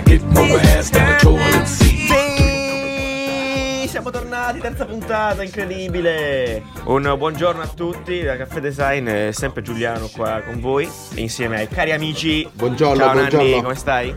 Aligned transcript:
racket, 0.00 0.22
pull 0.32 0.46
my 0.48 0.60
ass 0.76 0.90
down 0.90 1.06
the 1.06 1.16
toilet 1.18 1.66
seat. 1.66 1.88
Sì, 3.82 3.88
siamo 3.88 4.10
tornati, 4.10 4.58
terza 4.60 4.84
puntata, 4.84 5.42
incredibile. 5.42 6.62
Un 6.84 7.14
buongiorno 7.16 7.62
a 7.62 7.66
tutti 7.66 8.22
da 8.22 8.36
Caffè 8.36 8.60
Design, 8.60 9.08
è 9.08 9.30
sempre 9.32 9.62
Giuliano 9.62 10.08
qua 10.08 10.42
con 10.44 10.60
voi, 10.60 10.88
insieme 11.14 11.58
ai 11.58 11.68
cari 11.68 11.92
amici. 11.92 12.48
Buongiorno, 12.52 12.96
Ciao 13.02 13.12
buongiorno. 13.12 13.48
Nanni, 13.48 13.62
come 13.62 13.74
stai? 13.74 14.14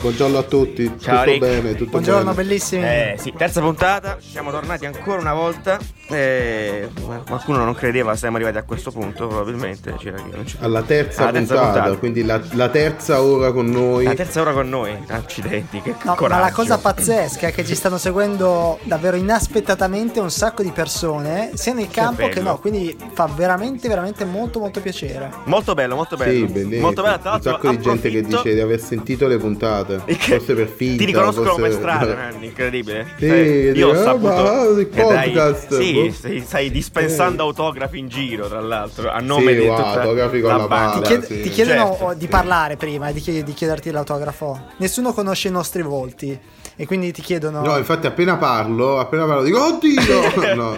Buongiorno 0.00 0.38
a 0.38 0.42
tutti, 0.42 0.84
Ciao, 1.00 1.18
tutto 1.24 1.30
Rick. 1.30 1.38
bene, 1.38 1.74
tutto 1.74 1.90
Buongiorno, 1.90 2.32
bene. 2.32 2.36
bellissimi. 2.36 2.82
Eh 2.84 3.16
sì, 3.18 3.32
terza 3.36 3.60
puntata, 3.60 4.18
siamo 4.20 4.50
tornati 4.50 4.86
ancora 4.86 5.20
una 5.20 5.34
volta. 5.34 5.78
Eh, 6.08 6.88
qualcuno 7.26 7.64
non 7.64 7.74
credeva 7.74 8.14
siamo 8.16 8.36
arrivati 8.36 8.58
a 8.58 8.62
questo 8.62 8.90
punto, 8.90 9.26
probabilmente. 9.26 9.94
C'era 9.98 10.16
chi 10.16 10.30
non 10.30 10.44
c'è. 10.44 10.56
Alla 10.60 10.82
terza, 10.82 11.22
Alla 11.22 11.32
terza 11.32 11.54
puntata, 11.54 11.72
puntata. 11.80 11.96
quindi 11.98 12.24
la, 12.24 12.40
la 12.52 12.68
terza 12.68 13.22
ora 13.22 13.52
con 13.52 13.66
noi. 13.68 14.04
La 14.04 14.14
terza 14.14 14.40
ora 14.40 14.52
con 14.52 14.68
noi, 14.68 14.96
accidenti, 15.08 15.80
che 15.82 15.94
No, 16.04 16.14
coraggio. 16.14 16.40
ma 16.40 16.46
la 16.48 16.52
cosa 16.52 16.78
pazzesca 16.78 17.48
è 17.48 17.52
che 17.52 17.64
ci 17.64 17.74
stanno 17.74 17.98
seguendo 17.98 18.78
davvero 18.84 19.16
inaspettatamente 19.16 20.20
un 20.20 20.30
sacco 20.30 20.62
di 20.62 20.70
persone, 20.70 21.50
sia 21.54 21.72
nel 21.72 21.88
campo 21.88 22.28
che, 22.28 22.40
no, 22.40 22.58
quindi 22.58 22.96
fa 23.12 23.26
veramente, 23.34 23.88
veramente 23.88 24.24
molto, 24.24 24.58
molto 24.60 24.80
piacere. 24.80 25.30
Molto 25.44 25.74
bello, 25.74 25.96
molto 25.96 26.16
Sì, 26.16 26.24
bello. 26.24 26.46
bellissimo. 26.46 26.80
Molto 26.80 27.02
bello, 27.02 27.18
tra 27.18 27.32
Un 27.32 27.42
sacco 27.42 27.70
di 27.70 27.80
gente 27.80 28.10
che 28.10 28.22
dice 28.22 28.54
di 28.54 28.60
aver 28.60 28.80
sentito 28.80 29.26
le 29.26 29.38
puntate. 29.38 30.02
Che 30.26 30.36
Forse 30.38 30.54
per 30.54 30.68
finta. 30.68 30.98
Ti 30.98 31.04
riconoscono 31.04 31.50
forse- 31.54 31.62
per 31.62 31.72
strada, 31.72 32.14
Nanni, 32.16 32.46
incredibile. 32.46 33.06
Sì, 33.18 33.26
Cioè, 33.26 33.72
dico, 33.72 33.78
io 33.78 33.88
ho 33.88 33.92
"Ah, 33.92 33.96
saputo 34.02 34.28
ma 34.28 34.62
il 34.80 34.88
che 34.90 35.02
dai- 35.04 35.30
podcast, 35.32 35.76
sì, 35.78 35.95
boh." 36.04 36.12
stai, 36.12 36.40
stai 36.40 36.70
dispensando 36.70 37.42
Eh. 37.42 37.46
autografi 37.46 37.98
in 37.98 38.08
giro, 38.08 38.48
tra 38.48 38.60
l'altro, 38.60 39.10
a 39.10 39.18
nome 39.20 39.52
Sì, 39.54 39.60
di 39.60 39.66
wow, 39.66 39.76
tutta 39.76 40.00
autografi 40.02 40.40
con 40.40 40.50
la 40.50 40.66
banda. 40.66 40.68
pala. 40.68 41.00
Ti, 41.00 41.06
chied- 41.06 41.24
sì. 41.24 41.40
ti 41.42 41.48
chiedono 41.50 41.96
Certo. 41.98 42.14
di 42.14 42.26
parlare 42.28 42.76
prima 42.76 43.08
e 43.08 43.12
di, 43.12 43.20
chied- 43.20 43.44
di 43.44 43.52
chiederti 43.52 43.90
l'autografo. 43.90 44.60
Nessuno 44.78 45.12
conosce 45.12 45.48
i 45.48 45.50
nostri 45.50 45.82
volti 45.82 46.38
e 46.78 46.86
quindi 46.86 47.10
ti 47.12 47.22
chiedono... 47.22 47.62
No, 47.62 47.76
infatti 47.78 48.06
appena 48.06 48.36
parlo, 48.36 48.98
appena 48.98 49.24
parlo 49.26 49.42
dico 49.42 49.64
oddio! 49.64 50.54
No. 50.54 50.76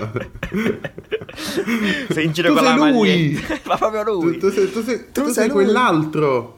Sei 2.11 2.24
in 2.24 2.33
giro 2.33 2.48
Tu 2.48 2.55
con 2.55 2.64
sei 2.64 2.77
la 2.78 2.84
lui! 2.91 3.33
maglietta. 3.33 3.58
Ma 3.69 3.77
proprio 3.77 4.05
Tu, 4.05 4.11
lui. 4.22 4.39
tu 4.39 4.50
sei, 4.50 4.70
tu 4.72 4.83
sei- 4.83 4.98
Tu 5.12 5.12
tu 5.12 5.24
sei 5.24 5.33
sei 5.33 5.48
lui. 5.48 5.64
quell'altro. 5.64 6.56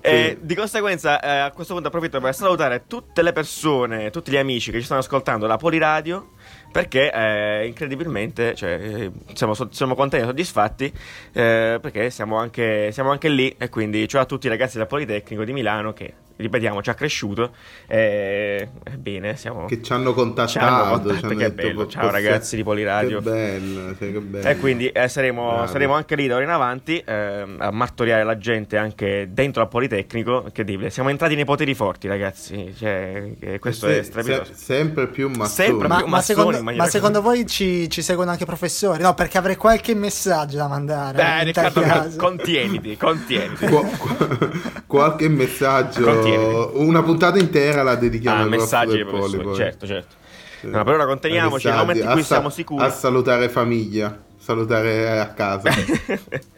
Eh, 0.00 0.36
di 0.40 0.54
conseguenza, 0.54 1.18
eh, 1.20 1.38
a 1.38 1.50
questo 1.50 1.72
punto 1.72 1.88
approfitto 1.88 2.20
per 2.20 2.34
salutare 2.34 2.84
tutte 2.86 3.22
le 3.22 3.32
persone, 3.32 4.10
tutti 4.10 4.30
gli 4.30 4.36
amici 4.36 4.70
che 4.70 4.78
ci 4.78 4.84
stanno 4.84 5.00
ascoltando 5.00 5.46
da 5.46 5.56
Poliradio. 5.56 6.32
Perché 6.74 7.12
eh, 7.12 7.66
incredibilmente 7.68 8.56
cioè, 8.56 8.72
eh, 8.72 9.12
siamo, 9.34 9.54
siamo 9.70 9.94
contenti 9.94 10.24
e 10.24 10.28
soddisfatti 10.28 10.92
eh, 11.32 11.78
perché 11.80 12.10
siamo 12.10 12.36
anche, 12.36 12.90
siamo 12.90 13.12
anche 13.12 13.28
lì 13.28 13.54
e 13.56 13.68
quindi 13.68 14.08
ciao 14.08 14.22
a 14.22 14.24
tutti 14.24 14.46
i 14.46 14.48
ragazzi 14.48 14.78
del 14.78 14.88
Politecnico 14.88 15.44
di 15.44 15.52
Milano 15.52 15.92
che, 15.92 16.12
ripetiamo, 16.36 16.82
ci 16.82 16.90
ha 16.90 16.94
cresciuto 16.94 17.52
e 17.86 18.68
bene, 18.96 19.36
siamo... 19.36 19.66
Che 19.66 19.80
ci 19.82 19.92
hanno 19.92 20.02
Ci 20.04 20.08
hanno 20.08 20.12
contattato. 20.12 20.90
contattato, 20.90 21.18
ci 21.18 21.24
hanno 21.24 21.34
che 21.34 21.54
detto, 21.54 21.54
bello. 21.68 21.84
"Po- 21.84 21.90
Ciao, 21.90 22.10
ragazzi 22.10 22.56
di 22.56 22.62
Poliradio." 22.62 23.18
Che 23.20 23.30
bello, 23.30 23.88
sì, 23.98 24.12
che 24.12 24.20
bello. 24.20 24.48
E 24.48 24.56
quindi 24.58 24.88
eh, 24.88 25.08
saremo, 25.08 25.66
saremo 25.66 25.94
anche 25.94 26.14
lì 26.16 26.26
da 26.26 26.34
ora 26.36 26.44
in 26.44 26.50
avanti 26.50 27.02
ehm, 27.04 27.56
a 27.60 27.70
martoriare 27.70 28.24
la 28.24 28.36
gente 28.38 28.76
anche 28.76 29.28
dentro 29.30 29.62
al 29.62 29.68
Politecnico. 29.68 30.42
Incredibile, 30.46 30.90
siamo 30.90 31.08
entrati 31.10 31.34
nei 31.34 31.44
poteri 31.44 31.74
forti, 31.74 32.08
ragazzi. 32.08 32.74
Cioè, 32.76 33.32
che 33.38 33.58
questo 33.58 33.86
Se- 33.86 33.98
è 34.00 34.02
strepitoso. 34.02 34.44
se- 34.44 34.54
sempre 34.54 35.06
più 35.08 35.28
massoni. 35.28 35.68
Sempre 35.68 35.88
Ma, 35.88 35.96
più 35.96 36.04
ma 36.06 36.10
massoni 36.16 36.52
secondo, 36.52 36.72
ma 36.76 36.86
secondo 36.88 37.22
voi 37.22 37.46
ci, 37.46 37.88
ci 37.88 38.02
seguono 38.02 38.30
anche 38.30 38.44
professori? 38.44 39.02
No, 39.02 39.14
perché 39.14 39.38
avrei 39.38 39.56
qualche 39.56 39.94
messaggio 39.94 40.56
da 40.56 40.68
mandare. 40.68 41.16
Tal 41.18 41.44
Riccardo, 41.44 42.16
contieniti, 42.16 42.96
contieniti. 42.96 43.66
Qua- 43.66 43.82
qualche 44.86 45.28
messaggio, 45.28 46.04
Contieniti. 46.30 46.70
una 46.88 47.02
puntata 47.02 47.38
intera 47.38 47.82
la 47.82 47.94
dedichiamo 47.96 48.38
Ah, 48.38 48.42
al 48.42 48.48
messaggi 48.48 48.96
del 48.96 49.06
ai 49.06 49.12
Polipo. 49.12 49.54
certo, 49.54 49.86
certo. 49.86 50.14
No, 50.62 50.82
per 50.82 50.94
ora 50.94 51.04
conteniamoci, 51.06 51.66
nel 51.66 51.74
Messaggi, 51.76 51.86
momento 51.86 52.04
in 52.06 52.12
cui 52.12 52.22
sa- 52.22 52.34
siamo 52.34 52.48
sicuri. 52.50 52.84
A 52.84 52.90
salutare 52.90 53.48
famiglia, 53.48 54.18
salutare 54.38 55.18
a 55.20 55.28
casa. 55.28 55.70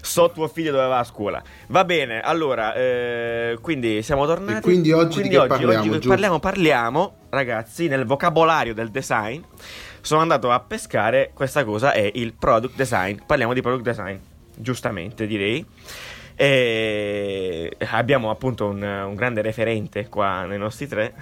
So 0.00 0.30
tuo 0.32 0.48
figlio 0.48 0.72
dove 0.72 0.86
va 0.86 0.98
a 0.98 1.04
scuola. 1.04 1.40
Va 1.68 1.84
bene, 1.84 2.20
allora, 2.20 2.74
eh, 2.74 3.58
quindi 3.60 4.02
siamo 4.02 4.26
tornati. 4.26 4.58
E 4.58 4.60
quindi 4.62 4.90
oggi 4.90 5.22
di 5.22 5.28
che 5.28 5.46
parliamo, 5.46 5.92
oggi 5.94 6.08
parliamo, 6.08 6.38
parliamo, 6.40 7.14
ragazzi, 7.30 7.86
nel 7.88 8.04
vocabolario 8.04 8.74
del 8.74 8.88
design. 8.90 9.40
Sono 10.00 10.22
andato 10.22 10.50
a 10.50 10.58
pescare 10.60 11.30
questa 11.34 11.62
cosa, 11.64 11.92
è 11.92 12.10
il 12.14 12.32
product 12.32 12.74
design. 12.74 13.18
Parliamo 13.26 13.52
di 13.52 13.60
product 13.60 13.84
design, 13.84 14.16
giustamente 14.56 15.26
direi. 15.26 15.64
E 16.40 17.76
abbiamo 17.90 18.30
appunto 18.30 18.66
un, 18.66 18.80
un 18.80 19.14
grande 19.16 19.42
referente 19.42 20.08
qua 20.08 20.44
nei 20.44 20.56
nostri 20.58 20.86
tre. 20.86 21.12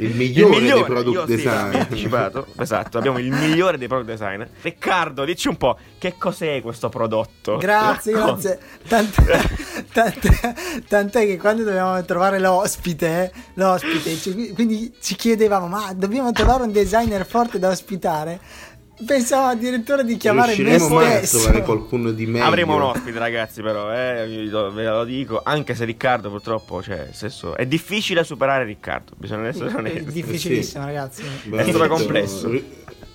Il 0.00 0.14
migliore, 0.14 0.58
dei 0.60 0.68
io 0.68 0.84
product 0.84 1.26
sì, 1.26 1.36
design. 1.36 1.68
mi 1.70 1.74
ha 1.76 1.80
anticipato. 1.80 2.46
esatto, 2.58 2.98
abbiamo 2.98 3.18
il 3.18 3.32
migliore 3.32 3.78
dei 3.78 3.88
product 3.88 4.10
designer. 4.10 4.48
Riccardo, 4.62 5.24
dici 5.24 5.48
un 5.48 5.56
po' 5.56 5.76
che 5.98 6.14
cos'è 6.16 6.60
questo 6.62 6.88
prodotto? 6.88 7.56
Grazie, 7.56 8.12
Racconta. 8.12 8.48
grazie. 8.48 8.58
Tant'è, 8.86 9.40
tant'è- 9.92 10.54
tant'è 10.86 11.26
che 11.26 11.36
quando 11.36 11.64
dovevamo 11.64 12.04
trovare 12.04 12.38
l'ospite, 12.38 13.32
l'ospite, 13.54 14.14
ci- 14.16 14.52
quindi 14.52 14.92
ci 15.00 15.16
chiedevamo, 15.16 15.66
ma 15.66 15.92
dobbiamo 15.94 16.30
trovare 16.30 16.62
un 16.62 16.70
designer 16.70 17.26
forte 17.26 17.58
da 17.58 17.68
ospitare? 17.70 18.38
Pensavo 19.06 19.46
addirittura 19.46 20.02
di 20.02 20.16
chiamare 20.16 20.56
me 20.56 20.64
Riusciremo 20.70 20.88
mai 20.94 21.14
a 21.16 21.20
trovare 21.20 21.62
qualcuno 21.62 22.10
di 22.10 22.26
meglio? 22.26 22.44
Avremo 22.44 22.74
un 22.74 22.82
ospite, 22.82 23.18
ragazzi, 23.18 23.62
però, 23.62 23.92
eh, 23.92 24.26
ve 24.72 24.84
lo 24.84 25.04
dico. 25.04 25.40
Anche 25.44 25.74
se 25.76 25.84
Riccardo, 25.84 26.30
purtroppo, 26.30 26.82
cioè, 26.82 27.08
senso, 27.12 27.56
è 27.56 27.64
difficile 27.64 28.24
superare 28.24 28.64
Riccardo. 28.64 29.12
Bisogna 29.16 29.46
essere 29.46 29.70
È 29.70 29.74
onesti. 29.76 30.12
difficilissimo, 30.12 30.84
ragazzi. 30.84 31.22
Beh, 31.44 31.58
È 31.58 31.68
stato 31.68 31.86
complesso. 31.86 32.50
ri- 32.50 32.66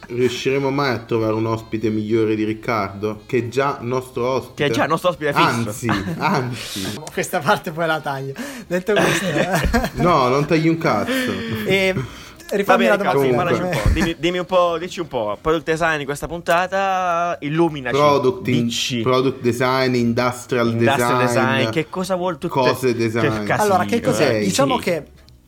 riusciremo 0.07 0.69
mai 0.69 0.93
a 0.93 0.99
trovare 0.99 1.33
un 1.33 1.45
ospite 1.47 1.89
migliore 1.89 2.35
di 2.35 2.45
Riccardo? 2.45 3.23
Che 3.25 3.37
è 3.39 3.47
già 3.49 3.79
nostro 3.81 4.25
ospite. 4.27 4.63
Che 4.63 4.69
è 4.69 4.73
già 4.73 4.83
il 4.83 4.89
nostro 4.89 5.09
ospite 5.09 5.33
fisso. 5.33 5.45
Anzi, 5.45 5.87
anzi. 6.17 6.93
Questa 7.11 7.39
parte 7.39 7.71
poi 7.71 7.87
la 7.87 7.99
taglio. 7.99 8.33
Detto 8.67 8.93
questo, 8.93 9.25
No, 10.01 10.29
non 10.29 10.45
tagli 10.45 10.69
un 10.69 10.77
cazzo. 10.77 11.31
e 11.65 11.93
rifammi 12.55 12.83
bene, 12.85 12.89
la 12.89 12.95
Riccardo, 12.95 13.21
sì, 13.21 13.29
domanda. 13.29 13.51
un 13.51 13.69
po'. 13.69 13.89
Dimmi, 13.89 14.15
dimmi 14.17 14.37
un 14.39 14.45
po', 14.45 14.77
dici 14.77 14.99
un 14.99 15.07
po'. 15.07 15.37
Product 15.39 15.65
design 15.65 15.97
di 15.97 16.05
questa 16.05 16.27
puntata, 16.27 17.37
illuminaci. 17.41 17.95
Product, 17.95 18.47
in- 18.47 19.01
product 19.03 19.41
design, 19.41 19.95
industrial, 19.95 20.67
Industrial 20.69 21.17
design, 21.17 21.55
design, 21.57 21.69
che 21.69 21.89
cosa 21.89 22.15
vuol 22.15 22.37
tutte 22.37 22.53
cose 22.53 22.95
design. 22.95 23.43
Che 23.45 23.51
Allora, 23.53 23.85
che 23.85 24.01
cos'è? 24.01 24.35
eh, 24.35 24.39
diciamo 24.39 24.77
sì. 24.77 24.83
che 24.83 25.05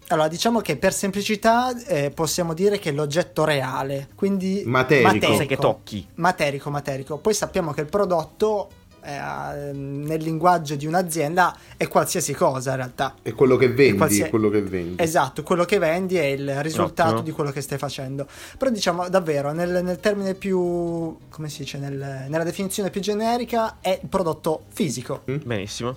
allora, 0.10 0.28
diciamo 0.28 0.62
che 0.62 0.78
per 0.78 0.94
semplicità 0.94 1.76
eh, 1.88 2.12
possiamo 2.12 2.54
dire 2.54 2.78
che 2.78 2.90
è 2.90 2.94
l'oggetto 2.94 3.44
reale, 3.44 4.10
quindi 4.14 4.62
Materico. 4.64 5.38
Che 5.46 5.58
tocchi. 5.58 6.08
Materico, 6.16 6.70
materico. 6.70 7.18
Poi 7.18 7.34
sappiamo 7.34 7.72
che 7.72 7.82
il 7.82 7.88
prodotto 7.88 8.70
eh, 9.06 9.72
nel 9.74 10.22
linguaggio 10.22 10.76
di 10.76 10.86
un'azienda 10.86 11.56
è 11.78 11.88
qualsiasi 11.88 12.34
cosa 12.34 12.72
in 12.72 12.76
realtà. 12.78 13.14
È 13.22 13.34
quello 13.34 13.56
che 13.58 13.70
vendi, 13.70 14.20
è 14.22 14.30
quello 14.30 14.50
che 14.50 14.62
vendi. 14.62 15.02
Esatto, 15.02 15.44
quello 15.44 15.64
che 15.66 15.78
vendi 15.80 16.16
è 16.18 16.24
il 16.26 16.62
risultato 16.64 17.10
Ottimo. 17.10 17.24
di 17.24 17.32
quello 17.32 17.52
che 17.52 17.62
stai 17.62 17.78
facendo. 17.78 18.28
Però 18.58 18.72
diciamo 18.72 19.08
davvero, 19.10 19.52
nel, 19.52 19.84
nel 19.84 20.00
termine 20.00 20.34
più, 20.34 21.18
come 21.30 21.50
si 21.50 21.60
dice, 21.64 21.78
nel- 21.78 22.26
nella 22.28 22.44
definizione 22.44 22.90
più 22.90 23.02
generica, 23.02 23.78
è 23.80 24.00
il 24.02 24.08
prodotto 24.10 24.64
fisico. 24.70 25.22
Benissimo. 25.26 25.96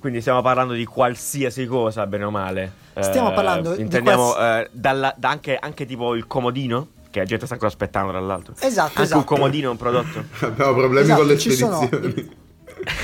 Quindi 0.00 0.20
stiamo 0.20 0.42
parlando 0.42 0.74
di 0.74 0.84
qualsiasi 0.84 1.66
cosa, 1.66 2.06
bene 2.06 2.24
o 2.24 2.30
male. 2.30 2.72
Stiamo 3.00 3.30
Eh, 3.30 3.34
parlando 3.34 3.74
di 3.74 3.82
Intendiamo 3.82 4.32
quals- 4.32 4.66
eh, 4.66 4.70
dalla- 4.72 5.14
da 5.16 5.28
anche, 5.28 5.56
anche 5.56 5.86
tipo 5.86 6.14
il 6.14 6.26
comodino, 6.28 6.88
che 7.10 7.20
la 7.20 7.24
gente 7.24 7.44
sta 7.46 7.54
ancora 7.54 7.70
aspettando, 7.72 8.10
tra 8.10 8.20
l'altro. 8.20 8.54
Esatto, 8.60 8.88
Anche 8.90 9.02
esatto. 9.02 9.18
un 9.18 9.24
comodino 9.24 9.68
è 9.68 9.70
un 9.70 9.76
prodotto. 9.76 10.24
Abbiamo 10.46 10.72
problemi 10.74 11.00
Esatto, 11.04 11.18
con 11.20 11.28
le 11.28 11.38
ci 11.38 11.52
sono- 11.52 11.82
spedizioni. 11.86 12.36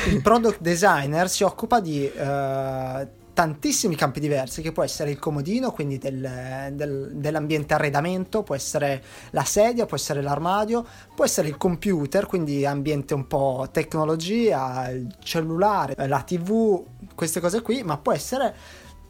Il 0.08 0.20
product 0.22 0.60
designer 0.60 1.28
si 1.28 1.42
occupa 1.42 1.80
di 1.80 2.10
eh, 2.10 3.08
tantissimi 3.34 3.96
campi 3.96 4.20
diversi, 4.20 4.62
che 4.62 4.70
può 4.70 4.84
essere 4.84 5.10
il 5.10 5.18
comodino, 5.18 5.72
quindi 5.72 5.98
del- 5.98 6.70
del- 6.72 7.10
dell'ambiente 7.14 7.74
arredamento, 7.74 8.44
può 8.44 8.54
essere 8.54 9.02
la 9.30 9.42
sedia, 9.44 9.86
può 9.86 9.96
essere 9.96 10.22
l'armadio, 10.22 10.86
può 11.16 11.24
essere 11.24 11.48
il 11.48 11.56
computer, 11.56 12.26
quindi 12.26 12.64
ambiente 12.64 13.12
un 13.12 13.26
po' 13.26 13.68
tecnologia, 13.72 14.88
il 14.90 15.12
cellulare, 15.20 15.94
la 16.06 16.22
tv, 16.22 16.84
queste 17.14 17.40
cose 17.40 17.60
qui, 17.60 17.82
ma 17.82 17.98
può 17.98 18.12
essere 18.12 18.54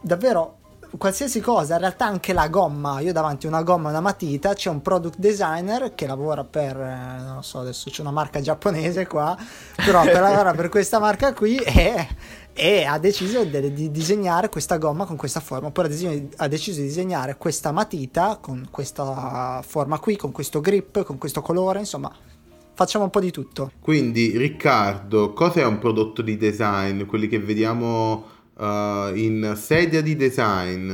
davvero 0.00 0.60
qualsiasi 0.98 1.40
cosa, 1.40 1.74
in 1.74 1.80
realtà 1.80 2.06
anche 2.06 2.32
la 2.32 2.48
gomma, 2.48 3.00
io 3.00 3.12
davanti 3.12 3.46
a 3.46 3.48
una 3.48 3.62
gomma 3.62 3.88
e 3.88 3.90
una 3.90 4.00
matita, 4.00 4.54
c'è 4.54 4.70
un 4.70 4.82
product 4.82 5.18
designer 5.18 5.94
che 5.94 6.06
lavora 6.06 6.44
per, 6.44 6.76
eh, 6.76 7.22
non 7.22 7.42
so, 7.42 7.60
adesso 7.60 7.90
c'è 7.90 8.00
una 8.00 8.10
marca 8.10 8.40
giapponese 8.40 9.06
qua, 9.06 9.36
però 9.76 10.02
per 10.02 10.20
lavora 10.20 10.52
per 10.52 10.68
questa 10.68 10.98
marca 10.98 11.32
qui 11.32 11.56
e, 11.56 12.08
e 12.52 12.84
ha 12.84 12.98
deciso 12.98 13.44
de- 13.44 13.72
di 13.72 13.90
disegnare 13.90 14.48
questa 14.48 14.76
gomma 14.76 15.04
con 15.04 15.16
questa 15.16 15.40
forma, 15.40 15.68
oppure 15.68 15.88
ha 15.88 15.90
desi- 15.90 16.28
ha 16.36 16.48
deciso 16.48 16.80
di 16.80 16.86
disegnare 16.86 17.36
questa 17.36 17.72
matita 17.72 18.38
con 18.40 18.68
questa 18.70 19.62
forma 19.66 19.98
qui, 19.98 20.16
con 20.16 20.32
questo 20.32 20.60
grip, 20.60 21.02
con 21.02 21.18
questo 21.18 21.42
colore, 21.42 21.80
insomma, 21.80 22.12
facciamo 22.74 23.04
un 23.04 23.10
po' 23.10 23.20
di 23.20 23.30
tutto. 23.30 23.72
Quindi, 23.80 24.36
Riccardo, 24.36 25.32
cos'è 25.32 25.64
un 25.64 25.78
prodotto 25.78 26.22
di 26.22 26.36
design? 26.36 27.04
Quelli 27.04 27.28
che 27.28 27.38
vediamo 27.38 28.32
eh, 28.64 29.12
in 29.20 29.54
sedia 29.56 30.00
di 30.02 30.16
design, 30.16 30.92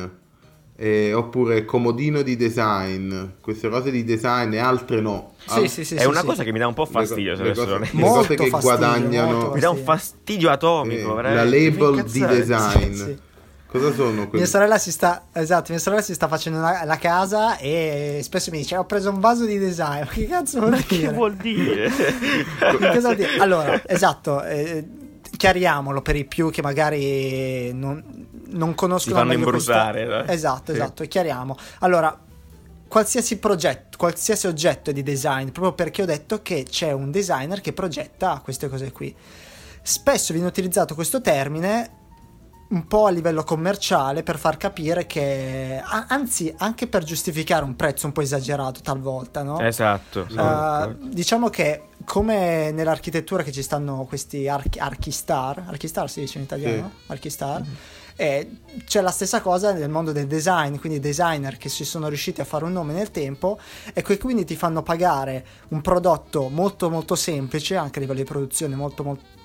eh, 0.77 1.13
oppure 1.13 1.65
comodino 1.65 2.23
di 2.23 2.37
design, 2.37 3.15
queste 3.41 3.69
cose 3.69 3.91
di 3.91 4.03
design 4.05 4.53
e 4.55 4.59
altre 4.59 5.01
no. 5.01 5.35
Sì, 5.47 5.59
Al- 5.59 5.69
sì, 5.69 5.85
sì, 5.85 5.95
È 5.97 6.01
sì, 6.01 6.07
una 6.07 6.21
sì. 6.21 6.27
cosa 6.27 6.43
che 6.45 6.53
mi 6.53 6.59
dà 6.59 6.67
un 6.67 6.75
po' 6.75 6.87
fastidio, 6.87 7.35
le 7.35 7.41
adesso 7.43 7.61
cose- 7.63 7.73
non 7.73 7.83
è- 7.83 7.89
le 7.93 7.99
Molto 8.01 8.15
cose 8.21 8.35
che 8.37 8.47
fastidio, 8.49 8.61
guadagnano 8.79 9.33
molto 9.33 9.55
Mi 9.55 9.61
dà 9.61 9.71
un 9.71 9.77
fastidio. 9.77 10.51
atomico, 10.51 11.19
eh, 11.19 11.23
la 11.23 11.45
label 11.45 11.95
Che 11.97 12.05
di 12.11 12.27
design. 12.27 12.93
Sì, 12.93 12.97
sì. 13.05 13.19
Cosa 13.67 13.93
sono 13.93 14.23
quelli? 14.27 14.39
Mia 14.39 14.47
sorella 14.47 14.79
si 14.79 14.91
sta, 14.91 15.27
esatto, 15.33 15.67
mia 15.71 15.79
sorella 15.79 16.03
si 16.03 16.13
sta 16.15 16.27
facendo 16.27 16.59
una- 16.59 16.85
la 16.85 16.97
casa 16.99 17.57
e 17.59 18.19
spesso 18.21 18.51
mi 18.51 18.59
dice 18.59 18.77
ho 18.77 18.85
preso 18.85 19.11
un 19.11 19.21
vaso 19.21 19.45
di 19.45 19.59
design. 19.59 20.01
Ma 20.01 20.07
che 20.11 20.27
cazzo 20.27 20.59
vuol 20.59 20.85
Che 20.85 20.97
dire? 20.97 21.13
vuol 21.13 21.35
dire? 21.37 21.89
Che 22.59 22.79
cosa 22.79 23.01
vuol 23.01 23.15
dire? 23.17 23.37
Allora, 23.39 23.81
esatto, 23.87 24.43
eh, 24.43 24.85
chiariamolo 25.41 26.03
per 26.03 26.17
i 26.17 26.27
più 26.27 26.51
che 26.51 26.61
magari 26.61 27.73
non, 27.73 28.05
non 28.49 28.75
conoscono 28.75 28.99
Si 28.99 29.21
fanno 29.23 29.33
meglio 29.33 29.45
imbrutare, 29.45 30.05
questa-? 30.05 30.33
Esatto, 30.33 30.73
Sì. 30.73 30.79
esatto, 30.79 31.05
chiariamo. 31.05 31.57
Allora, 31.79 32.15
qualsiasi 32.87 33.39
progetto, 33.39 33.97
qualsiasi 33.97 34.47
oggetto 34.47 34.93
di 34.93 35.03
design, 35.03 35.49
proprio 35.49 35.73
perché 35.73 36.03
ho 36.03 36.05
detto 36.05 36.43
che 36.43 36.67
c'è 36.69 36.93
un 36.93 37.11
designer 37.11 37.63
che 37.63 37.73
progetta 37.73 38.43
queste 38.45 38.69
cose 38.69 38.93
qui. 38.93 39.17
Spesso 39.81 40.35
viene 40.35 40.47
utilizzato 40.47 40.95
questo 40.95 41.23
termine 41.23 41.97
un 42.69 42.87
po' 42.87 43.07
a 43.07 43.11
livello 43.11 43.43
commerciale 43.43 44.23
per 44.23 44.39
far 44.39 44.59
capire 44.59 45.07
che, 45.07 45.83
anzi, 46.09 46.55
anche 46.59 46.87
per 46.87 47.03
giustificare 47.03 47.65
un 47.65 47.77
prezzo 47.77 48.05
un 48.05 48.13
po' 48.13 48.21
esagerato 48.21 48.83
talvolta, 48.83 49.43
no? 49.43 49.59
Esatto. 49.59 50.27
sì. 50.29 50.37
Uh, 50.37 50.97
diciamo 51.09 51.49
che 51.49 51.85
come 52.05 52.71
nell'architettura 52.73 53.43
che 53.43 53.53
ci 53.53 53.63
stanno 53.63 54.05
questi 54.05 54.49
archi, 54.49 54.79
archistar, 54.79 55.65
archistar 55.67 56.11
si 56.11 56.21
dice 56.21 56.39
in 56.39 56.45
italiano? 56.45 56.93
Archistar. 57.07 57.63
eh, 58.17 58.51
c'è 58.85 59.01
la 59.01 59.11
stessa 59.11 59.41
cosa 59.41 59.73
nel 59.73 59.89
mondo 59.89 60.13
del 60.13 60.27
design, 60.27 60.77
quindi 60.77 61.01
designer 61.01 61.57
che 61.57 61.71
si 61.71 61.87
sono 61.87 62.09
riusciti 62.09 62.43
a 62.43 62.45
fare 62.45 62.65
un 62.65 62.73
nome 62.73 62.93
nel 62.93 63.11
tempo 63.11 63.59
e 63.95 64.03
che 64.03 64.19
quindi 64.19 64.45
ti 64.45 64.57
fanno 64.57 64.83
pagare 64.83 65.47
un 65.69 65.81
prodotto 65.81 66.49
molto 66.49 66.91
molto 66.91 67.15
semplice, 67.15 67.77
anche 67.77 67.99
a 67.99 68.03
livello 68.03 68.21
di 68.21 68.27
produzione 68.27 68.77
molto 68.77 69.03
molto 69.03 69.39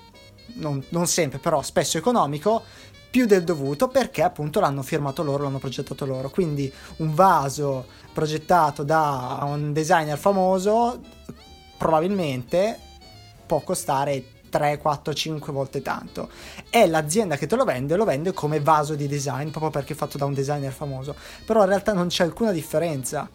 non, 0.56 0.84
non 0.90 1.06
sempre, 1.06 1.38
però 1.38 1.62
spesso 1.62 1.98
economico, 1.98 2.62
più 3.10 3.24
del 3.26 3.44
dovuto 3.44 3.88
perché 3.88 4.22
appunto 4.22 4.60
l'hanno 4.60 4.82
firmato 4.82 5.22
loro, 5.22 5.44
l'hanno 5.44 5.58
progettato 5.58 6.04
loro. 6.04 6.28
Quindi 6.28 6.70
un 6.96 7.14
vaso 7.14 7.86
progettato 8.12 8.82
da 8.82 9.38
un 9.42 9.72
designer 9.72 10.18
famoso 10.18 11.00
probabilmente 11.76 12.78
può 13.46 13.60
costare 13.60 14.22
3, 14.48 14.78
4, 14.78 15.12
5 15.12 15.52
volte 15.52 15.82
tanto. 15.82 16.28
E 16.70 16.86
l'azienda 16.86 17.36
che 17.36 17.46
te 17.46 17.56
lo 17.56 17.64
vende 17.64 17.96
lo 17.96 18.04
vende 18.04 18.32
come 18.32 18.60
vaso 18.60 18.94
di 18.94 19.06
design 19.06 19.48
proprio 19.50 19.70
perché 19.70 19.92
è 19.92 19.96
fatto 19.96 20.18
da 20.18 20.24
un 20.24 20.34
designer 20.34 20.72
famoso. 20.72 21.14
Però 21.44 21.62
in 21.62 21.68
realtà 21.68 21.92
non 21.92 22.08
c'è 22.08 22.24
alcuna 22.24 22.52
differenza. 22.52 23.28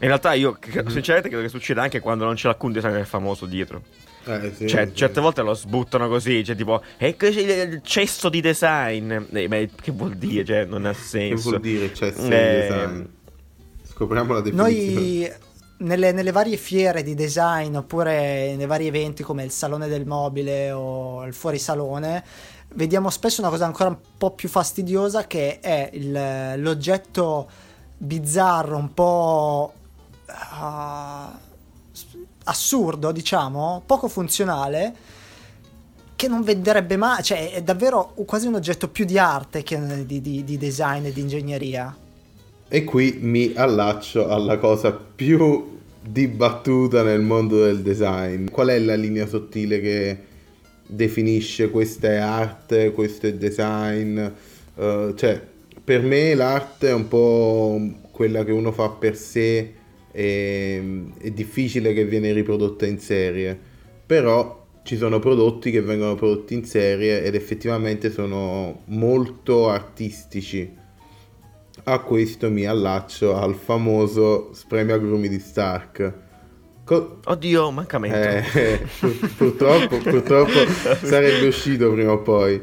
In 0.00 0.08
realtà 0.08 0.32
io 0.34 0.54
che- 0.54 0.70
sinceramente 0.88 1.28
credo 1.28 1.42
che 1.42 1.48
succeda 1.48 1.82
anche 1.82 2.00
quando 2.00 2.24
non 2.24 2.34
c'è 2.34 2.48
alcun 2.48 2.72
designer 2.72 3.06
famoso 3.06 3.46
dietro. 3.46 3.82
Eh, 4.24 4.52
sì, 4.56 4.68
Cioè, 4.68 4.86
sì. 4.86 4.94
certe 4.94 5.20
volte 5.20 5.42
lo 5.42 5.52
sbuttano 5.54 6.08
così, 6.08 6.44
cioè 6.44 6.54
tipo, 6.54 6.80
e 6.96 7.16
così 7.16 7.40
il 7.40 7.80
cesso 7.82 8.28
di 8.28 8.40
design. 8.40 9.12
Eh, 9.32 9.48
ma 9.48 9.56
che 9.56 9.90
vuol 9.92 10.14
dire? 10.14 10.44
Cioè, 10.44 10.64
non 10.64 10.86
ha 10.86 10.92
Che 10.92 10.98
senso. 10.98 11.48
vuol 11.50 11.60
dire 11.60 11.92
cesso 11.92 12.20
di 12.22 12.32
Eh, 12.34 12.66
design? 12.68 13.02
Scopriamo 13.88 14.32
la 14.32 14.40
definizione. 14.40 14.72
Noi 14.92 15.32
nelle, 15.82 16.12
nelle 16.12 16.32
varie 16.32 16.56
fiere 16.56 17.02
di 17.02 17.14
design 17.14 17.76
oppure 17.76 18.54
nei 18.56 18.66
vari 18.66 18.86
eventi 18.86 19.22
come 19.22 19.44
il 19.44 19.50
Salone 19.50 19.88
del 19.88 20.06
Mobile 20.06 20.72
o 20.72 21.24
il 21.24 21.34
Fuorisalone 21.34 22.24
vediamo 22.74 23.10
spesso 23.10 23.40
una 23.40 23.50
cosa 23.50 23.66
ancora 23.66 23.90
un 23.90 23.98
po' 24.16 24.30
più 24.30 24.48
fastidiosa 24.48 25.26
che 25.26 25.60
è 25.60 25.90
il- 25.92 26.60
l'oggetto 26.62 27.48
bizzarro, 27.96 28.76
un 28.76 28.94
po' 28.94 29.72
ah, 30.26 31.38
assurdo, 32.44 33.12
diciamo, 33.12 33.82
poco 33.86 34.08
funzionale 34.08 34.94
che 36.16 36.28
non 36.28 36.42
venderebbe 36.42 36.96
mai, 36.96 37.22
cioè 37.22 37.52
è 37.52 37.62
davvero 37.62 38.14
quasi 38.26 38.46
un 38.46 38.54
oggetto 38.54 38.88
più 38.88 39.04
di 39.04 39.18
arte 39.18 39.62
che 39.62 40.06
di, 40.06 40.20
di- 40.20 40.44
di 40.44 40.56
design 40.56 41.04
e 41.04 41.12
di 41.12 41.20
ingegneria. 41.20 41.96
E 42.74 42.84
qui 42.84 43.18
mi 43.20 43.52
allaccio 43.54 44.28
alla 44.28 44.56
cosa 44.56 44.92
più 44.92 45.76
dibattuta 46.00 47.02
nel 47.02 47.20
mondo 47.20 47.62
del 47.62 47.82
design. 47.82 48.46
Qual 48.46 48.68
è 48.68 48.78
la 48.78 48.94
linea 48.94 49.26
sottile 49.26 49.78
che 49.78 50.16
definisce 50.86 51.68
questa 51.68 52.08
è 52.08 52.16
arte, 52.16 52.92
questo 52.92 53.26
è 53.26 53.34
design? 53.34 54.18
Eh, 54.18 55.12
cioè, 55.14 55.42
per 55.84 56.00
me 56.00 56.34
l'arte 56.34 56.88
è 56.88 56.94
un 56.94 57.08
po' 57.08 57.78
quella 58.10 58.42
che 58.42 58.52
uno 58.52 58.72
fa 58.72 58.88
per 58.88 59.16
sé 59.18 59.74
e 60.10 60.82
è 61.18 61.30
difficile 61.30 61.92
che 61.92 62.06
viene 62.06 62.32
riprodotta 62.32 62.86
in 62.86 62.98
serie. 62.98 63.54
Però 64.06 64.64
ci 64.82 64.96
sono 64.96 65.18
prodotti 65.18 65.70
che 65.70 65.82
vengono 65.82 66.14
prodotti 66.14 66.54
in 66.54 66.64
serie 66.64 67.22
ed 67.22 67.34
effettivamente 67.34 68.10
sono 68.10 68.80
molto 68.86 69.68
artistici. 69.68 70.80
A 71.84 71.98
questo 71.98 72.48
mi 72.50 72.64
allaccio 72.64 73.36
al 73.36 73.54
famoso 73.54 74.50
spremiagrumi 74.52 75.28
di 75.28 75.40
Stark. 75.40 76.12
Co- 76.84 77.18
Oddio, 77.24 77.70
mancamento. 77.72 78.16
eh, 78.16 78.86
pur- 79.00 79.34
purtroppo, 79.36 79.98
purtroppo 79.98 80.50
sarebbe 81.02 81.46
uscito 81.48 81.90
prima 81.92 82.12
o 82.12 82.18
poi. 82.20 82.60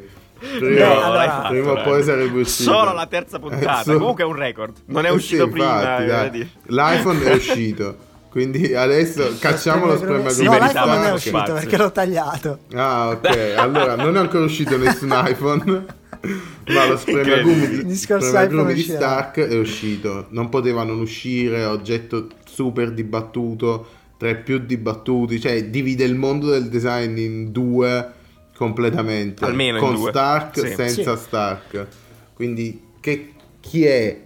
Prima, 0.57 0.85
No, 0.93 1.01
allora- 1.03 1.45
prima 1.49 1.71
o 1.71 1.81
poi 1.83 2.01
sarebbe 2.01 2.39
uscito. 2.39 2.71
Solo 2.71 2.93
la 2.93 3.07
terza 3.07 3.39
puntata. 3.39 3.81
Eh, 3.81 3.83
solo- 3.83 3.97
Comunque 3.99 4.23
è 4.23 4.27
un 4.27 4.35
record. 4.35 4.77
Non 4.85 5.05
è 5.05 5.09
Eh 5.09 5.13
uscito 5.13 5.45
sì, 5.45 5.49
prima. 5.51 6.01
infatti, 6.01 6.39
eh? 6.39 6.47
L'iPhone 6.67 7.23
è 7.25 7.33
uscito. 7.35 7.95
Quindi 8.29 8.73
adesso 8.75 9.35
cacciamo 9.39 9.85
lo 9.87 9.95
spremiagrumi 9.97 10.31
Sì, 10.33 10.43
No, 10.43 10.51
l'iPhone 10.57 10.85
non 10.95 11.03
è 11.05 11.11
uscito 11.11 11.53
perché 11.53 11.77
l'ho 11.77 11.91
tagliato. 11.91 12.59
Ah, 12.73 13.09
ok. 13.09 13.53
Allora, 13.57 13.95
non 13.95 14.15
è 14.15 14.19
ancora 14.19 14.43
uscito 14.45 14.77
nessun 14.77 15.11
iPhone. 15.25 15.85
Ma 16.73 16.85
lo 16.85 16.97
spremiagumi 16.97 17.67
di, 17.67 17.85
discorso 17.85 18.27
spremiagumi 18.27 18.61
iPhone 18.61 18.73
di. 18.73 18.81
Stark 18.83 19.39
è 19.39 19.57
uscito. 19.57 20.27
Non 20.29 20.49
poteva 20.49 20.83
non 20.83 20.99
uscire, 20.99 21.63
oggetto 21.65 22.27
super 22.45 22.91
dibattuto, 22.91 23.87
tra 24.17 24.29
i 24.29 24.37
più 24.37 24.59
dibattuti. 24.59 25.39
Cioè, 25.39 25.65
divide 25.65 26.03
il 26.03 26.15
mondo 26.15 26.49
del 26.51 26.69
design 26.69 27.17
in 27.17 27.51
due 27.51 28.11
completamente. 28.55 29.45
Almeno 29.45 29.77
in 29.77 29.83
Con 29.83 29.95
due. 29.95 30.09
Stark, 30.09 30.59
Sì. 30.59 30.73
senza 30.75 31.15
Sì. 31.15 31.23
Stark. 31.23 31.87
Quindi, 32.33 32.81
che, 32.99 33.33
chi 33.61 33.85
è 33.85 34.19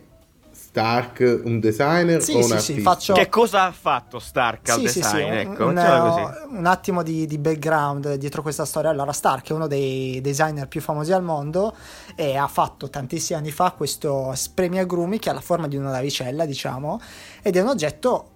Stark? 0.74 1.42
Un 1.46 1.60
designer 1.60 2.20
Sì, 2.20 2.34
o 2.34 2.38
un 2.38 2.44
sì, 2.44 2.60
sì, 2.60 2.82
faccio- 2.82 3.14
Che 3.14 3.30
cosa 3.30 3.66
ha 3.66 3.72
fatto 3.72 4.18
Stark 4.18 4.68
al 4.70 4.82
design? 4.82 5.04
sì, 5.04 5.22
un, 5.22 5.34
ecco, 5.34 5.66
un- 5.68 6.58
un 6.58 6.66
attimo 6.66 7.04
di, 7.04 7.28
di 7.28 7.38
background 7.38 8.16
dietro 8.16 8.42
questa 8.42 8.66
storia. 8.66 8.90
Allora, 8.90 9.12
Stark 9.12 9.50
è 9.50 9.54
uno 9.54 9.68
dei 9.68 10.20
designer 10.22 10.68
più 10.68 10.82
famosi 10.82 11.12
al 11.14 11.22
mondo 11.22 11.76
e 12.16 12.36
ha 12.38 12.48
fatto 12.48 12.90
tantissimi 12.90 13.38
anni 13.38 13.52
fa 13.52 13.70
questo 13.78 14.32
spremiagrumi 14.34 15.20
che 15.20 15.30
ha 15.30 15.34
la 15.34 15.42
forma 15.42 15.68
di 15.68 15.78
una 15.78 15.92
navicella, 15.92 16.46
diciamo, 16.46 17.00
ed 17.44 17.56
è 17.56 17.62
un 17.62 17.68
oggetto 17.68 18.30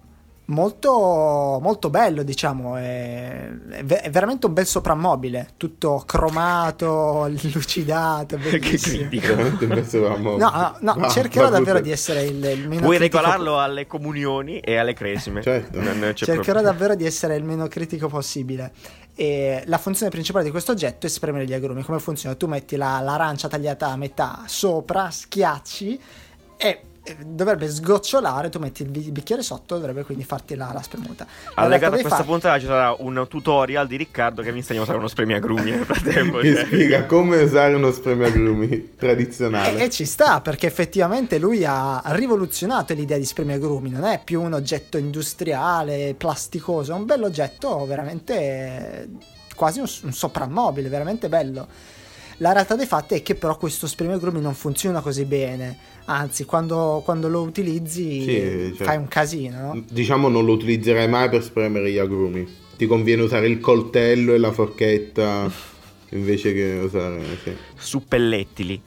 molto, 0.48 1.58
molto 1.62 1.90
bello, 1.90 2.22
diciamo, 2.22 2.76
è, 2.76 3.48
è 3.70 3.84
ve- 3.84 4.00
è 4.02 4.10
veramente 4.10 4.46
un 4.46 4.52
bel 4.52 4.66
soprammobile, 4.66 5.50
tutto 5.56 6.02
cromato, 6.06 7.28
lucidato, 7.52 8.36
Che 8.36 8.58
bellissimo. 8.58 9.08
critico. 9.08 9.34
Veramente 9.34 9.96
un 9.96 10.02
da 10.02 10.16
mo- 10.16 10.36
No, 10.36 10.50
no, 10.50 10.76
no, 10.80 10.94
Va- 11.00 11.08
cercherò 11.08 11.48
davvero 11.48 11.80
di 11.80 11.90
essere 11.90 12.22
il, 12.24 12.42
il 12.44 12.68
meno 12.68 12.82
Puoi 12.82 12.96
critico 12.96 13.18
regolarlo 13.18 13.58
alle 13.58 13.86
comunioni 13.86 14.58
e 14.60 14.76
alle 14.76 14.94
cresime. 14.94 15.42
Certo. 15.42 15.80
Non- 15.80 15.98
non 15.98 16.12
c'è 16.12 16.24
Cercherò 16.24 16.42
problema. 16.60 16.70
davvero 16.70 16.94
di 16.94 17.04
essere 17.06 17.36
il 17.36 17.44
meno 17.44 17.66
critico 17.68 18.08
possibile. 18.08 18.72
E 19.14 19.62
la 19.66 19.78
funzione 19.78 20.10
principale 20.10 20.44
di 20.44 20.50
questo 20.50 20.72
oggetto 20.72 21.06
è 21.06 21.08
spremere 21.08 21.44
gli 21.44 21.52
agrumi. 21.52 21.82
Come 21.82 21.98
funziona? 21.98 22.34
Tu 22.36 22.46
metti 22.46 22.76
la- 22.76 23.00
l'arancia 23.00 23.48
tagliata 23.48 23.88
a 23.88 23.96
metà 23.96 24.42
sopra, 24.46 25.10
schiacci 25.10 26.00
e 26.56 26.80
dovrebbe 27.24 27.68
sgocciolare. 27.68 28.48
Tu 28.48 28.58
metti 28.58 28.82
il 28.82 28.88
bi- 28.90 29.10
bicchiere 29.10 29.42
sotto, 29.42 29.76
dovrebbe 29.76 30.04
quindi 30.04 30.24
farti 30.24 30.54
la, 30.54 30.70
la 30.72 30.82
spremuta. 30.82 31.26
Allegato 31.54 31.94
a 31.94 31.98
questa 31.98 32.16
fatti- 32.16 32.28
puntata 32.28 32.58
ci 32.58 32.66
sarà 32.66 32.94
un 32.98 33.26
tutorial 33.28 33.86
di 33.86 33.96
Riccardo 33.96 34.42
che 34.42 34.50
mi 34.52 34.58
insegna 34.58 34.80
a 34.80 34.82
usare 34.82 34.98
uno 34.98 35.08
spremiagrumi 35.08 35.70
nel 35.70 35.84
frattempo. 35.84 36.38
Che 36.38 36.54
cioè. 36.54 36.64
spiega 36.66 37.04
come 37.06 37.42
usare 37.42 37.74
uno 37.74 37.90
spremiagrumi 37.90 38.68
E, 38.68 38.94
tradizionale. 38.96 39.82
e 39.82 39.90
ci 39.90 40.04
sta 40.04 40.40
perché 40.40 40.66
effettivamente 40.66 41.38
lui 41.38 41.64
ha 41.64 42.02
rivoluzionato 42.06 42.94
l'idea 42.94 43.18
di 43.18 43.24
spremiagrumi. 43.24 43.90
Non 43.90 44.04
è 44.04 44.20
più 44.22 44.42
un 44.42 44.52
oggetto 44.52 44.98
industriale, 44.98 46.14
plasticoso, 46.16 46.92
è 46.92 46.94
un 46.94 47.04
bell'oggetto 47.04 47.84
veramente 47.86 48.34
eh, 48.34 49.08
quasi 49.54 49.80
un, 49.80 49.86
un 50.02 50.12
soprammobile, 50.12 50.88
veramente 50.88 51.28
bello. 51.28 51.66
La 52.38 52.52
realtà 52.52 52.76
dei 52.76 52.86
fatti 52.86 53.14
è 53.16 53.22
che 53.22 53.34
però 53.34 53.56
questo 53.56 53.88
spremiagrumi 53.88 54.40
non 54.40 54.54
funziona 54.54 55.00
così 55.00 55.24
bene, 55.24 55.76
anzi 56.10 56.44
quando, 56.44 57.02
quando 57.04 57.28
lo 57.28 57.42
utilizzi 57.42 58.22
Sì, 58.22 58.74
cioè- 58.76 58.86
fai 58.86 58.96
un 58.96 59.08
casino, 59.08 59.60
no? 59.60 59.84
Diciamo 59.88 60.28
non 60.28 60.44
lo 60.44 60.52
utilizzerai 60.52 61.08
mai 61.08 61.28
per 61.28 61.42
spremere 61.42 61.90
gli 61.90 61.98
agrumi. 61.98 62.46
Ti 62.76 62.86
conviene 62.86 63.22
usare 63.22 63.46
il 63.48 63.60
coltello 63.60 64.34
e 64.34 64.38
la 64.38 64.52
forchetta 64.52 65.50
invece 66.10 66.52
che 66.54 66.80
usare... 66.82 67.20
Sì. 67.42 67.56
suppellettili. 67.76 68.82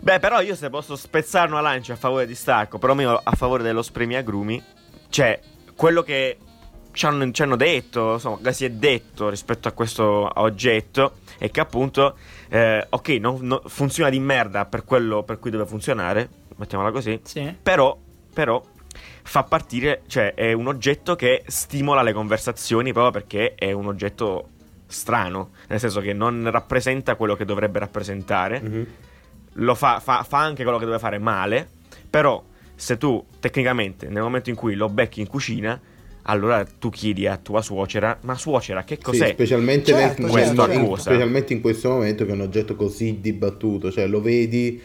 Beh, 0.00 0.18
però 0.18 0.40
io 0.40 0.54
se 0.54 0.70
posso 0.70 0.96
spezzare 0.96 1.50
una 1.50 1.60
lancia 1.60 1.92
a 1.92 1.96
favore 1.96 2.26
di 2.26 2.34
Starco, 2.34 2.78
però 2.78 2.94
mio 2.94 3.20
a 3.22 3.32
favore 3.32 3.62
dello 3.62 3.82
spremiagrumi, 3.82 4.62
cioè 5.08 5.38
quello 5.76 6.02
che 6.02 6.36
ci 6.92 7.06
hanno, 7.06 7.30
ci 7.30 7.42
hanno 7.42 7.56
detto, 7.56 8.14
insomma, 8.14 8.52
si 8.52 8.64
è 8.64 8.70
detto 8.70 9.28
rispetto 9.28 9.68
a 9.68 9.72
questo 9.72 10.28
oggetto 10.40 11.14
è 11.38 11.50
che 11.50 11.60
appunto, 11.60 12.16
eh, 12.48 12.86
ok, 12.88 13.08
non- 13.20 13.38
non- 13.42 13.60
funziona 13.66 14.10
di 14.10 14.18
merda 14.20 14.66
per 14.66 14.84
quello 14.84 15.22
per 15.22 15.38
cui 15.38 15.50
deve 15.50 15.66
funzionare, 15.66 16.28
mettiamola 16.56 16.90
così, 16.90 17.18
Sì. 17.22 17.54
però, 17.62 17.96
però 18.34 18.62
fa 19.22 19.44
partire, 19.44 20.02
cioè 20.08 20.34
è 20.34 20.52
un 20.52 20.66
oggetto 20.66 21.14
che 21.16 21.42
stimola 21.46 22.02
le 22.02 22.12
conversazioni 22.12 22.92
proprio 22.92 23.12
perché 23.12 23.54
è 23.54 23.72
un 23.72 23.86
oggetto 23.86 24.48
strano, 24.86 25.50
nel 25.68 25.78
senso 25.78 26.00
che 26.00 26.12
non 26.12 26.50
rappresenta 26.50 27.14
quello 27.14 27.36
che 27.36 27.44
dovrebbe 27.44 27.78
rappresentare, 27.78 28.60
Mhm. 28.60 28.86
lo 29.54 29.74
fa, 29.74 30.00
fa, 30.00 30.22
fa 30.24 30.38
anche 30.38 30.62
quello 30.64 30.78
che 30.78 30.84
deve 30.84 30.98
fare 30.98 31.18
male, 31.18 31.68
però 32.10 32.42
se 32.74 32.96
tu 32.98 33.24
tecnicamente 33.38 34.08
nel 34.08 34.22
momento 34.22 34.50
in 34.50 34.56
cui 34.56 34.74
lo 34.74 34.88
becchi 34.88 35.20
in 35.20 35.26
cucina, 35.28 35.80
allora 36.22 36.64
tu 36.64 36.90
chiedi 36.90 37.26
a 37.26 37.36
tua 37.36 37.62
suocera, 37.62 38.18
ma 38.22 38.34
suocera 38.34 38.84
che 38.84 38.96
Sì, 38.96 39.02
cos'è? 39.02 39.28
specialmente, 39.32 39.92
Certo, 39.92 40.22
nel- 40.22 40.30
certo, 40.32 40.62
in- 40.62 40.68
certo. 40.86 40.96
specialmente 41.00 41.52
in 41.52 41.60
questo 41.60 41.88
momento 41.90 42.24
che 42.24 42.30
è 42.30 42.34
un 42.34 42.40
oggetto 42.42 42.76
così 42.76 43.18
dibattuto, 43.20 43.90
cioè 43.90 44.06
lo 44.06 44.20
vedi 44.20 44.80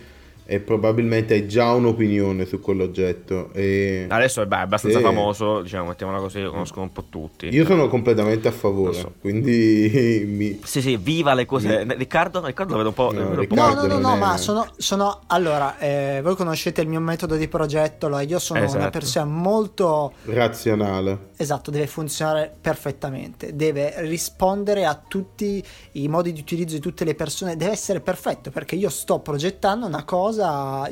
e 0.45 0.59
probabilmente 0.59 1.33
hai 1.33 1.47
già 1.47 1.71
un'opinione 1.73 2.45
su 2.45 2.59
quell'oggetto. 2.59 3.49
E 3.53 4.05
Adesso 4.07 4.41
è, 4.41 4.45
beh, 4.45 4.57
è 4.57 4.59
abbastanza 4.59 4.97
Sì. 4.99 5.03
famoso, 5.03 5.61
diciamo, 5.61 5.87
mettiamola 5.89 6.19
così, 6.19 6.41
lo 6.41 6.51
conoscono 6.51 6.83
un 6.83 6.91
po' 6.91 7.05
tutti. 7.09 7.47
io 7.47 7.65
sono 7.65 7.87
completamente 7.87 8.47
a 8.47 8.51
favore, 8.51 8.93
so. 8.93 9.13
quindi 9.19 10.23
mi... 10.27 10.59
Sì, 10.63 10.81
sì, 10.81 10.97
viva 10.97 11.33
le 11.33 11.45
cose. 11.45 11.83
Riccardo? 11.95 12.45
Riccardo 12.45 12.71
lo 12.73 12.77
vedo 12.77 12.89
un 12.89 12.95
po'. 12.95 13.11
No, 13.11 13.19
lo 13.23 13.29
vedo 13.29 13.41
un 13.41 13.47
po'- 13.47 13.55
No, 13.55 13.67
Riccardo 13.69 13.87
no, 13.87 13.93
no, 13.93 13.99
non 13.99 14.11
no, 14.11 14.15
è- 14.15 14.19
ma 14.19 14.37
sono, 14.37 14.67
sono- 14.77 15.21
allora, 15.27 15.77
eh, 15.79 16.19
voi 16.23 16.35
conoscete 16.35 16.81
il 16.81 16.87
mio 16.87 16.99
metodo 16.99 17.35
di 17.35 17.47
progetto, 17.47 18.07
io 18.19 18.39
sono 18.39 18.59
una 18.59 18.67
Esatto. 18.69 18.89
persona 18.91 19.25
molto 19.25 20.13
razionale. 20.25 21.29
Esatto, 21.37 21.71
deve 21.71 21.87
funzionare 21.87 22.53
perfettamente, 22.59 23.55
deve 23.55 23.93
rispondere 24.01 24.85
a 24.85 24.99
tutti 25.07 25.63
i 25.93 26.07
modi 26.07 26.31
di 26.33 26.39
utilizzo 26.39 26.75
di 26.75 26.81
tutte 26.81 27.03
le 27.03 27.15
persone, 27.15 27.55
deve 27.57 27.71
essere 27.71 27.99
perfetto 27.99 28.51
perché 28.51 28.75
io 28.75 28.89
sto 28.89 29.19
progettando 29.19 29.85
una 29.85 30.03
cosa, 30.03 30.34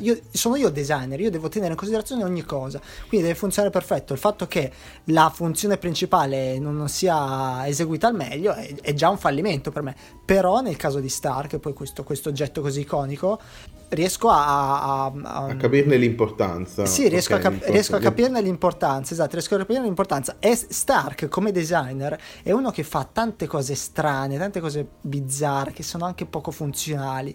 io, 0.00 0.18
sono 0.30 0.56
io 0.56 0.70
designer, 0.70 1.20
io 1.20 1.30
devo 1.30 1.48
tenere 1.48 1.72
in 1.72 1.76
considerazione 1.76 2.24
ogni 2.24 2.42
cosa, 2.44 2.80
quindi 3.08 3.26
deve 3.26 3.38
funzionare 3.38 3.72
perfetto. 3.72 4.12
Il 4.12 4.18
fatto 4.18 4.46
che 4.46 4.70
la 5.04 5.30
funzione 5.34 5.76
principale 5.76 6.58
non, 6.58 6.88
sia 6.88 7.66
eseguita 7.66 8.08
al 8.08 8.14
meglio 8.14 8.52
è, 8.52 8.74
è 8.80 8.94
già 8.94 9.08
un 9.08 9.18
fallimento 9.18 9.70
per 9.70 9.82
me, 9.82 9.94
però 10.24 10.60
nel 10.60 10.76
caso 10.76 11.00
di 11.00 11.08
Stark, 11.08 11.58
poi 11.58 11.72
questo, 11.72 12.04
questo 12.04 12.28
oggetto 12.28 12.60
così 12.60 12.80
iconico, 12.80 13.40
riesco 13.90 14.28
a... 14.28 15.04
a- 15.04 15.12
a- 15.22 15.44
A 15.46 15.56
capirne 15.56 15.96
l'importanza. 15.96 16.84
sì, 16.86 17.08
riesco, 17.08 17.34
Ok, 17.34 17.44
a, 17.44 17.50
cap- 17.50 17.64
riesco 17.66 17.96
a 17.96 18.00
capirne 18.00 18.40
l'importanza, 18.40 19.12
esatto, 19.12 19.32
riesco 19.32 19.54
a 19.54 19.58
capirne 19.58 19.84
l'importanza. 19.84 20.36
E 20.40 20.56
Stark 20.56 21.28
come 21.28 21.52
designer 21.52 22.18
è 22.42 22.50
uno 22.50 22.70
che 22.70 22.82
fa 22.82 23.06
tante 23.10 23.46
cose 23.46 23.74
strane, 23.74 24.36
tante 24.38 24.60
cose 24.60 24.86
bizzarre, 25.00 25.72
che 25.72 25.82
sono 25.82 26.04
anche 26.06 26.26
poco 26.26 26.50
funzionali. 26.50 27.34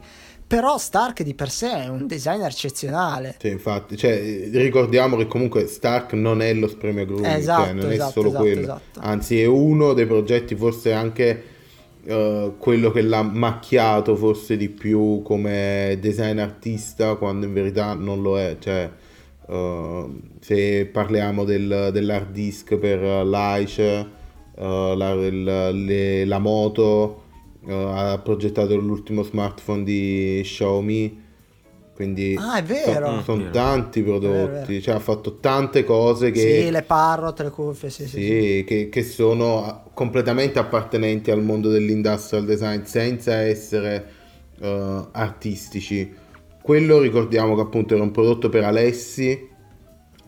Però 0.50 0.80
Stark 0.80 1.22
di 1.22 1.36
per 1.36 1.52
sé 1.52 1.84
è 1.84 1.88
un 1.90 2.08
designer 2.08 2.48
eccezionale. 2.50 3.36
Sì, 3.40 3.50
infatti, 3.50 3.96
cioè, 3.96 4.50
ricordiamo 4.52 5.16
che 5.16 5.28
comunque 5.28 5.68
Stark 5.68 6.14
non 6.14 6.42
è 6.42 6.52
lo 6.56 6.68
spremiagrumi, 6.68 7.24
Esatto, 7.28 7.66
cioè, 7.66 7.74
non 7.74 7.92
è 7.92 7.94
esatto, 7.94 8.12
solo 8.14 8.28
esatto, 8.30 8.44
quello, 8.44 8.62
esatto. 8.62 9.00
anzi 9.00 9.40
è 9.40 9.46
uno 9.46 9.94
dei 9.94 10.08
progetti, 10.08 10.56
forse 10.56 10.92
anche 10.92 11.44
eh, 12.04 12.54
quello 12.58 12.90
che 12.90 13.02
l'ha 13.04 13.22
macchiato 13.22 14.16
forse 14.16 14.58
di 14.58 14.70
più 14.70 15.22
come 15.22 16.00
design 16.02 16.40
artista, 16.40 17.14
quando 17.14 17.46
in 17.46 17.54
verità 17.54 17.94
non 17.94 18.24
lo 18.24 18.40
è, 18.40 18.58
cioè 18.60 18.90
eh, 19.48 20.06
se 20.40 20.86
parliamo 20.92 21.44
del- 21.44 21.90
dell'hard 21.94 22.32
disk 22.32 22.76
per 22.78 23.00
l'Aice, 23.24 23.84
eh, 24.58 24.94
la, 24.98 25.14
le- 25.14 26.26
la 26.26 26.40
moto, 26.40 27.24
ha 27.68 28.20
progettato 28.24 28.76
l'ultimo 28.76 29.24
smartphone 29.24 29.84
di 29.84 30.40
Xiaomi, 30.44 31.28
quindi 31.94 32.36
Ah, 32.40 32.60
è 32.60 32.64
vero. 32.64 33.22
sono 33.24 33.40
Vero. 33.40 33.52
tanti 33.52 34.02
prodotti, 34.02 34.52
Vero, 34.52 34.66
vero. 34.68 34.82
cioè 34.82 34.96
ha 34.96 35.00
fatto 35.00 35.38
tante 35.40 35.84
cose 35.84 36.32
che, 36.32 36.62
Sì, 36.64 36.72
le 36.72 36.82
parrot, 36.84 37.42
le 37.42 37.50
cuffie, 37.50 37.90
sì, 37.90 38.04
sì. 38.04 38.10
sì. 38.10 38.22
sì, 38.28 38.64
che, 38.66 38.90
che 38.90 39.04
sono 39.04 39.84
completamente 39.94 40.60
appartenenti 40.60 41.30
al 41.32 41.44
mondo 41.44 41.70
dell'industrial 41.70 42.46
design 42.46 42.84
senza 42.84 43.36
essere 43.42 44.06
eh, 44.62 45.06
artistici. 45.12 46.14
Quello 46.62 47.00
ricordiamo 47.00 47.56
che 47.56 47.62
appunto 47.62 47.96
era 47.96 48.04
un 48.04 48.12
prodotto 48.12 48.48
per 48.48 48.64
Alessi 48.64 49.49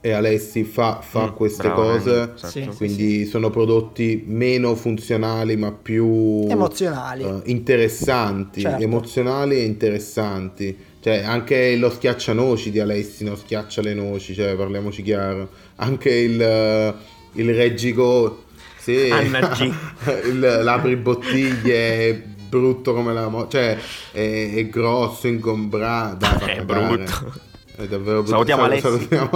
e 0.04 0.12
Alessi 0.14 0.64
fa, 0.64 1.00
fa 1.02 1.26
Mm, 1.32 1.36
queste 1.36 1.62
bravo, 1.68 1.82
cose, 1.84 2.32
esatto. 2.36 2.48
Sì. 2.48 2.70
quindi 2.76 3.26
sono 3.28 3.52
prodotti 3.52 4.24
meno 4.26 4.74
funzionali 4.76 5.56
ma 5.56 5.72
più 5.72 6.48
Emozionali. 6.50 7.24
eh, 7.24 7.42
interessanti, 7.46 8.62
Certo. 8.62 8.82
emozionali 8.84 9.58
e 9.58 9.64
interessanti. 9.64 10.76
Cioè, 11.00 11.20
anche 11.24 11.76
lo 11.78 11.90
schiaccianoci 11.90 12.72
di 12.72 12.80
Alessi, 12.80 13.24
no? 13.24 13.36
Schiaccia 13.36 13.82
le 13.82 13.94
noci, 13.94 14.34
cioè, 14.34 14.56
parliamoci 14.56 15.02
chiaro. 15.04 15.50
Anche 15.78 16.10
il, 16.14 16.42
eh, 16.42 16.94
il 17.34 17.54
reggigo, 17.56 18.46
sì. 18.78 18.94
Il, 20.26 20.40
l'apri 20.40 20.96
bottiglie 20.96 22.10
è 22.10 22.22
brutto 22.50 22.94
come 22.94 23.14
la 23.14 23.28
mo- 23.30 23.48
cioè, 23.48 23.78
è, 24.12 24.52
è 24.56 24.68
grosso, 24.70 25.28
ingombrato. 25.28 26.26
È 26.26 26.56
cagare. 26.66 26.96
brutto. 26.98 27.50
È 27.82 27.88
davvero 27.88 28.18
brutto. 28.22 28.32
Salutiamo 28.32 28.62
Sal- 28.64 28.72
Alessi. 28.72 28.82
salutiamo. 28.82 29.30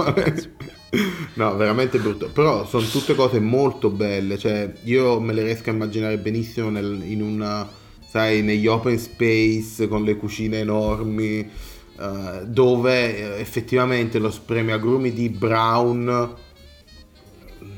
No, 1.34 1.54
veramente 1.56 1.98
brutto. 1.98 2.28
Però 2.32 2.64
sono 2.66 2.86
tutte 2.86 3.14
cose 3.14 3.38
molto 3.40 3.90
belle. 3.90 4.38
Cioè, 4.38 4.72
io 4.84 5.20
me 5.20 5.32
le 5.34 5.42
riesco 5.42 5.68
a 5.68 5.72
immaginare 5.74 6.16
benissimo 6.16 6.70
nel- 6.70 7.02
in 7.04 7.20
una, 7.20 7.68
sai, 8.08 8.40
negli 8.42 8.66
open 8.66 8.98
space 8.98 9.88
con 9.88 10.04
le 10.04 10.16
cucine 10.16 10.60
enormi. 10.60 11.50
eh, 11.98 12.40
dove 12.46 13.36
eh, 13.36 13.40
effettivamente 13.40 14.18
lo 14.18 14.30
spremiagrumi 14.30 15.12
di 15.12 15.28
Brown. 15.30 16.34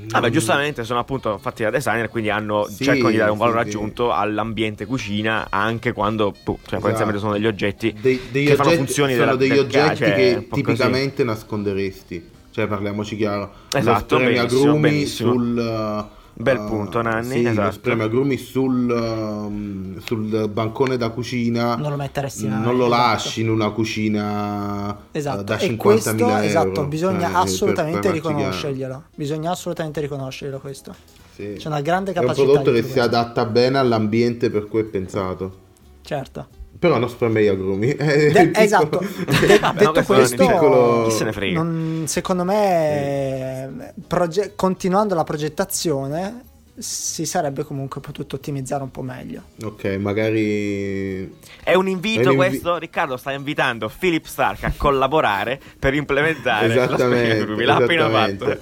Vabbè, 0.08 0.30
giustamente 0.30 0.84
sono 0.84 0.98
appunto 0.98 1.38
fatti 1.38 1.62
da 1.62 1.70
designer, 1.70 2.08
quindi 2.08 2.30
hanno, 2.30 2.66
Sì, 2.68 2.84
cercano 2.84 3.10
di 3.10 3.16
dare 3.16 3.30
un 3.30 3.36
sì, 3.36 3.42
valore 3.42 3.62
sì. 3.62 3.68
aggiunto 3.68 4.12
all'ambiente 4.12 4.86
cucina, 4.86 5.46
anche 5.50 5.92
quando 5.92 6.32
boh, 6.44 6.58
cioè, 6.66 6.78
potenzialmente 6.78 7.20
sono 7.20 7.32
degli 7.34 7.46
oggetti 7.46 7.94
Dei- 8.00 8.20
degli 8.30 8.46
che 8.46 8.54
fanno 8.54 8.68
oggetti- 8.70 8.84
funzioni 8.84 9.12
sono 9.14 9.24
della- 9.24 9.36
degli 9.36 9.48
del 9.50 9.58
oggetti 9.60 9.96
cioè, 9.96 10.14
che 10.14 10.34
po' 10.34 10.48
così. 10.48 10.62
tipicamente 10.62 11.24
nasconderesti. 11.24 12.30
Cioè, 12.50 12.66
parliamoci 12.66 13.16
chiaro. 13.16 13.52
Esatto, 13.72 14.16
lo 14.16 14.20
spremiagrumi 14.22 14.80
benissimo. 14.80 15.32
sul. 15.32 16.06
Bel 16.40 16.58
uh, 16.58 16.66
punto, 16.66 17.02
Nanni, 17.02 17.32
Sì, 17.34 17.42
lo 17.42 17.50
esatto. 17.50 17.72
spremiagrumi 17.72 18.36
sul, 18.36 18.88
um, 18.90 19.98
sul 19.98 20.48
bancone 20.48 20.96
da 20.96 21.08
cucina. 21.10 21.74
Non 21.74 21.90
lo 21.90 21.96
metteresti 21.96 22.46
mai, 22.46 22.60
Non 22.62 22.76
lo 22.76 22.86
esatto. 22.86 23.02
lasci 23.02 23.40
in 23.40 23.50
una 23.50 23.70
cucina 23.70 24.88
uh, 24.90 24.96
Esatto, 25.10 25.42
da 25.42 25.58
e 25.58 25.68
50.000 25.70 25.76
questo 25.76 26.10
euro. 26.10 26.36
esatto, 26.38 26.86
bisogna 26.86 27.30
Eh, 27.30 27.34
assolutamente 27.34 28.00
per 28.00 28.12
riconoscerglielo. 28.12 29.02
Bisogna 29.16 29.50
assolutamente 29.50 30.00
riconoscerglielo 30.00 30.60
questo. 30.60 30.94
Sì. 31.34 31.54
C'è 31.56 31.66
una 31.66 31.80
grande 31.80 32.12
È 32.12 32.18
un 32.18 32.20
capacità 32.26 32.46
prodotto 32.52 32.72
che 32.72 32.82
si 32.84 33.00
adatta 33.00 33.44
bene 33.44 33.78
all'ambiente 33.78 34.48
per 34.50 34.66
cui 34.68 34.80
è 34.80 34.84
pensato. 34.84 35.66
Certo. 36.02 36.46
Però 36.78 36.98
non 36.98 37.08
spremiagrumi. 37.08 37.90
Eh, 37.90 38.30
De- 38.30 38.40
il 38.40 38.50
piccolo- 38.52 38.64
esatto. 38.64 38.98
De- 39.46 39.60
detto 39.76 40.02
questo 40.04 40.36
piccolo- 40.36 41.04
Chi 41.04 41.10
se 41.10 41.24
ne 41.24 41.32
frega? 41.32 41.62
non- 41.62 42.04
secondo 42.06 42.44
me, 42.44 43.92
proge- 44.06 44.52
continuando 44.54 45.14
la 45.14 45.24
progettazione, 45.24 46.42
si 46.78 47.26
sarebbe 47.26 47.64
comunque 47.64 48.00
potuto 48.00 48.36
ottimizzare 48.36 48.82
un 48.82 48.90
po' 48.90 49.02
meglio. 49.02 49.42
Ok, 49.64 49.84
magari 49.98 51.30
È 51.62 51.74
un 51.74 51.88
invito 51.88 52.20
È 52.20 52.26
un 52.26 52.32
invi- 52.32 52.46
questo, 52.48 52.76
Riccardo 52.78 53.16
sta 53.16 53.32
invitando 53.32 53.90
Philip 53.98 54.24
Stark 54.24 54.64
a 54.64 54.72
collaborare 54.76 55.60
per 55.78 55.94
implementare 55.94 56.66
Esattamente, 56.66 57.44
lo. 57.44 57.56
L'ha 57.58 57.76
appena 57.76 58.08
fatto. 58.08 58.58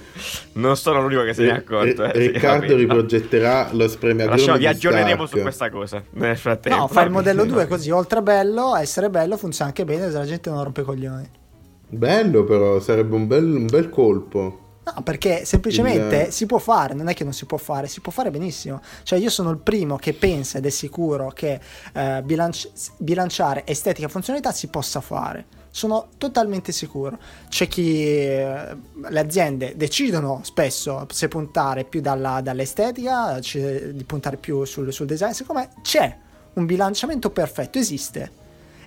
Non 0.53 0.75
sono 0.77 1.01
l'unico 1.01 1.23
che 1.23 1.33
se 1.33 1.43
ne 1.43 1.49
è 1.49 1.53
accorto. 1.53 2.03
Ri- 2.11 2.11
eh, 2.25 2.31
Riccardo 2.31 2.75
riprogetterà 2.75 3.69
lo 3.73 3.87
spremiagrumi 3.87 4.37
Lasciamo, 4.37 4.57
vi 4.57 4.63
di 4.63 4.69
aggiorneremo 4.69 5.25
Stark. 5.25 5.29
su 5.29 5.41
questa 5.41 5.69
cosa 5.69 6.03
nel 6.11 6.37
frattempo. 6.37 6.79
No, 6.79 6.87
fa 6.87 7.01
il 7.03 7.11
modello 7.11 7.45
2 7.45 7.67
così, 7.67 7.91
oltre 7.91 8.19
a 8.19 8.21
bello, 8.21 8.73
a 8.73 8.81
essere 8.81 9.09
bello, 9.09 9.37
funziona 9.37 9.69
anche 9.69 9.85
bene 9.85 10.09
se 10.09 10.17
la 10.17 10.25
gente 10.25 10.49
non 10.49 10.63
rompe 10.63 10.81
i 10.81 10.83
coglioni. 10.83 11.29
Bello 11.89 12.43
però, 12.43 12.79
sarebbe 12.79 13.15
un 13.15 13.27
bel, 13.27 13.45
un 13.45 13.65
bel 13.67 13.89
colpo. 13.89 14.61
No, 14.95 15.03
perché 15.03 15.43
semplicemente 15.43 16.25
Il- 16.27 16.31
si 16.31 16.45
può 16.45 16.59
fare, 16.59 16.93
non 16.93 17.09
è 17.09 17.13
che 17.13 17.25
non 17.25 17.33
si 17.33 17.45
può 17.45 17.57
fare, 17.57 17.87
si 17.87 17.99
può 17.99 18.11
fare 18.11 18.31
benissimo. 18.31 18.81
Cioè 19.03 19.19
io 19.19 19.29
sono 19.29 19.49
il 19.49 19.57
primo 19.57 19.97
che 19.97 20.13
pensa 20.13 20.59
ed 20.59 20.65
è 20.65 20.69
sicuro 20.69 21.29
che 21.31 21.59
eh, 21.93 22.21
bilanci- 22.23 22.71
bilanciare 22.97 23.63
estetica 23.65 24.07
e 24.07 24.09
funzionalità 24.09 24.51
si 24.53 24.67
possa 24.67 25.01
fare. 25.01 25.45
Sono 25.71 26.07
totalmente 26.17 26.71
sicuro. 26.71 27.17
C'è 27.49 27.67
chi 27.67 28.01
eh, 28.05 28.77
le 29.09 29.19
aziende 29.19 29.73
decidono 29.75 30.39
spesso 30.43 31.05
se 31.11 31.27
puntare 31.27 31.83
più 31.83 31.99
dalla- 31.99 32.39
dall'estetica, 32.41 33.37
c- 33.41 33.89
di 33.91 34.03
puntare 34.05 34.37
più 34.37 34.63
sul, 34.63 34.91
sul 34.93 35.05
design. 35.05 35.31
Secondo 35.31 35.61
me 35.61 35.69
c'è 35.81 36.17
un 36.53 36.65
bilanciamento 36.65 37.29
perfetto 37.29 37.77
esiste. 37.77 38.31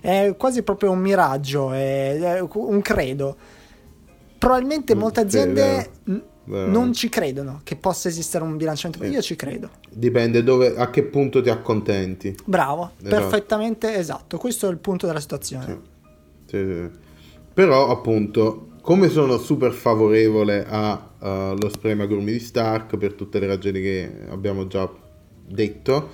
È 0.01 0.33
quasi 0.35 0.63
proprio 0.63 0.89
un 0.89 0.99
miraggio, 0.99 1.71
è, 1.73 2.17
è 2.17 2.39
un 2.53 2.81
credo. 2.81 3.37
Probabilmente 4.41 4.95
Mm, 4.95 4.97
molte 4.97 5.19
sì, 5.19 5.25
aziende 5.37 5.89
Vero. 6.45 6.71
non 6.71 6.93
ci 6.93 7.09
credono 7.09 7.61
che 7.63 7.75
possa 7.75 8.07
esistere 8.07 8.43
un 8.43 8.57
bilanciamento. 8.57 9.05
Sì. 9.05 9.11
Io 9.11 9.21
ci 9.21 9.35
credo. 9.35 9.69
Dipende 9.87 10.41
dove, 10.41 10.73
a 10.75 10.89
che 10.89 11.03
punto 11.03 11.43
ti 11.43 11.49
accontenti. 11.51 12.35
Bravo, 12.43 12.93
Esatto. 12.97 13.15
perfettamente 13.15 13.95
esatto. 13.95 14.39
Questo 14.39 14.67
è 14.67 14.71
il 14.71 14.79
punto 14.79 15.05
della 15.05 15.19
situazione. 15.19 15.79
Sì, 16.47 16.57
sì. 16.57 16.89
Però 17.53 17.91
appunto, 17.91 18.69
come 18.81 19.09
sono 19.09 19.37
super 19.37 19.73
favorevole 19.73 20.65
allo 20.67 21.69
spremiagrumi 21.69 22.31
di 22.31 22.39
Stark 22.39 22.97
per 22.97 23.13
tutte 23.13 23.39
le 23.39 23.45
ragioni 23.45 23.79
che 23.79 24.11
abbiamo 24.29 24.65
già 24.65 24.91
detto, 25.47 26.09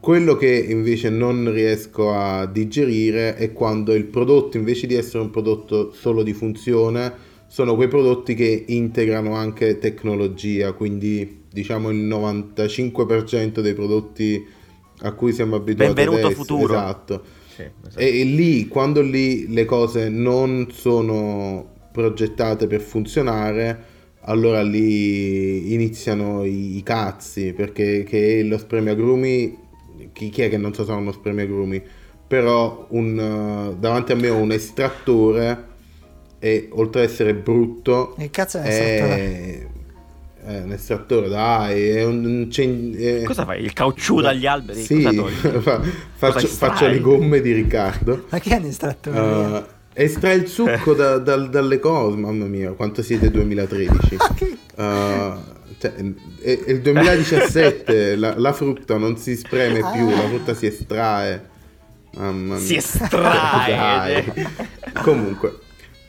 quello 0.00 0.34
che 0.34 0.52
invece 0.68 1.10
non 1.10 1.52
riesco 1.52 2.12
a 2.12 2.44
digerire 2.46 3.36
è 3.36 3.52
quando 3.52 3.94
il 3.94 4.04
prodotto 4.06 4.56
invece 4.56 4.88
di 4.88 4.94
essere 4.94 5.20
un 5.22 5.30
prodotto 5.30 5.92
solo 5.92 6.24
di 6.24 6.32
funzione, 6.32 7.25
sono 7.56 7.74
quei 7.74 7.88
prodotti 7.88 8.34
che 8.34 8.64
integrano 8.66 9.34
anche 9.34 9.78
tecnologia, 9.78 10.72
quindi 10.72 11.44
diciamo 11.50 11.88
il 11.88 12.06
95% 12.06 13.60
dei 13.60 13.72
prodotti 13.72 14.46
a 14.98 15.12
cui 15.12 15.32
siamo 15.32 15.56
abituati 15.56 15.94
Benvenuto 15.94 16.26
adesso, 16.26 16.42
futuro. 16.42 16.74
esatto. 16.74 17.22
Sì, 17.54 17.62
esatto. 17.62 17.98
E 17.98 18.24
lì, 18.24 18.68
quando 18.68 19.00
lì 19.00 19.50
le 19.54 19.64
cose 19.64 20.10
non 20.10 20.68
sono 20.70 21.72
progettate 21.92 22.66
per 22.66 22.82
funzionare, 22.82 23.84
allora 24.24 24.60
lì 24.60 25.72
iniziano 25.72 26.44
i, 26.44 26.76
i 26.76 26.82
cazzi, 26.82 27.54
perché 27.54 28.04
che 28.04 28.42
lo 28.42 28.58
spremiagrumi, 28.58 29.58
chi, 30.12 30.28
chi 30.28 30.42
è 30.42 30.50
che 30.50 30.58
non 30.58 30.74
sa 30.74 30.82
usare 30.82 31.00
uno 31.00 31.12
spremiagrumi? 31.12 31.82
Però 32.26 32.86
un, 32.90 33.74
davanti 33.78 34.12
a 34.12 34.14
me 34.14 34.28
ho 34.28 34.36
un 34.36 34.52
estrattore 34.52 35.72
e 36.46 36.68
oltre 36.72 37.02
ad 37.02 37.08
essere 37.10 37.34
brutto, 37.34 38.14
Che 38.16 38.30
cazzo 38.30 38.58
è 38.58 38.60
un 38.60 38.66
estrattore? 38.66 39.16
è, 39.16 39.66
è 40.46 40.62
un 40.62 40.72
estrattore, 40.72 41.28
dai, 41.28 41.88
è 41.88 42.04
un... 42.04 42.48
è- 42.96 43.22
Cosa 43.24 43.44
fai? 43.44 43.64
Il 43.64 43.72
caucciù 43.72 44.20
dagli 44.20 44.46
alberi? 44.46 44.80
Sì, 44.82 45.02
faccio, 46.14 46.46
faccio 46.46 46.86
le 46.86 47.00
gomme 47.00 47.40
di 47.40 47.52
Riccardo. 47.52 48.26
Ma 48.28 48.38
che 48.38 48.50
è 48.54 48.58
un 48.58 48.64
estrattore? 48.66 49.18
Uh, 49.18 49.64
estrae 49.92 50.34
il 50.36 50.46
succo 50.46 50.94
da- 50.94 51.18
dal- 51.18 51.50
dalle 51.50 51.80
cose, 51.80 52.16
mamma 52.16 52.44
mia, 52.46 52.70
quanto 52.72 53.02
siete 53.02 53.30
2013. 53.30 54.16
Che- 54.36 54.56
Uh, 54.76 55.32
cioè, 55.78 55.94
è, 56.42 56.58
è 56.64 56.70
il 56.70 56.82
2017, 56.82 58.14
la, 58.20 58.34
la 58.38 58.52
frutta 58.52 58.98
non 58.98 59.16
si 59.16 59.34
spreme 59.36 59.80
più, 59.94 60.10
la 60.10 60.28
frutta 60.28 60.52
si 60.54 60.66
estrae. 60.66 61.48
Mamma 62.16 62.56
mia. 62.56 62.62
Si 62.62 62.76
estrae. 62.76 63.74
Dai. 64.34 64.46
Comunque, 65.02 65.60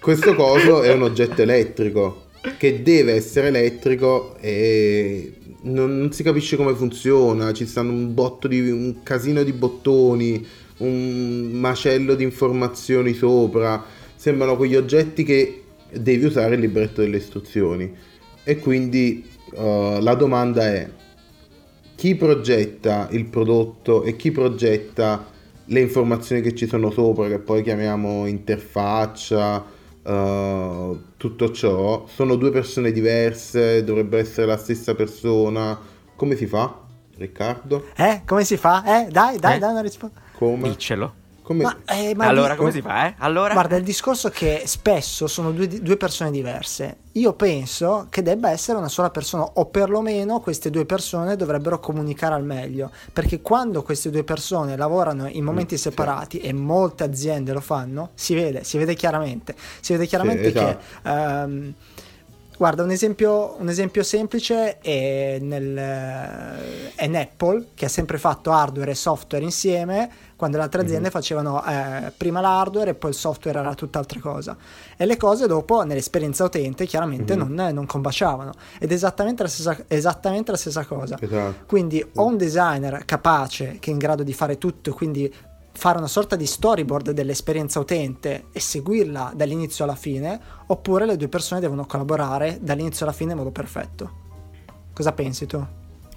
questo 0.08 0.36
coso 0.36 0.84
è 0.84 0.94
un 0.94 1.02
oggetto 1.02 1.42
elettrico 1.42 2.28
che 2.58 2.82
deve 2.82 3.12
essere 3.12 3.48
elettrico 3.48 4.38
e 4.40 5.34
non, 5.64 5.98
non 5.98 6.14
si 6.14 6.24
capisce 6.24 6.56
come 6.56 6.74
funziona. 6.76 7.52
Ci 7.52 7.66
stanno 7.68 7.92
un 7.92 8.14
botto 8.14 8.48
di 8.48 8.70
un 8.70 9.04
casino 9.04 9.44
di 9.44 9.52
bottoni, 9.52 10.48
un 10.78 11.50
macello 11.52 12.16
di 12.16 12.24
informazioni 12.24 13.12
sopra. 13.12 13.84
Sembrano 14.16 14.56
quegli 14.56 14.78
oggetti 14.78 15.26
che 15.26 15.64
devi 15.92 16.24
usare 16.24 16.56
il 16.56 16.62
libretto 16.62 17.02
delle 17.02 17.18
istruzioni. 17.18 17.94
E 18.46 18.60
quindi 18.60 19.28
uh, 19.56 20.00
la 20.00 20.14
domanda 20.14 20.74
è 20.74 20.90
chi 21.96 22.16
progetta 22.16 23.10
il 23.12 23.26
prodotto 23.26 24.04
e 24.04 24.16
chi 24.16 24.32
progetta 24.32 25.30
le 25.66 25.80
informazioni 25.82 26.42
che 26.42 26.56
ci 26.56 26.66
sono 26.66 26.92
sopra, 26.92 27.28
che 27.28 27.40
poi 27.40 27.62
chiamiamo 27.62 28.26
interfaccia, 28.26 29.76
uh, 30.12 31.02
tutto 31.18 31.52
ciò, 31.52 32.06
sono 32.08 32.36
due 32.36 32.52
persone 32.52 32.92
diverse, 32.92 33.84
dovrebbe 33.84 34.20
essere 34.20 34.48
la 34.48 34.58
stessa 34.58 34.96
persona. 34.96 35.78
Come 36.16 36.36
si 36.36 36.48
fa, 36.48 36.80
Riccardo? 37.16 37.86
Eh, 37.96 38.22
come 38.26 38.44
si 38.44 38.58
fa? 38.58 38.84
Eh, 39.06 39.10
dai, 39.10 39.38
dai, 39.38 39.56
Eh? 39.56 39.60
dai 39.60 39.72
una 39.72 39.82
risposta. 39.82 40.22
Come? 40.34 40.70
Diccelo. 40.70 41.14
Come... 41.48 41.64
Ma, 41.64 41.78
eh, 41.86 42.14
ma 42.14 42.28
allora, 42.28 42.52
di- 42.54 42.60
come 42.60 42.72
si 42.72 42.82
fa, 42.82 43.08
eh? 43.08 43.14
Allora? 43.20 43.54
Guarda, 43.54 43.78
il 43.78 43.84
discorso 43.84 44.28
è 44.28 44.32
che 44.32 44.64
spesso 44.66 45.28
sono 45.28 45.52
due, 45.52 45.68
due 45.68 45.96
persone 45.96 46.30
diverse. 46.30 46.98
Io 47.14 47.32
penso 47.34 48.08
che 48.10 48.22
debba 48.22 48.50
essere 48.52 48.78
una 48.78 48.90
sola 48.90 49.10
persona, 49.10 49.44
o 49.54 49.66
perlomeno 49.68 50.42
queste 50.42 50.70
due 50.70 50.86
persone 50.86 51.38
dovrebbero 51.38 51.80
comunicare 51.80 52.36
al 52.36 52.44
meglio. 52.44 52.92
Perché 53.14 53.40
quando 53.42 53.82
queste 53.82 54.10
due 54.10 54.26
persone 54.26 54.76
lavorano 54.76 55.28
in 55.28 55.46
momenti 55.46 55.76
Mm, 55.76 55.78
sì. 55.78 55.84
separati, 55.84 56.40
e 56.40 56.52
molte 56.52 57.06
aziende 57.06 57.54
lo 57.54 57.62
fanno, 57.62 58.10
si 58.14 58.36
vede, 58.36 58.66
si 58.66 58.78
vede 58.78 58.94
chiaramente. 58.96 59.56
Si 59.80 59.94
vede 59.94 60.06
chiaramente 60.06 60.52
Sì, 60.52 60.58
esatto. 60.58 60.80
che. 61.04 61.10
ehm, 61.10 61.74
Guarda, 62.60 62.82
un 62.82 62.90
esempio, 62.90 63.56
un 63.60 63.70
esempio 63.70 64.02
semplice 64.02 64.80
è, 64.80 65.38
nel, 65.40 65.76
è 66.96 67.06
in 67.06 67.16
Apple, 67.16 67.68
che 67.76 67.86
ha 67.86 67.88
sempre 67.88 68.18
fatto 68.18 68.52
hardware 68.52 68.90
e 68.90 68.96
software 68.96 69.44
insieme, 69.44 70.10
quando 70.38 70.56
le 70.58 70.64
altre 70.64 70.82
Mhm. 70.82 70.88
aziende 70.88 71.10
facevano 71.10 71.66
eh, 71.66 72.14
prima 72.16 72.40
l'hardware 72.40 72.92
e 72.92 72.94
poi 72.94 73.10
il 73.10 73.16
software 73.18 73.60
era 73.60 73.74
tutt'altra 73.74 74.20
cosa. 74.22 74.56
E 74.96 75.06
le 75.06 75.18
cose 75.18 75.48
dopo, 75.48 75.84
nell'esperienza 75.84 76.46
utente, 76.46 76.86
chiaramente 76.86 77.36
Mhm. 77.36 77.52
non, 77.54 77.74
non 77.74 77.86
combaciavano. 77.86 78.52
Ed 78.80 78.92
è 78.92 78.94
esattamente 78.94 79.44
la 79.44 79.50
stessa, 79.50 79.76
esattamente 79.88 80.52
la 80.52 80.58
stessa 80.58 80.86
cosa. 80.86 81.18
Esatto. 81.20 81.66
Quindi 81.66 82.06
o 82.16 82.26
un 82.26 82.38
designer 82.38 83.04
capace 83.04 83.78
che 83.80 83.90
è 83.90 83.94
in 83.94 84.00
grado 84.00 84.24
di 84.24 84.32
fare 84.34 84.58
tutto 84.58 84.94
quindi 84.94 85.34
fare 85.74 85.98
una 86.00 86.08
sorta 86.08 86.36
di 86.36 86.46
storyboard 86.48 87.12
dell'esperienza 87.12 87.80
utente 87.80 88.46
e 88.52 88.60
seguirla 88.60 89.34
dall'inizio 89.36 89.84
alla 89.84 89.94
fine, 89.96 90.40
oppure 90.68 91.06
le 91.06 91.18
due 91.18 91.28
persone 91.28 91.60
devono 91.62 91.86
collaborare 91.86 92.58
dall'inizio 92.62 93.06
alla 93.06 93.14
fine 93.14 93.34
in 93.34 93.38
modo 93.38 93.52
perfetto. 93.52 94.12
Cosa 94.94 95.12
pensi 95.12 95.46
tu? 95.46 95.64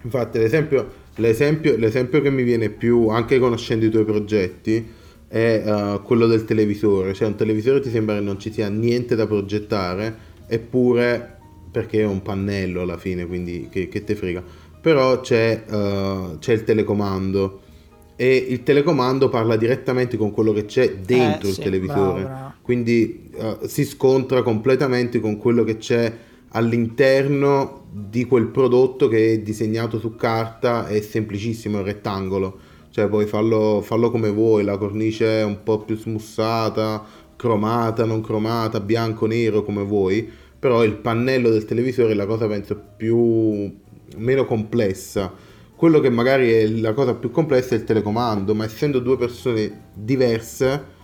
Infatti, 0.03 0.39
l'esempio, 0.39 0.91
l'esempio, 1.21 1.77
l'esempio 1.77 2.21
che 2.21 2.31
mi 2.31 2.43
viene 2.43 2.71
più, 2.71 3.09
anche 3.09 3.39
conoscendo 3.39 3.85
i 3.85 3.91
tuoi 3.91 4.05
progetti, 4.05 4.85
è 5.29 5.63
eh, 5.65 6.01
quello 6.03 6.27
del 6.27 6.45
televisore. 6.45 7.13
Cioè, 7.15 7.29
un 7.29 7.37
televisore 7.37 7.81
ti 7.81 7.91
sembra 7.91 8.17
che 8.17 8.21
non 8.23 8.41
ci 8.41 8.53
sia 8.53 8.69
niente 8.69 9.15
da 9.15 9.27
progettare, 9.27 10.17
eppure, 10.49 11.39
perché 11.71 12.01
è 12.01 12.07
un 12.07 12.23
pannello 12.23 12.81
alla 12.81 12.97
fine, 12.99 13.27
quindi 13.27 13.69
che, 13.71 13.89
che 13.89 14.03
te 14.03 14.17
frega. 14.17 14.43
Però 14.81 15.21
c'è, 15.21 15.65
eh, 15.71 16.37
c'è 16.41 16.53
il 16.53 16.65
telecomando 16.65 17.61
e 18.17 18.35
il 18.37 18.63
telecomando 18.63 19.29
parla 19.29 19.57
direttamente 19.57 20.17
con 20.17 20.31
quello 20.31 20.53
che 20.53 20.65
c'è 20.65 20.97
dentro 20.97 21.47
Eh, 21.47 21.51
il 21.51 21.55
sì, 21.57 21.63
televisore. 21.63 22.23
bravo, 22.23 22.23
bravo. 22.23 22.53
Quindi 22.63 23.31
eh, 23.35 23.59
si 23.67 23.85
scontra 23.85 24.43
completamente 24.43 25.21
con 25.21 25.37
quello 25.37 25.65
che 25.65 25.77
c'è 25.77 26.13
all'interno 26.53 27.87
di 27.93 28.25
quel 28.25 28.47
prodotto 28.47 29.09
che 29.09 29.33
è 29.33 29.39
disegnato 29.39 29.99
su 29.99 30.17
carta, 30.17 30.87
è 30.87 31.01
semplicissimo, 31.01 31.81
è 31.81 31.83
rettangolo. 31.83 32.59
Cioè 32.91 33.09
puoi 33.09 33.27
farlo, 33.27 33.81
farlo 33.83 34.11
come 34.11 34.31
vuoi, 34.31 34.65
la 34.65 34.77
cornice 34.77 35.41
è 35.41 35.45
un 35.45 35.63
po' 35.63 35.81
più 35.85 35.97
smussata, 35.97 37.05
cromata, 37.37 38.05
non 38.05 38.21
cromata, 38.21 38.81
bianco, 38.81 39.27
nero, 39.27 39.63
come 39.63 39.83
vuoi. 39.83 40.29
Però 40.59 40.85
il 40.85 40.97
pannello 40.97 41.51
del 41.51 41.65
televisore 41.65 42.13
è 42.13 42.15
la 42.15 42.27
cosa 42.27 42.47
penso 42.47 42.81
più 42.97 43.73
meno 44.17 44.45
complessa. 44.45 45.33
Quello 45.75 46.01
che 46.01 46.11
magari 46.11 46.51
è 46.51 46.67
la 46.67 46.93
cosa 46.93 47.15
più 47.15 47.31
complessa 47.31 47.75
è 47.75 47.79
il 47.79 47.85
telecomando, 47.85 48.55
ma 48.55 48.65
essendo 48.65 48.99
due 48.99 49.17
persone 49.17 49.89
diverse, 49.95 50.99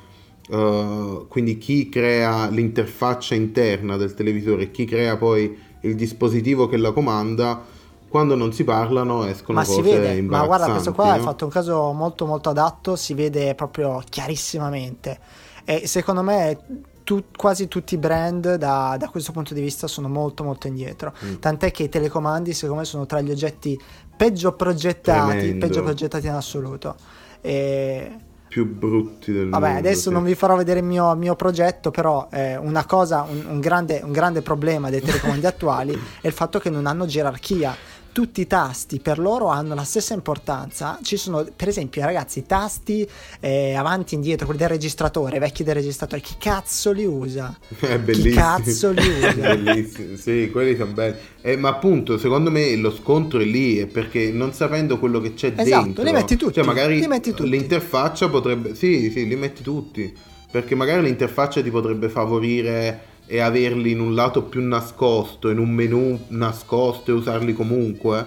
Uh, 0.48 1.26
quindi 1.28 1.59
chi 1.59 1.88
crea 1.88 2.48
l'interfaccia 2.48 3.35
interna 3.35 3.96
del 3.96 4.14
televisore 4.14 4.64
e 4.64 4.70
chi 4.70 4.85
crea 4.85 5.16
poi 5.16 5.59
il 5.80 5.94
dispositivo 5.96 6.68
che 6.68 6.76
la 6.76 6.92
comanda, 6.92 7.64
quando 8.09 8.37
non 8.37 8.52
si 8.52 8.62
parlano 8.62 9.24
escono 9.24 9.59
Ma 9.59 9.64
cose 9.64 9.82
si 9.82 9.82
vede, 9.82 10.22
ma 10.22 10.46
guarda, 10.46 10.70
questo 10.70 10.92
qua 10.92 11.06
no? 11.06 11.12
hai 11.12 11.20
fatto 11.20 11.44
un 11.44 11.50
caso 11.50 11.92
molto 11.92 12.26
molto 12.26 12.50
adatto, 12.50 12.96
si 12.96 13.14
vede 13.14 13.54
proprio 13.54 14.02
chiarissimamente. 14.09 15.18
E 15.64 15.87
secondo 15.88 16.22
me 16.22 16.59
tu- 17.02 17.24
quasi 17.37 17.68
tutti 17.68 17.94
i 17.94 17.98
brand 17.98 18.54
da, 18.54 18.96
da 18.98 19.09
questo 19.09 19.32
punto 19.32 19.54
di 19.54 19.61
vista 19.61 19.87
sono 19.87 20.09
molto 20.09 20.44
molto 20.44 20.66
indietro. 20.66 21.12
Mm. 21.24 21.35
Tant'è 21.37 21.70
che 21.70 21.85
i 21.85 21.88
telecomandi 21.88 22.52
secondo 22.52 22.80
me 22.80 22.87
sono 22.87 23.06
tra 23.06 23.20
gli 23.20 23.30
oggetti 23.30 23.78
peggio 24.16 24.54
progettati, 24.54 25.37
Tremendo. 25.37 25.66
peggio 25.66 25.82
progettati 25.82 26.26
in 26.26 26.32
assoluto. 26.32 26.96
E 27.40 28.16
più 28.56 28.64
brutti 28.64 29.32
del 29.32 29.50
Vabbè, 29.50 29.72
mondo. 29.72 29.78
adesso 29.80 30.08
sì. 30.08 30.10
non 30.14 30.24
vi 30.24 30.34
farò 30.34 30.56
vedere 30.56 30.78
il 30.78 30.86
mio, 30.86 31.14
mio 31.14 31.36
progetto, 31.36 31.90
però 31.90 32.26
eh, 32.32 32.56
una 32.56 32.86
cosa, 32.86 33.26
un, 33.28 33.44
un 33.50 33.60
grande, 33.60 34.00
un 34.02 34.12
grande 34.12 34.40
problema 34.40 34.88
dei 34.88 35.02
telecomandi 35.02 35.44
attuali 35.44 35.92
è 36.22 36.26
il 36.26 36.32
fatto 36.32 36.58
che 36.58 36.70
non 36.70 36.86
hanno 36.86 37.04
gerarchia. 37.04 37.76
Tutti 38.16 38.40
i 38.40 38.46
tasti 38.46 38.98
per 38.98 39.18
loro 39.18 39.48
hanno 39.48 39.74
la 39.74 39.85
stessa 39.85 40.14
importanza. 40.14 40.98
Ci 41.02 41.18
sono, 41.18 41.46
per 41.55 41.68
esempio, 41.68 42.02
ragazzi, 42.02 42.38
i 42.38 42.46
tasti 42.46 43.07
eh, 43.40 43.74
avanti 43.74 44.14
e 44.14 44.16
indietro, 44.16 44.46
quelli 44.46 44.61
del 44.62 44.70
registratore, 44.70 45.38
vecchi 45.38 45.62
del 45.64 45.74
registratore. 45.74 46.22
Chi 46.22 46.37
cazzo 46.38 46.92
li 46.92 47.05
usa? 47.05 47.55
È 47.79 47.87
Chi 47.87 47.98
bellissimo. 47.98 48.35
cazzo 48.35 48.90
li 48.92 49.07
usa? 49.20 49.33
Bellissimo. 49.35 50.16
Sì, 50.16 50.48
quelli 50.50 50.74
sono 50.79 50.92
belli. 50.92 51.16
Eh, 51.42 51.57
ma 51.59 51.68
appunto, 51.68 52.16
secondo 52.16 52.50
me 52.50 52.74
lo 52.76 52.90
scontro 52.90 53.38
è 53.38 53.44
lì, 53.44 53.76
è 53.81 53.87
perché 53.87 54.31
non 54.33 54.55
sapendo 54.55 54.98
quello 54.98 55.20
che 55.20 55.35
c'è 55.35 55.52
Esatto, 55.55 55.83
dentro. 55.85 56.02
li 56.02 56.12
metti 56.12 56.37
tutti, 56.37 56.55
Cioè, 56.55 56.64
magari 56.64 56.98
li 56.98 57.07
metti 57.07 57.35
tutti. 57.35 57.50
l'interfaccia 57.50 58.31
potrebbe... 58.31 58.74
Sì, 58.74 59.11
sì, 59.11 59.26
li 59.29 59.37
metti 59.37 59.62
tutti. 59.62 60.11
Perché 60.50 60.74
magari 60.74 61.02
l'interfaccia 61.02 61.61
ti 61.61 61.68
potrebbe 61.70 62.09
favorire 62.09 63.14
e 63.26 63.40
averli 63.40 63.90
in 63.90 64.00
un 64.00 64.14
lato 64.14 64.42
più 64.44 64.62
nascosto, 64.62 65.50
in 65.50 65.58
un 65.58 65.70
menu 65.70 66.26
nascosto 66.28 67.10
e 67.10 67.14
usarli 67.14 67.52
comunque. 67.52 68.26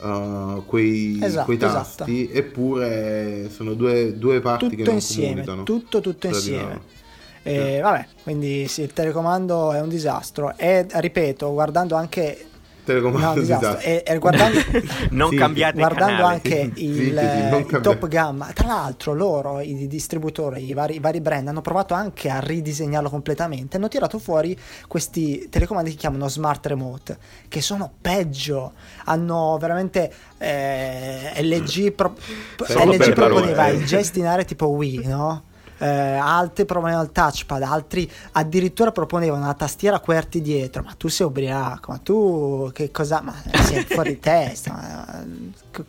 uh, 0.00 0.64
quei, 0.66 1.18
Esatto, 1.22 1.44
quei 1.44 1.58
tasti, 1.58 2.30
eppure 2.32 3.50
sono 3.50 3.74
due, 3.74 4.16
due 4.18 4.40
parti 4.40 4.70
che 4.70 4.76
tutto 4.76 4.84
non 4.84 4.94
insieme, 4.94 5.28
comunicano. 5.30 5.62
tutto, 5.64 6.00
tutto 6.00 6.26
insieme. 6.26 6.62
loro. 6.62 6.84
E, 7.42 7.80
vabbè, 7.80 8.06
quindi 8.22 8.68
sì, 8.68 8.82
il 8.82 8.92
telecomando 8.92 9.72
è 9.72 9.80
un 9.80 9.88
disastro. 9.88 10.56
E 10.56 10.86
ripeto, 10.88 11.52
guardando 11.52 11.94
anche. 11.94 12.46
Telecomando 12.84 13.26
No, 13.28 13.34
disastro. 13.34 13.78
E, 13.78 14.02
e 14.06 14.18
guardando, 14.18 14.58
Non 15.10 15.30
Sì, 15.30 15.36
cambiate 15.36 15.76
guardando 15.78 16.22
canale. 16.22 16.34
anche 16.34 16.70
il, 16.74 16.94
sì, 16.94 16.94
sì, 17.04 17.10
non 17.10 17.18
eh, 17.18 17.58
il 17.58 17.66
cambiare. 17.66 17.98
top 17.98 18.08
gamma, 18.08 18.46
tra 18.52 18.66
l'altro 18.66 19.12
loro, 19.14 19.60
i 19.60 19.86
distributori, 19.86 20.64
i 20.68 20.72
vari, 20.72 20.96
i 20.96 21.00
vari 21.00 21.20
brand, 21.20 21.48
hanno 21.48 21.60
provato 21.60 21.94
anche 21.94 22.28
a 22.30 22.40
ridisegnarlo 22.40 23.08
completamente. 23.10 23.76
Hanno 23.76 23.88
tirato 23.88 24.18
fuori 24.18 24.58
questi 24.88 25.48
telecomandi 25.50 25.90
che 25.90 25.96
chiamano 25.96 26.28
smart 26.28 26.66
remote, 26.66 27.18
che 27.48 27.60
sono 27.60 27.90
peggio. 28.00 28.72
Hanno 29.04 29.56
veramente 29.60 30.12
eh, 30.38 31.32
LG, 31.42 31.92
pro- 31.92 32.16
LG 32.56 33.12
proponeva 33.12 33.68
il 33.68 33.84
gestinare 33.84 34.44
tipo 34.44 34.66
Wii, 34.68 35.06
no? 35.06 35.44
Eh, 35.82 35.86
altri 35.88 36.66
proponevano 36.66 37.04
il 37.04 37.10
touchpad, 37.12 37.62
altri 37.62 38.10
addirittura 38.32 38.92
proponevano 38.92 39.42
una 39.44 39.54
tastiera 39.54 39.98
QWERTY 39.98 40.40
dietro. 40.42 40.82
Ma 40.82 40.92
tu 40.96 41.08
sei 41.08 41.26
ubriaco, 41.26 41.92
ma 41.92 41.98
tu 41.98 42.70
che 42.74 42.90
cosa? 42.90 43.22
Ma 43.22 43.34
sei 43.62 43.84
fuori 43.88 44.18
testa. 44.20 44.72
ma- 44.72 45.24
c- 45.70 45.84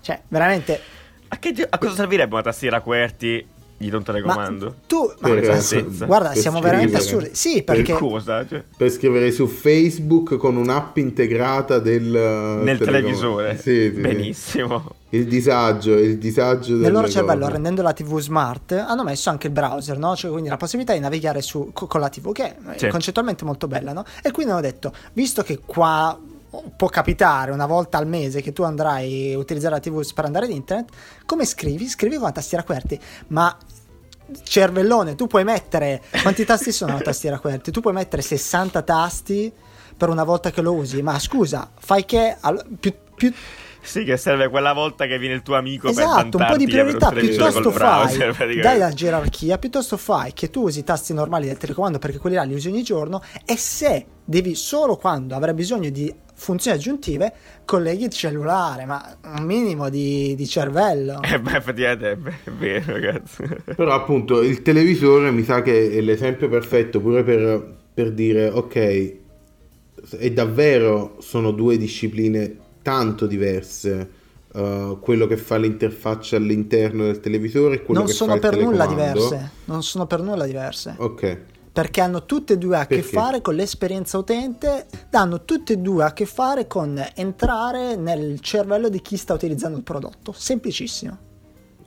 cioè, 0.00 0.20
veramente. 0.28 0.80
A, 1.28 1.36
che- 1.38 1.66
a 1.68 1.78
cosa 1.78 1.94
servirebbe 1.94 2.34
una 2.34 2.42
tastiera 2.42 2.80
QWERTY 2.80 3.48
di 3.88 3.94
un 3.96 4.02
Ma 4.06 4.12
telecomando? 4.12 4.74
tu, 4.86 5.12
ma- 5.20 5.28
Per- 5.28 6.06
guarda, 6.06 6.28
per 6.30 6.38
siamo 6.38 6.60
veramente 6.60 6.96
assurdi. 6.96 7.30
Sì, 7.32 7.62
Per 7.62 7.76
perché 7.76 7.92
Cosa? 7.94 8.46
Cioè, 8.46 8.62
per 8.76 8.90
scrivere 8.90 9.30
su 9.30 9.46
Facebook 9.46 10.36
con 10.36 10.56
un'app 10.56 10.96
integrata 10.96 11.78
del 11.78 12.02
nel 12.04 12.78
telecomando. 12.78 12.84
televisore. 12.84 13.56
Sì, 13.56 13.90
sì. 13.94 14.00
Benissimo. 14.00 14.90
Il 15.10 15.26
disagio, 15.26 15.94
il 15.94 16.18
disagio 16.18 16.72
nel 16.72 16.82
del 16.82 16.92
loro 16.92 17.08
cervello, 17.08 17.48
rendendo 17.48 17.82
la 17.82 17.92
TV 17.92 18.18
smart, 18.18 18.72
hanno 18.72 19.04
messo 19.04 19.30
anche 19.30 19.46
il 19.46 19.52
browser, 19.52 19.96
no? 19.96 20.16
Cioè, 20.16 20.30
quindi 20.30 20.48
la 20.48 20.56
possibilità 20.56 20.92
di 20.92 20.98
navigare 20.98 21.40
su, 21.40 21.70
co- 21.72 21.86
con 21.86 22.00
la 22.00 22.08
TV, 22.08 22.32
che 22.32 22.56
è 22.56 22.78
Sì. 22.78 22.88
concettualmente 22.88 23.44
molto 23.44 23.68
bella, 23.68 23.92
no? 23.92 24.04
E 24.22 24.32
quindi 24.32 24.50
hanno 24.52 24.60
detto, 24.60 24.92
visto 25.12 25.42
che 25.42 25.60
qua 25.64 26.18
può 26.76 26.88
capitare 26.88 27.50
una 27.50 27.66
volta 27.66 27.98
al 27.98 28.06
mese 28.06 28.40
che 28.40 28.52
tu 28.52 28.62
andrai 28.62 29.32
a 29.34 29.38
utilizzare 29.38 29.74
la 29.74 29.80
TV 29.80 30.04
per 30.12 30.24
andare 30.24 30.46
ad 30.46 30.52
internet, 30.52 30.88
come 31.26 31.44
scrivi? 31.44 31.86
Scrivi 31.88 32.14
con 32.16 32.24
la 32.24 32.32
tastiera 32.32 32.62
QWERTY, 32.64 32.98
ma 33.28 33.56
cervellone, 34.42 35.14
tu 35.14 35.26
puoi 35.26 35.44
mettere 35.44 36.02
quanti 36.22 36.44
tasti 36.44 36.72
sono 36.72 36.94
la 36.94 37.00
tastiera 37.00 37.38
QWERTY? 37.38 37.70
Tu 37.70 37.80
puoi 37.80 37.92
mettere 37.92 38.22
60 38.22 38.82
tasti 38.82 39.52
per 39.96 40.08
una 40.08 40.24
volta 40.24 40.50
che 40.50 40.60
lo 40.60 40.72
usi, 40.72 41.02
ma 41.02 41.18
scusa, 41.18 41.70
fai 41.78 42.04
che 42.04 42.36
all- 42.40 42.64
più, 42.80 42.92
più 43.14 43.32
Sì, 43.80 44.02
che 44.04 44.16
serve 44.16 44.48
quella 44.48 44.72
volta 44.72 45.06
che 45.06 45.18
viene 45.18 45.34
il 45.34 45.42
tuo 45.42 45.56
amico 45.56 45.88
Esatto, 45.88 46.38
un 46.38 46.46
po' 46.48 46.56
di 46.56 46.66
priorità. 46.66 47.10
Piuttosto 47.10 47.70
fai, 47.70 48.16
browser, 48.16 48.60
dai 48.60 48.78
la 48.78 48.90
gerarchia, 48.90 49.58
piuttosto 49.58 49.96
fai 49.96 50.32
che 50.32 50.50
tu 50.50 50.62
usi 50.62 50.80
i 50.80 50.84
tasti 50.84 51.12
normali 51.12 51.46
del 51.46 51.58
telecomando 51.58 51.98
perché 51.98 52.18
quelli 52.18 52.36
là 52.36 52.42
li 52.44 52.54
usi 52.54 52.68
ogni 52.68 52.82
giorno 52.82 53.22
e 53.44 53.56
se 53.56 54.06
devi 54.24 54.54
solo 54.54 54.96
quando 54.96 55.34
avrai 55.34 55.52
bisogno 55.54 55.90
di 55.90 56.12
funzioni 56.34 56.76
aggiuntive, 56.76 57.32
colleghi 57.64 58.04
il 58.04 58.10
cellulare, 58.10 58.84
ma 58.84 59.16
un 59.36 59.44
minimo 59.44 59.88
di, 59.88 60.34
di 60.36 60.46
cervello. 60.46 61.20
Eh, 61.22 61.40
beh, 61.40 61.56
effettivamente 61.56 62.10
è, 62.12 62.50
vero, 62.50 62.92
ragazzi. 62.92 63.42
Però 63.76 63.92
appunto 63.92 64.42
il 64.42 64.62
televisore 64.62 65.30
mi 65.30 65.42
sa 65.44 65.62
che 65.62 65.90
è 65.90 66.00
l'esempio 66.00 66.48
perfetto 66.48 67.00
pure 67.00 67.22
per, 67.22 67.74
per 67.94 68.12
dire 68.12 68.48
ok, 68.48 68.76
e 70.18 70.32
davvero 70.32 71.16
sono 71.20 71.50
due 71.52 71.76
discipline 71.78 72.56
tanto 72.82 73.26
diverse. 73.26 74.10
uh, 74.54 74.98
quello 75.00 75.26
che 75.26 75.36
fa 75.36 75.56
l'interfaccia 75.56 76.36
all'interno 76.36 77.04
del 77.04 77.18
televisore 77.20 77.76
e 77.76 77.82
quello 77.82 78.00
Non 78.00 78.08
che 78.08 78.14
sono 78.14 78.30
fa 78.30 78.36
il 78.36 78.40
per 78.42 78.56
nulla 78.58 78.86
telecomando. 78.86 79.20
diverse, 79.20 79.50
non 79.64 79.82
sono 79.82 80.06
per 80.06 80.20
nulla 80.20 80.44
diverse. 80.46 80.94
Ok, 80.98 81.38
Perché 81.74 82.00
hanno 82.00 82.24
tutte 82.24 82.52
e 82.52 82.56
due 82.58 82.76
a 82.76 82.86
che 82.86 82.96
Perché? 83.00 83.10
fare 83.10 83.40
con 83.42 83.56
l'esperienza 83.56 84.16
utente, 84.16 84.86
hanno 85.10 85.44
tutte 85.44 85.72
e 85.72 85.78
due 85.78 86.04
a 86.04 86.12
che 86.12 86.24
fare 86.24 86.68
con 86.68 87.04
entrare 87.16 87.96
nel 87.96 88.38
cervello 88.38 88.88
di 88.88 89.02
chi 89.02 89.16
sta 89.16 89.34
utilizzando 89.34 89.76
il 89.76 89.82
prodotto. 89.82 90.30
Semplicissimo. 90.32 91.18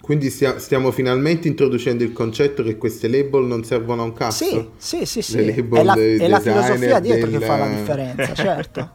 quindi 0.01 0.29
stia- 0.29 0.57
stiamo 0.59 0.91
finalmente 0.91 1.47
introducendo 1.49 2.01
il 2.03 2.13
concetto 2.13 2.63
che 2.63 2.77
queste 2.77 3.07
label 3.09 3.43
non 3.45 3.63
servono 3.65 4.01
a 4.01 4.05
un 4.05 4.13
cazzo. 4.13 4.45
Sì, 4.77 5.05
sì, 5.05 5.05
sì, 5.05 5.21
sì. 5.21 5.35
Le 5.37 5.55
label 5.55 5.79
È 5.79 5.83
la, 5.83 5.93
è 5.95 6.27
la 6.29 6.39
filosofia 6.41 6.99
dietro 6.99 7.29
che 7.29 7.37
del- 7.39 7.47
fa 7.47 7.57
la 7.57 7.67
differenza, 7.67 8.33
certo. 8.35 8.91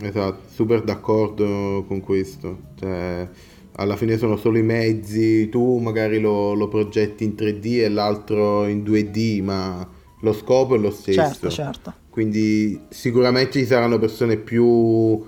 Esatto, 0.00 0.42
super 0.52 0.82
d'accordo 0.82 1.84
con 1.86 2.00
questo. 2.00 2.58
Cioè, 2.78 3.28
alla 3.76 3.96
fine 3.96 4.16
sono 4.16 4.36
solo 4.36 4.58
i 4.58 4.62
mezzi, 4.62 5.48
tu 5.48 5.78
magari 5.78 6.20
lo, 6.20 6.54
lo 6.54 6.68
progetti 6.68 7.24
in 7.24 7.34
3D 7.36 7.82
e 7.82 7.88
l'altro 7.88 8.66
in 8.66 8.82
2D, 8.82 9.42
ma 9.42 9.88
lo 10.20 10.32
scopo 10.32 10.74
è 10.74 10.78
lo 10.78 10.90
stesso. 10.90 11.20
Certo, 11.20 11.50
certo. 11.50 11.94
Quindi 12.10 12.80
sicuramente 12.88 13.58
ci 13.58 13.66
saranno 13.66 13.98
persone 13.98 14.36
più, 14.36 15.24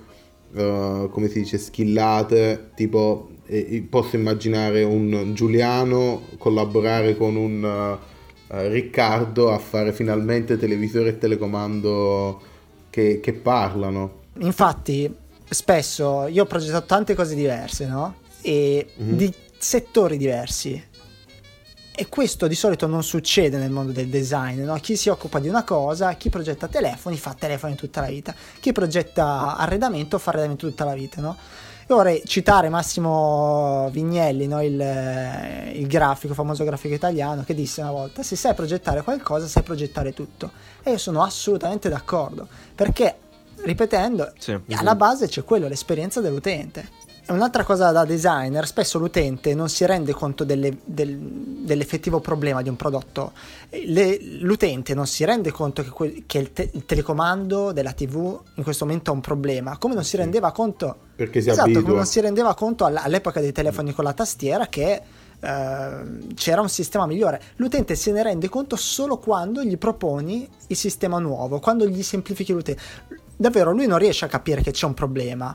eh, 0.54 1.08
come 1.10 1.28
si 1.28 1.40
dice, 1.40 1.58
skillate, 1.58 2.70
tipo 2.76 3.30
eh, 3.46 3.84
posso 3.88 4.14
immaginare 4.14 4.84
un 4.84 5.32
Giuliano 5.34 6.22
collaborare 6.38 7.16
con 7.16 7.34
un 7.34 7.98
eh, 8.48 8.68
Riccardo 8.68 9.50
a 9.50 9.58
fare 9.58 9.92
finalmente 9.92 10.56
televisore 10.56 11.10
e 11.10 11.18
telecomando 11.18 12.40
che, 12.90 13.18
che 13.20 13.32
parlano. 13.32 14.22
Infatti, 14.38 15.12
spesso 15.48 16.28
io 16.28 16.44
ho 16.44 16.46
progettato 16.46 16.86
tante 16.86 17.14
cose 17.16 17.34
diverse, 17.34 17.88
no? 17.88 18.24
E 18.46 18.90
Mhm. 18.96 19.16
di 19.16 19.34
settori 19.58 20.16
diversi. 20.16 20.80
E 21.98 22.08
questo 22.08 22.46
di 22.46 22.54
solito 22.54 22.86
non 22.86 23.02
succede 23.02 23.56
nel 23.56 23.70
mondo 23.70 23.90
del 23.90 24.08
design, 24.08 24.60
no? 24.62 24.74
Chi 24.74 24.96
si 24.96 25.08
occupa 25.08 25.38
di 25.40 25.48
una 25.48 25.64
cosa, 25.64 26.12
chi 26.12 26.28
progetta 26.28 26.68
telefoni 26.68 27.16
fa 27.16 27.34
telefoni 27.36 27.74
tutta 27.74 28.02
la 28.02 28.08
vita, 28.08 28.34
chi 28.60 28.70
progetta 28.72 29.56
arredamento 29.56 30.18
fa 30.18 30.30
arredamento 30.30 30.68
tutta 30.68 30.84
la 30.84 30.92
vita, 30.94 31.20
no? 31.22 31.36
Io 31.88 31.96
vorrei 31.96 32.22
citare 32.26 32.68
Massimo 32.68 33.88
Vignelli, 33.92 34.46
no? 34.46 34.62
il, 34.62 34.78
il 35.74 35.86
grafico, 35.86 36.34
famoso 36.34 36.64
grafico 36.64 36.94
italiano, 36.94 37.42
che 37.44 37.54
disse 37.54 37.80
una 37.80 37.92
volta: 37.92 38.22
Se 38.22 38.36
sai 38.36 38.54
progettare 38.54 39.02
qualcosa, 39.02 39.46
sai 39.46 39.62
progettare 39.62 40.12
tutto. 40.12 40.50
E 40.82 40.90
io 40.92 40.98
sono 40.98 41.22
assolutamente 41.22 41.88
d'accordo, 41.88 42.46
perché 42.74 43.16
ripetendo, 43.62 44.32
Sì. 44.38 44.56
alla 44.74 44.94
base 44.94 45.26
c'è 45.28 45.42
quello, 45.44 45.66
l'esperienza 45.66 46.20
dell'utente. 46.20 47.04
Un'altra 47.28 47.64
cosa 47.64 47.90
da 47.90 48.04
designer, 48.04 48.66
spesso 48.68 48.98
l'utente 49.00 49.52
non 49.54 49.68
si 49.68 49.84
rende 49.84 50.12
conto 50.12 50.44
delle- 50.44 50.76
del- 50.84 51.18
dell'effettivo 51.18 52.20
problema 52.20 52.62
di 52.62 52.68
un 52.68 52.76
prodotto. 52.76 53.32
Le- 53.70 54.18
l'utente 54.40 54.94
non 54.94 55.06
si 55.08 55.24
rende 55.24 55.50
conto 55.50 55.82
che, 55.82 55.90
que- 55.90 56.22
che 56.24 56.38
il, 56.38 56.52
te- 56.52 56.70
il 56.72 56.84
telecomando 56.86 57.72
della 57.72 57.92
TV 57.92 58.38
in 58.54 58.62
questo 58.62 58.84
momento 58.84 59.10
ha 59.10 59.14
un 59.14 59.20
problema, 59.20 59.76
come 59.76 59.94
non 59.94 60.04
si 60.04 60.16
rendeva 60.16 60.52
conto 60.52 60.96
Perché 61.16 61.40
si 61.40 61.50
esatto, 61.50 61.82
come 61.82 61.94
non 61.94 62.06
si 62.06 62.20
rendeva 62.20 62.54
conto 62.54 62.84
all- 62.84 63.00
all'epoca 63.02 63.40
dei 63.40 63.52
telefoni 63.52 63.92
con 63.92 64.04
la 64.04 64.12
tastiera 64.12 64.68
che 64.68 65.02
eh, 65.38 65.90
c'era 66.34 66.60
un 66.60 66.68
sistema 66.68 67.06
migliore. 67.06 67.40
L'utente 67.56 67.94
se 67.96 68.12
ne 68.12 68.22
rende 68.22 68.48
conto 68.48 68.76
solo 68.76 69.18
quando 69.18 69.64
gli 69.64 69.76
proponi 69.76 70.48
il 70.68 70.76
sistema 70.76 71.18
nuovo, 71.18 71.58
quando 71.58 71.86
gli 71.86 72.02
semplifichi 72.04 72.52
l'utente. 72.52 72.80
Davvero, 73.36 73.72
lui 73.72 73.86
non 73.86 73.98
riesce 73.98 74.24
a 74.24 74.28
capire 74.28 74.62
che 74.62 74.70
c'è 74.70 74.86
un 74.86 74.94
problema. 74.94 75.54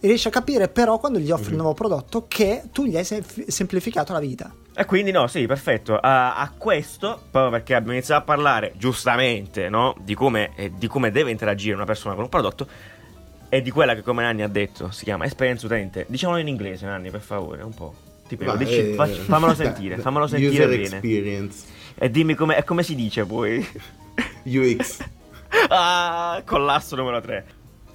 Riesce 0.00 0.28
a 0.28 0.30
capire 0.30 0.68
però 0.68 0.98
quando 0.98 1.18
gli 1.18 1.30
offri 1.30 1.52
un 1.52 1.58
nuovo 1.58 1.74
prodotto 1.74 2.26
che 2.28 2.64
tu 2.72 2.84
gli 2.84 2.96
hai 2.96 3.04
sem- 3.04 3.24
semplificato 3.46 4.12
la 4.12 4.20
vita. 4.20 4.52
E 4.74 4.84
quindi 4.84 5.10
no, 5.10 5.26
sì, 5.26 5.46
perfetto. 5.46 5.96
A, 5.96 6.36
a 6.36 6.50
questo, 6.56 7.22
proprio 7.30 7.50
perché 7.50 7.74
abbiamo 7.74 7.94
iniziato 7.94 8.20
a 8.20 8.24
parlare 8.24 8.72
giustamente, 8.76 9.68
no? 9.70 9.94
Di 10.02 10.14
come, 10.14 10.50
eh, 10.54 10.70
di 10.76 10.86
come 10.86 11.10
deve 11.10 11.30
interagire 11.30 11.74
una 11.74 11.86
persona 11.86 12.14
con 12.14 12.24
un 12.24 12.28
prodotto 12.28 12.68
e 13.48 13.62
di 13.62 13.70
quella 13.70 13.94
che, 13.94 14.02
come 14.02 14.22
Nanni 14.22 14.42
ha 14.42 14.48
detto, 14.48 14.90
si 14.90 15.04
chiama 15.04 15.24
esperienza 15.24 15.64
utente. 15.66 16.04
Diciamolo 16.08 16.38
in 16.40 16.48
inglese, 16.48 16.84
Nanni, 16.84 17.10
per 17.10 17.22
favore, 17.22 17.62
un 17.62 17.72
po'. 17.74 17.94
Ti 18.28 18.36
prego, 18.36 18.52
Ma, 18.52 18.58
dici- 18.58 18.90
eh, 18.90 18.94
facci- 18.94 19.20
fammelo 19.20 19.54
sentire, 19.56 19.96
fammelo 19.98 20.26
sentire 20.26 20.50
User 20.50 20.68
bene. 20.68 20.82
experience. 20.82 21.64
E 21.94 22.10
dimmi 22.10 22.34
come, 22.34 22.58
e 22.58 22.64
come 22.64 22.82
si 22.82 22.94
dice 22.94 23.24
poi. 23.24 23.66
UX. 24.44 24.98
ah, 25.68 26.42
collasso 26.44 26.96
numero 26.96 27.20
3. 27.20 27.44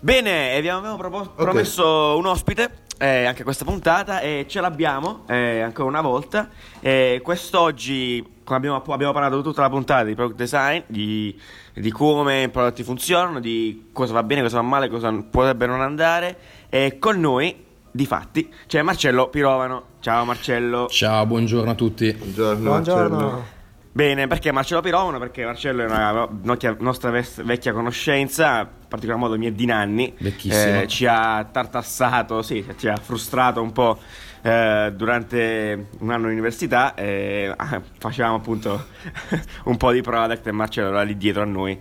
Bene, 0.04 0.60
vi 0.62 0.68
avevamo 0.68 0.98
propo- 0.98 1.30
promesso 1.36 2.18
un 2.18 2.26
ospite 2.26 2.86
eh, 2.98 3.26
anche 3.26 3.44
questa 3.44 3.66
puntata 3.66 4.20
e 4.20 4.46
ce 4.48 4.60
l'abbiamo 4.60 5.26
eh, 5.28 5.62
ancora 5.62 5.90
una 5.90 6.02
volta. 6.02 6.50
Eh, 6.80 7.22
quest'oggi 7.24 8.26
abbiamo, 8.46 8.82
abbiamo 8.82 9.14
parlato 9.14 9.44
tutta 9.44 9.62
la 9.62 9.70
puntata 9.70 10.04
di 10.04 10.16
product 10.16 10.38
design, 10.38 10.82
di, 10.88 11.40
di 11.76 11.92
come 11.92 12.42
i 12.42 12.50
prodotti 12.50 12.82
funzionano, 12.82 13.40
di 13.40 13.90
cosa 13.94 14.14
va 14.14 14.24
bene, 14.24 14.42
cosa 14.42 14.58
va 14.58 14.64
male, 14.64 14.90
cosa 14.90 15.12
potrebbe 15.12 15.68
non 15.68 15.82
andare. 15.82 16.36
E 16.70 16.98
con 16.98 17.20
noi, 17.20 17.64
di 17.92 18.06
fatti, 18.08 18.52
c'è 18.66 18.82
Marcello 18.82 19.30
Pirovano. 19.30 19.84
Ciao 20.00 20.26
Marcello. 20.26 20.88
Ciao, 20.88 21.28
buongiorno 21.28 21.70
a 21.70 21.76
tutti. 21.76 22.12
Buongiorno, 22.12 22.70
Buongiorno. 22.70 23.18
Marcello. 23.18 23.60
Bene, 23.94 24.28
perché 24.28 24.54
Marcello 24.54 24.80
Pirovano? 24.80 25.20
Perché 25.20 25.44
Marcello 25.44 25.84
è 25.84 25.86
una 25.86 26.28
nocchia- 26.44 26.78
nostra 26.80 27.10
ves- 27.10 27.44
vecchia 27.44 27.74
conoscenza, 27.74 28.60
in 28.62 28.88
particolar 28.88 29.20
modo 29.20 29.38
mi 29.38 29.48
è 29.48 29.52
di 29.52 29.66
Nanni. 29.66 30.14
Vecchissimo. 30.18 30.82
Eh, 30.82 30.88
ci 30.88 31.06
ha 31.06 31.46
tartassato, 31.52 32.42
sì, 32.42 32.66
ci 32.78 32.88
ha 32.88 32.96
frustrato 32.96 33.62
un 33.62 33.74
po' 33.74 34.00
eh, 34.44 34.94
durante 34.96 35.88
un 36.00 36.10
anno 36.10 36.28
di 36.28 36.34
università. 36.34 36.96
E, 36.96 37.54
ah, 37.54 37.82
facevamo 37.98 38.36
appunto 38.36 38.88
un 39.66 39.76
po' 39.76 39.92
di 39.92 40.02
product 40.02 40.48
e 40.48 40.52
Marcello 40.52 40.88
era 40.88 41.02
lì 41.04 41.18
dietro 41.18 41.42
a 41.42 41.46
noi 41.46 41.78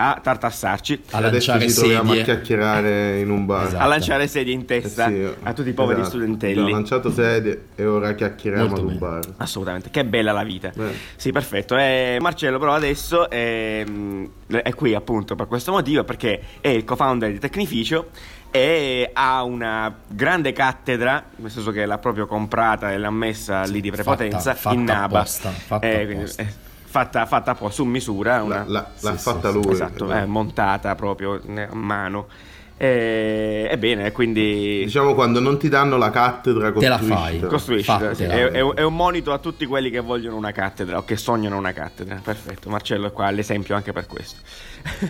a 0.00 0.20
tartassarci. 0.22 1.02
A 1.10 1.18
Adesso 1.18 1.50
lanciare 1.50 1.68
ci 1.68 1.74
troviamo 1.74 2.02
a 2.12 2.14
sedie. 2.14 2.22
chiacchierare 2.24 3.18
in 3.18 3.30
un 3.30 3.46
bar. 3.46 3.66
Esatto. 3.66 3.82
A 3.82 3.86
lanciare 3.86 4.26
sedie 4.28 4.54
in 4.54 4.64
testa 4.64 5.06
Eh 5.08 5.12
sì, 5.12 5.34
a 5.42 5.52
tutti 5.52 5.68
i 5.70 5.72
poveri 5.72 6.00
esatto. 6.02 6.16
studentelli. 6.16 6.52
Abbiamo 6.60 6.70
lanciato 6.70 7.10
sedie 7.10 7.62
e 7.74 7.84
ora 7.84 8.14
chiacchieriamo 8.14 8.66
Molto 8.68 8.80
ad 8.84 8.90
un 8.92 8.98
bar. 8.98 9.24
Assolutamente, 9.38 9.90
che 9.90 10.04
bella 10.04 10.30
la 10.32 10.44
vita. 10.44 10.70
Bene. 10.74 10.92
Sì, 11.16 11.32
perfetto. 11.32 11.76
Eh, 11.76 12.18
Marcello, 12.20 12.58
però 12.60 12.74
adesso 12.74 13.28
ehm, 13.28 14.30
è 14.46 14.72
qui 14.74 14.94
appunto 14.94 15.34
per 15.34 15.46
questo 15.48 15.72
motivo, 15.72 16.04
perché 16.04 16.40
è 16.60 16.68
il 16.68 16.84
co-founder 16.84 17.32
di 17.32 17.38
Tecnificio 17.40 18.10
e 18.50 19.10
ha 19.12 19.42
una 19.42 19.94
grande 20.06 20.52
cattedra, 20.52 21.22
nel 21.36 21.50
senso 21.50 21.70
che 21.72 21.84
l'ha 21.84 21.98
proprio 21.98 22.26
comprata 22.26 22.92
e 22.92 22.98
l'ha 22.98 23.10
messa 23.10 23.62
lì 23.64 23.80
di 23.80 23.90
prepotenza 23.90 24.54
fatta- 24.54 24.74
in 24.74 24.86
fatta 24.86 24.98
Naba. 25.00 25.18
apposta, 25.18 25.50
fatta 25.50 25.86
Eh, 25.86 26.04
quindi, 26.06 26.30
eh, 26.36 26.46
fatta, 26.98 27.26
fatta 27.26 27.50
apposta, 27.52 27.74
su 27.74 27.84
misura. 27.84 28.42
Una, 28.42 28.56
La- 28.58 28.64
la- 28.66 28.90
l'ha 29.00 29.16
Sì, 29.16 29.22
fatta 29.22 29.50
lui. 29.50 29.70
esatto, 29.72 30.12
eh, 30.12 30.26
montata 30.26 30.94
proprio 30.94 31.40
a 31.44 31.74
mano. 31.74 32.26
E, 32.80 33.66
ebbene, 33.72 34.12
quindi... 34.12 34.82
Diciamo 34.84 35.12
quando 35.14 35.40
non 35.40 35.58
ti 35.58 35.68
danno 35.68 35.96
la 35.96 36.10
cattedra 36.10 36.70
Te 36.70 36.86
la 36.88 36.98
fai. 36.98 37.40
Costruisci, 37.40 37.92
sì. 38.12 38.22
è, 38.22 38.50
è 38.50 38.60
un- 38.60 38.72
è 38.76 38.82
un 38.82 38.94
monito 38.94 39.32
a 39.32 39.38
tutti 39.38 39.66
quelli 39.66 39.90
che 39.90 39.98
vogliono 39.98 40.36
una 40.36 40.52
cattedra 40.52 40.98
o 40.98 41.04
che 41.04 41.16
sognano 41.16 41.56
una 41.56 41.72
cattedra. 41.72 42.20
Perfetto, 42.22 42.70
Marcello 42.70 43.08
è 43.08 43.12
qua 43.12 43.30
l'esempio 43.30 43.74
anche 43.74 43.92
per 43.92 44.06
questo. 44.06 44.38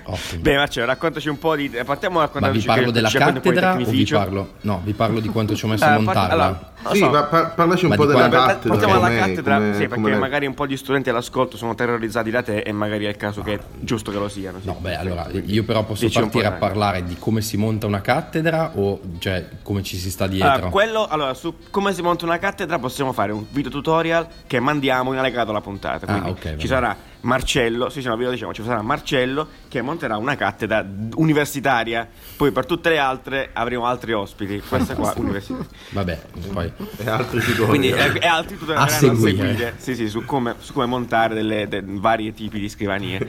Ottimo. 0.05 0.43
Bene, 0.43 0.57
Marcello, 0.59 0.87
raccontaci 0.87 1.29
un 1.29 1.39
po' 1.39 1.55
di. 1.57 1.69
Partiamo 1.69 2.21
a 2.21 2.31
Ma 2.41 2.49
vi 2.51 2.61
parlo 2.61 2.87
che- 2.87 2.93
della 2.93 3.11
cattedra 3.11 3.73
o 3.75 3.85
vi 3.85 4.05
parlo? 4.05 4.53
No, 4.63 4.81
vi 4.85 4.93
parlo 4.93 5.21
di 5.21 5.29
quanto 5.29 5.55
ci 5.55 5.65
ho 5.65 5.69
messo 5.69 5.85
Eh, 5.85 5.89
a 5.89 5.99
montarla. 5.99 6.33
allora, 6.45 6.73
Sì, 6.93 6.99
so. 6.99 7.11
pa- 7.11 7.25
pa- 7.25 7.47
parlaci 7.47 7.85
un 7.85 7.91
Ma 7.91 7.97
po' 7.97 8.07
della 8.07 8.29
quale- 8.29 8.47
cattedra. 8.47 8.69
Partiamo 8.77 9.01
dalla 9.01 9.17
cattedra, 9.17 9.59
sì, 9.73 9.79
perché 9.87 9.95
com'è- 10.03 10.17
magari 10.17 10.47
un 10.47 10.55
po' 10.55 10.67
di 10.67 10.77
studenti 10.77 11.11
all'ascolto 11.11 11.57
sono 11.57 11.75
terrorizzati 11.75 12.31
da 12.31 12.43
te 12.43 12.59
e 12.59 12.73
magari 12.73 13.05
è 13.05 13.09
il 13.09 13.17
caso 13.17 13.43
che 13.43 13.55
è 13.55 13.59
giusto 13.81 14.11
che 14.11 14.19
lo 14.19 14.29
siano. 14.29 14.59
sì. 14.61 14.67
No, 14.67 14.77
beh, 14.81 14.97
allora 14.97 15.27
io 15.31 15.65
però 15.65 15.85
posso 15.85 16.05
dici 16.07 16.19
partire 16.21 16.47
a 16.47 16.53
parlare 16.53 17.05
di 17.05 17.17
come 17.19 17.41
si 17.41 17.57
monta 17.57 17.87
una 17.87 18.01
cattedra 18.01 18.73
o 18.75 19.01
cioè 19.19 19.47
come 19.63 19.83
ci 19.83 19.97
si 19.97 20.11
sta 20.11 20.27
dietro. 20.27 20.51
Allora, 20.53 20.69
quello, 20.71 21.07
allora, 21.07 21.35
su 21.35 21.55
come 21.71 21.93
si 21.93 22.03
monta 22.03 22.25
una 22.25 22.39
cattedra 22.39 22.79
possiamo 22.79 23.13
fare 23.13 23.33
un 23.33 23.45
video 23.51 23.71
tutorial 23.71 24.27
che 24.47 24.61
mandiamo 24.61 25.13
in 25.13 25.19
allegato 25.19 25.51
alla 25.51 25.61
puntata. 25.61 26.07
Ah, 26.07 26.13
Quindi 26.21 26.31
ok, 26.31 26.37
va 26.43 26.49
ci 26.51 26.55
bene. 26.57 26.67
sarà 26.69 26.97
Marcello, 27.21 27.89
sì, 27.89 28.01
sì, 28.01 28.07
no, 28.09 28.17
vi 28.17 28.25
lo 28.25 28.31
diciamo, 28.31 28.55
ci 28.55 28.63
sarà 28.63 28.81
Marcello 28.83 29.49
che 29.69 29.83
monterà 29.83 30.17
una 30.17 30.37
cattedra 30.37 30.87
universitaria. 31.15 32.09
Poi 32.37 32.53
per 32.53 32.65
tutte 32.67 32.91
le 32.91 32.99
altre 32.99 33.51
avremo 33.53 33.87
altri 33.87 34.13
ospiti. 34.13 34.61
Questa 34.67 34.95
qua 34.95 35.13
universitaria. 35.17 35.67
Vabbè, 35.91 36.21
poi 36.53 36.73
E 36.99 37.09
altri 37.09 37.41
tutorial. 37.41 37.69
Quindi 37.69 37.91
eh, 37.91 38.19
e 38.21 38.27
altri 38.27 38.57
tutorial 38.57 38.85
A 38.85 38.89
seguire. 38.89 39.37
seguire 39.47 39.75
sì, 39.79 39.95
sì, 39.95 40.09
su, 40.09 40.25
come, 40.25 40.55
su 40.59 40.73
come 40.73 40.87
montare 40.87 41.35
delle, 41.35 41.67
de- 41.69 41.83
vari 41.85 42.33
tipi 42.33 42.61
di 42.61 42.69
scrivanie. 42.69 43.27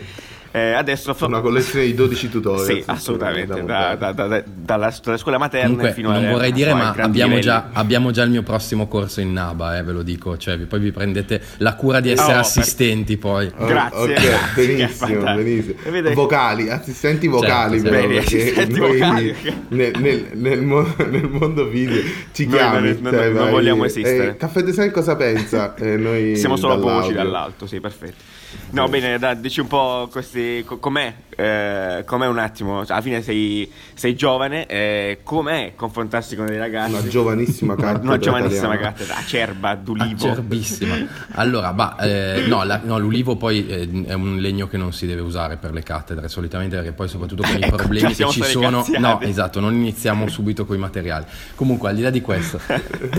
Eh, 0.51 0.71
adesso 0.73 1.13
fa- 1.13 1.27
Una 1.27 1.41
collezione 1.41 1.85
di 1.85 1.93
12 1.93 2.29
tutorial. 2.29 2.65
Sì, 2.65 2.83
assolutamente, 2.88 3.63
da- 3.63 3.95
da- 3.95 4.12
da- 4.13 4.27
da- 4.27 4.43
dalla- 4.45 4.93
dalle 5.03 5.17
scuole 5.17 5.38
materne 5.38 5.67
Comunque, 5.67 5.93
fino 5.93 6.09
non 6.09 6.17
alle- 6.23 6.31
vorrei 6.31 6.51
dire, 6.51 6.73
ma 6.73 6.93
abbiamo 6.97 7.38
già, 7.39 7.69
abbiamo 7.73 8.09
già 8.12 8.23
il 8.23 8.31
mio 8.31 8.41
prossimo 8.41 8.88
corso 8.88 9.21
in 9.21 9.31
Naba, 9.31 9.77
eh, 9.77 9.83
ve 9.83 9.91
lo 9.91 10.01
dico. 10.01 10.38
Cioè, 10.38 10.57
vi- 10.57 10.65
poi 10.65 10.79
vi 10.79 10.91
prendete 10.91 11.39
la 11.57 11.75
cura 11.75 11.99
di 11.99 12.09
essere 12.09 12.29
Oh, 12.29 12.35
per- 12.38 12.39
assistenti. 12.39 13.17
Poi 13.17 13.51
Oh, 13.57 13.65
Grazie. 13.67 13.97
ok, 13.99 14.13
Che 14.55 14.65
benissimo, 14.65 15.23
benissimo. 15.23 15.73
E 15.83 15.89
vedi- 15.91 16.13
Vocali, 16.15 16.69
assistenti 16.69 17.27
vocali 17.27 17.79
Certo, 17.79 17.89
però, 17.95 18.07
Bene, 18.07 18.19
assistenti 18.19 18.79
noi 18.79 18.97
vocali. 18.97 19.35
nel, 19.69 19.91
nel- 19.99 20.27
nel 20.33 20.62
mo- 20.63 20.95
nel 21.09 21.27
mondo 21.29 21.67
video 21.67 22.01
ci 22.31 22.45
Noi 22.47 22.57
chiami. 22.57 22.88
non- 22.93 22.97
non- 23.01 23.13
cioè, 23.13 23.25
non 23.29 23.33
vai, 23.43 23.51
vogliamo 23.51 23.85
esistere. 23.85 24.27
eh, 24.29 24.38
Caffè 24.38 24.62
Design 24.63 24.89
cosa 24.89 25.15
pensa? 25.15 25.75
Eh, 25.75 25.95
noi 25.97 26.35
Siamo 26.38 26.55
solo 26.55 26.77
voci 26.79 27.13
dall'alto, 27.13 27.67
sì, 27.67 27.79
perfetto. 27.79 28.38
No, 28.71 28.88
bene, 28.88 29.17
dai, 29.19 29.39
dici 29.39 29.59
un 29.59 29.67
po' 29.67 30.07
questi. 30.12 30.63
co- 30.65 30.77
com'è? 30.77 31.13
eh, 31.39 32.03
com'è 32.05 32.27
un 32.27 32.38
attimo? 32.38 32.83
Cioè, 32.85 32.93
alla 32.93 33.01
fine 33.01 33.21
sei, 33.21 33.71
sei 33.93 34.13
giovane, 34.15 34.65
eh, 34.65 35.19
com'è 35.23 35.71
confrontarsi 35.75 36.35
con 36.35 36.45
dei 36.47 36.57
ragazzi? 36.57 36.91
Una 36.91 37.07
giovanissima 37.07 37.75
cattedra 37.75 38.01
Una 38.09 38.17
giovanissima 38.17 38.65
italiana. 38.73 38.91
cattedra, 38.91 39.15
acerba, 39.17 39.75
d'ulivo. 39.75 40.31
acerbissima. 40.31 40.95
Allora, 41.31 41.71
bah, 41.73 41.95
eh, 42.01 42.45
no, 42.47 42.63
la- 42.63 42.81
no, 42.83 42.99
l'ulivo 42.99 43.38
poi 43.38 43.65
eh, 43.67 43.89
è 44.07 44.13
un 44.13 44.38
legno 44.38 44.67
che 44.67 44.77
non 44.77 44.91
si 44.91 45.05
deve 45.07 45.21
usare 45.21 45.55
per 45.57 45.71
le 45.71 45.81
cattedre, 45.81 46.27
solitamente 46.27 46.75
perché 46.75 46.91
poi 46.91 47.07
soprattutto 47.07 47.43
con 47.43 47.55
i 47.57 47.62
Ecco, 47.69 47.75
problemi 47.77 48.13
che 48.13 48.27
ci 48.27 48.43
sono... 48.43 48.79
cazziati. 48.81 49.01
No, 49.01 49.21
esatto, 49.21 49.59
non 49.59 49.73
iniziamo 49.73 50.27
subito 50.27 50.65
con 50.65 50.75
i 50.75 50.79
materiali. 50.79 51.25
Comunque, 51.55 51.89
al 51.89 51.95
di 51.95 52.01
là 52.01 52.09
di 52.09 52.21
questo, 52.21 52.59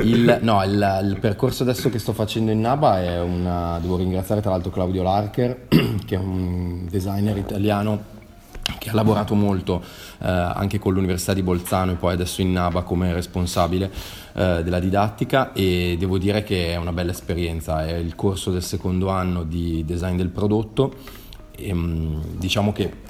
il, 0.03 0.39
no, 0.43 0.63
il, 0.65 1.01
il 1.05 1.19
percorso 1.21 1.63
adesso 1.63 1.89
che 1.89 1.99
sto 1.99 2.13
facendo 2.13 2.51
in 2.51 2.61
Naba 2.61 3.01
è 3.03 3.21
una... 3.21 3.79
Devo 3.81 3.97
ringraziare 3.97 4.41
tra 4.43 4.51
l'altro 4.51 4.71
Claudio 4.71 5.03
Larker, 5.21 5.67
che 6.07 6.15
è 6.15 6.19
un 6.19 6.87
designer 6.89 7.37
italiano 7.37 8.19
che 8.79 8.89
ha 8.89 8.95
lavorato 8.95 9.35
molto 9.35 9.83
eh, 10.21 10.29
anche 10.29 10.79
con 10.79 10.95
l'Università 10.95 11.35
di 11.35 11.43
Bolzano 11.43 11.93
e 11.93 11.95
poi 11.97 12.15
adesso 12.15 12.41
in 12.41 12.53
Naba 12.53 12.83
come 12.83 13.13
responsabile 13.13 13.91
eh, 14.33 14.63
della 14.63 14.79
didattica 14.79 15.53
e 15.53 15.97
devo 15.99 16.19
dire 16.19 16.43
che 16.43 16.73
è 16.73 16.77
una 16.77 16.93
bella 16.93 17.11
esperienza, 17.11 17.85
è 17.85 17.95
il 17.95 18.15
corso 18.15 18.51
del 18.51 18.63
secondo 18.63 19.09
anno 19.09 19.43
di 19.43 19.85
design 19.85 20.17
del 20.17 20.29
prodotto 20.29 20.95
e 21.51 21.75
mm, 21.75 22.21
diciamo 22.39 22.73
che 22.73 23.09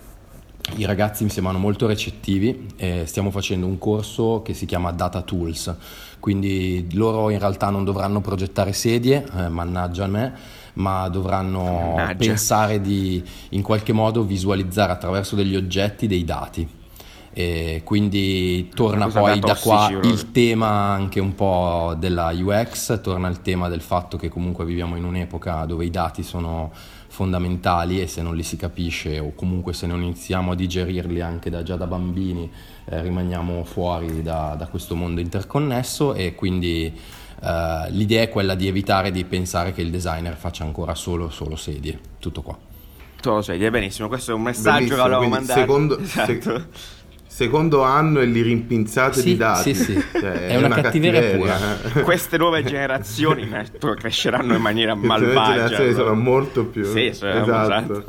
i 0.76 0.84
ragazzi 0.84 1.24
mi 1.24 1.30
sembrano 1.30 1.58
molto 1.58 1.86
recettivi 1.86 2.68
e 2.76 3.04
stiamo 3.06 3.30
facendo 3.30 3.66
un 3.66 3.78
corso 3.78 4.42
che 4.42 4.54
si 4.54 4.66
chiama 4.66 4.92
Data 4.92 5.22
Tools, 5.22 5.74
quindi 6.20 6.86
loro 6.92 7.30
in 7.30 7.38
realtà 7.38 7.70
non 7.70 7.84
dovranno 7.84 8.20
progettare 8.20 8.72
sedie, 8.72 9.26
eh, 9.36 9.48
mannaggia 9.48 10.04
a 10.04 10.08
me, 10.08 10.32
ma 10.74 11.08
dovranno 11.08 11.62
Mannaggia. 11.96 12.14
pensare 12.14 12.80
di 12.80 13.22
in 13.50 13.62
qualche 13.62 13.92
modo 13.92 14.22
visualizzare 14.22 14.92
attraverso 14.92 15.34
degli 15.34 15.56
oggetti 15.56 16.06
dei 16.06 16.24
dati. 16.24 16.78
E 17.32 17.82
quindi 17.84 18.68
torna 18.74 19.06
poi 19.06 19.38
da 19.38 19.54
qua 19.54 19.86
proprio. 19.88 20.12
il 20.12 20.32
tema 20.32 20.68
anche 20.68 21.20
un 21.20 21.34
po' 21.36 21.94
della 21.96 22.32
UX, 22.34 23.00
torna 23.00 23.28
il 23.28 23.40
tema 23.40 23.68
del 23.68 23.82
fatto 23.82 24.16
che 24.16 24.28
comunque 24.28 24.64
viviamo 24.64 24.96
in 24.96 25.04
un'epoca 25.04 25.64
dove 25.64 25.84
i 25.84 25.90
dati 25.90 26.24
sono 26.24 26.72
fondamentali 27.10 28.00
e 28.00 28.06
se 28.06 28.22
non 28.22 28.36
li 28.36 28.42
si 28.44 28.56
capisce 28.56 29.18
o 29.18 29.32
comunque 29.34 29.72
se 29.72 29.86
non 29.86 30.00
iniziamo 30.00 30.52
a 30.52 30.54
digerirli 30.54 31.20
anche 31.20 31.50
da, 31.50 31.62
già 31.64 31.74
da 31.74 31.86
bambini 31.86 32.48
eh, 32.86 33.02
rimaniamo 33.02 33.64
fuori 33.64 34.22
da, 34.22 34.54
da 34.56 34.68
questo 34.68 34.94
mondo 34.94 35.20
interconnesso 35.20 36.14
e 36.14 36.36
quindi 36.36 36.86
eh, 37.42 37.86
l'idea 37.90 38.22
è 38.22 38.28
quella 38.28 38.54
di 38.54 38.68
evitare 38.68 39.10
di 39.10 39.24
pensare 39.24 39.72
che 39.72 39.82
il 39.82 39.90
designer 39.90 40.36
faccia 40.36 40.62
ancora 40.62 40.94
solo, 40.94 41.30
solo 41.30 41.56
sedie, 41.56 41.98
tutto 42.20 42.42
qua. 42.42 42.56
Tu 43.20 43.28
lo 43.28 43.42
sai, 43.42 43.62
è 43.62 43.70
benissimo. 43.70 44.08
Questo 44.08 44.30
è 44.30 44.34
un 44.34 44.40
messaggio 44.42 44.94
che 44.94 45.00
avevo 45.00 45.18
quindi 45.18 45.36
mandato. 45.36 45.60
secondo- 45.60 45.98
Esatto. 46.00 46.40
se- 46.40 46.66
secondo 47.32 47.82
anno 47.82 48.18
e 48.20 48.26
li 48.26 48.42
rimpinzate 48.42 49.20
Sì, 49.20 49.24
di 49.24 49.36
dati. 49.36 49.72
sì, 49.74 49.84
sì. 49.84 50.04
Cioè, 50.12 50.48
È 50.48 50.56
una 50.56 50.68
cattiveria 50.68 51.20
eh. 51.20 52.02
Queste 52.02 52.36
nuove 52.36 52.64
generazioni 52.64 53.48
eh, 53.48 53.94
cresceranno 53.94 54.54
in 54.56 54.60
maniera 54.60 54.94
Queste 54.94 55.08
nuove 55.08 55.24
malvagia. 55.34 55.52
generazioni 55.52 55.92
proprio. 55.94 56.04
sono 56.06 56.20
molto 56.20 56.64
più 56.66 56.84
Sì, 56.84 57.10
sì, 57.12 57.26
esatto. 57.26 57.62
esatto. 57.62 58.04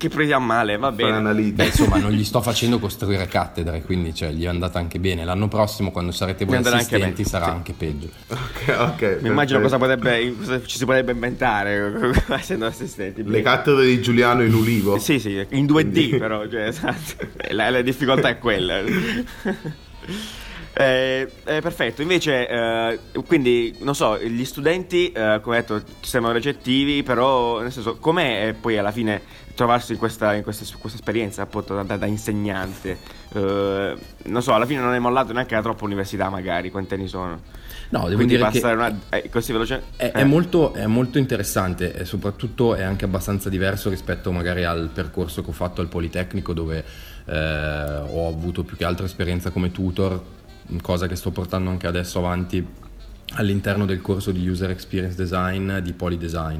Che 0.00 0.08
presi 0.08 0.32
a 0.32 0.38
male, 0.38 0.78
va 0.78 0.90
bene. 0.92 1.20
Beh, 1.52 1.66
insomma, 1.66 1.98
non 1.98 2.12
gli 2.12 2.24
sto 2.24 2.40
facendo 2.40 2.78
costruire 2.78 3.26
cattedre, 3.26 3.82
quindi 3.82 4.14
cioè, 4.14 4.30
gli 4.30 4.44
è 4.44 4.48
andata 4.48 4.78
anche 4.78 4.98
bene. 4.98 5.26
L'anno 5.26 5.46
prossimo, 5.46 5.90
quando 5.90 6.10
sarete 6.10 6.46
voi 6.46 6.56
anche 6.56 6.70
assistenti, 6.70 7.22
bene, 7.22 7.28
sarà 7.28 7.44
sì. 7.44 7.50
anche 7.50 7.74
peggio. 7.74 8.08
Ok, 8.28 8.76
ok, 8.78 9.18
Mi 9.20 9.28
immagino 9.28 9.60
cosa, 9.60 9.76
potrebbe, 9.76 10.34
cosa 10.38 10.62
ci 10.64 10.78
si 10.78 10.86
potrebbe 10.86 11.12
inventare 11.12 12.14
essendo 12.32 12.64
assistenti. 12.64 13.22
Le 13.22 13.42
cattedre 13.42 13.84
di 13.84 14.00
Giuliano 14.00 14.42
in 14.42 14.54
ulivo. 14.54 14.98
Sì, 14.98 15.18
sì, 15.18 15.46
in 15.50 15.66
2D 15.66 16.16
però, 16.16 16.48
cioè, 16.48 16.68
esatto. 16.68 17.26
La, 17.50 17.68
la 17.68 17.82
difficoltà 17.82 18.30
è 18.30 18.38
quella. 18.38 18.80
Eh, 20.72 21.28
eh, 21.44 21.60
perfetto, 21.60 22.00
invece, 22.00 22.48
eh, 22.48 22.98
quindi, 23.26 23.76
non 23.80 23.94
so, 23.94 24.18
gli 24.18 24.44
studenti, 24.44 25.10
eh, 25.12 25.40
come 25.42 25.56
detto, 25.56 25.82
ci 26.00 26.08
sembrano 26.08 26.36
recettivi, 26.36 27.02
però, 27.02 27.60
nel 27.60 27.72
senso, 27.72 27.96
com'è 27.98 28.46
eh, 28.48 28.52
poi 28.54 28.78
alla 28.78 28.92
fine 28.92 29.20
trovarsi 29.54 29.92
in 29.92 29.98
questa, 29.98 30.34
in 30.34 30.42
questa, 30.42 30.64
questa 30.78 30.98
esperienza 30.98 31.42
appunto 31.42 31.80
da, 31.82 31.96
da 31.96 32.06
insegnante. 32.06 32.98
Eh, 33.32 33.96
non 34.24 34.42
so, 34.42 34.54
alla 34.54 34.66
fine 34.66 34.80
non 34.80 34.94
è 34.94 34.98
mollato 34.98 35.32
neanche 35.32 35.54
da 35.54 35.62
troppa 35.62 35.84
università, 35.84 36.28
magari. 36.28 36.70
Quanti 36.70 36.94
anni 36.94 37.08
sono? 37.08 37.40
No, 37.90 38.04
devo 38.04 38.14
Quindi 38.14 38.36
dire 38.36 38.48
che 38.50 38.64
una, 38.64 38.96
eh, 39.08 39.28
così 39.28 39.52
veloce. 39.52 39.82
È, 39.96 40.12
è 40.12 40.20
eh. 40.20 40.24
molto, 40.24 40.72
è 40.74 40.86
molto 40.86 41.18
interessante 41.18 41.92
e 41.92 42.04
soprattutto 42.04 42.74
è 42.74 42.82
anche 42.82 43.04
abbastanza 43.04 43.48
diverso 43.48 43.90
rispetto 43.90 44.30
magari 44.30 44.64
al 44.64 44.90
percorso 44.92 45.42
che 45.42 45.50
ho 45.50 45.52
fatto 45.52 45.80
al 45.80 45.88
Politecnico 45.88 46.52
dove 46.52 46.84
eh, 47.24 48.02
ho 48.06 48.28
avuto 48.28 48.62
più 48.62 48.76
che 48.76 48.84
altro 48.84 49.04
esperienza 49.04 49.50
come 49.50 49.72
tutor, 49.72 50.22
cosa 50.80 51.08
che 51.08 51.16
sto 51.16 51.32
portando 51.32 51.70
anche 51.70 51.88
adesso 51.88 52.18
avanti 52.18 52.64
all'interno 53.34 53.86
del 53.86 54.00
corso 54.00 54.30
di 54.30 54.46
User 54.48 54.70
Experience 54.70 55.16
Design 55.16 55.78
di 55.78 55.92
Polydesign. 55.92 56.58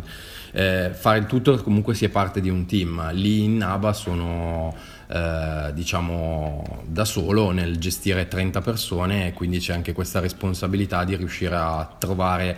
Eh, 0.53 0.91
fare 0.93 1.19
il 1.19 1.27
tutor 1.27 1.63
comunque 1.63 1.95
si 1.95 2.05
è 2.05 2.09
parte 2.09 2.41
di 2.41 2.49
un 2.49 2.67
team, 2.67 3.13
lì 3.13 3.45
in 3.45 3.59
NABA 3.59 3.93
sono 3.93 4.75
eh, 5.07 5.71
diciamo 5.75 6.85
da 6.87 7.05
solo 7.05 7.51
nel 7.51 7.79
gestire 7.79 8.29
30 8.29 8.61
persone 8.61 9.29
e 9.29 9.33
quindi 9.33 9.59
c'è 9.59 9.73
anche 9.73 9.93
questa 9.93 10.21
responsabilità 10.21 11.05
di 11.05 11.17
riuscire 11.17 11.57
a 11.57 11.97
trovare 11.99 12.57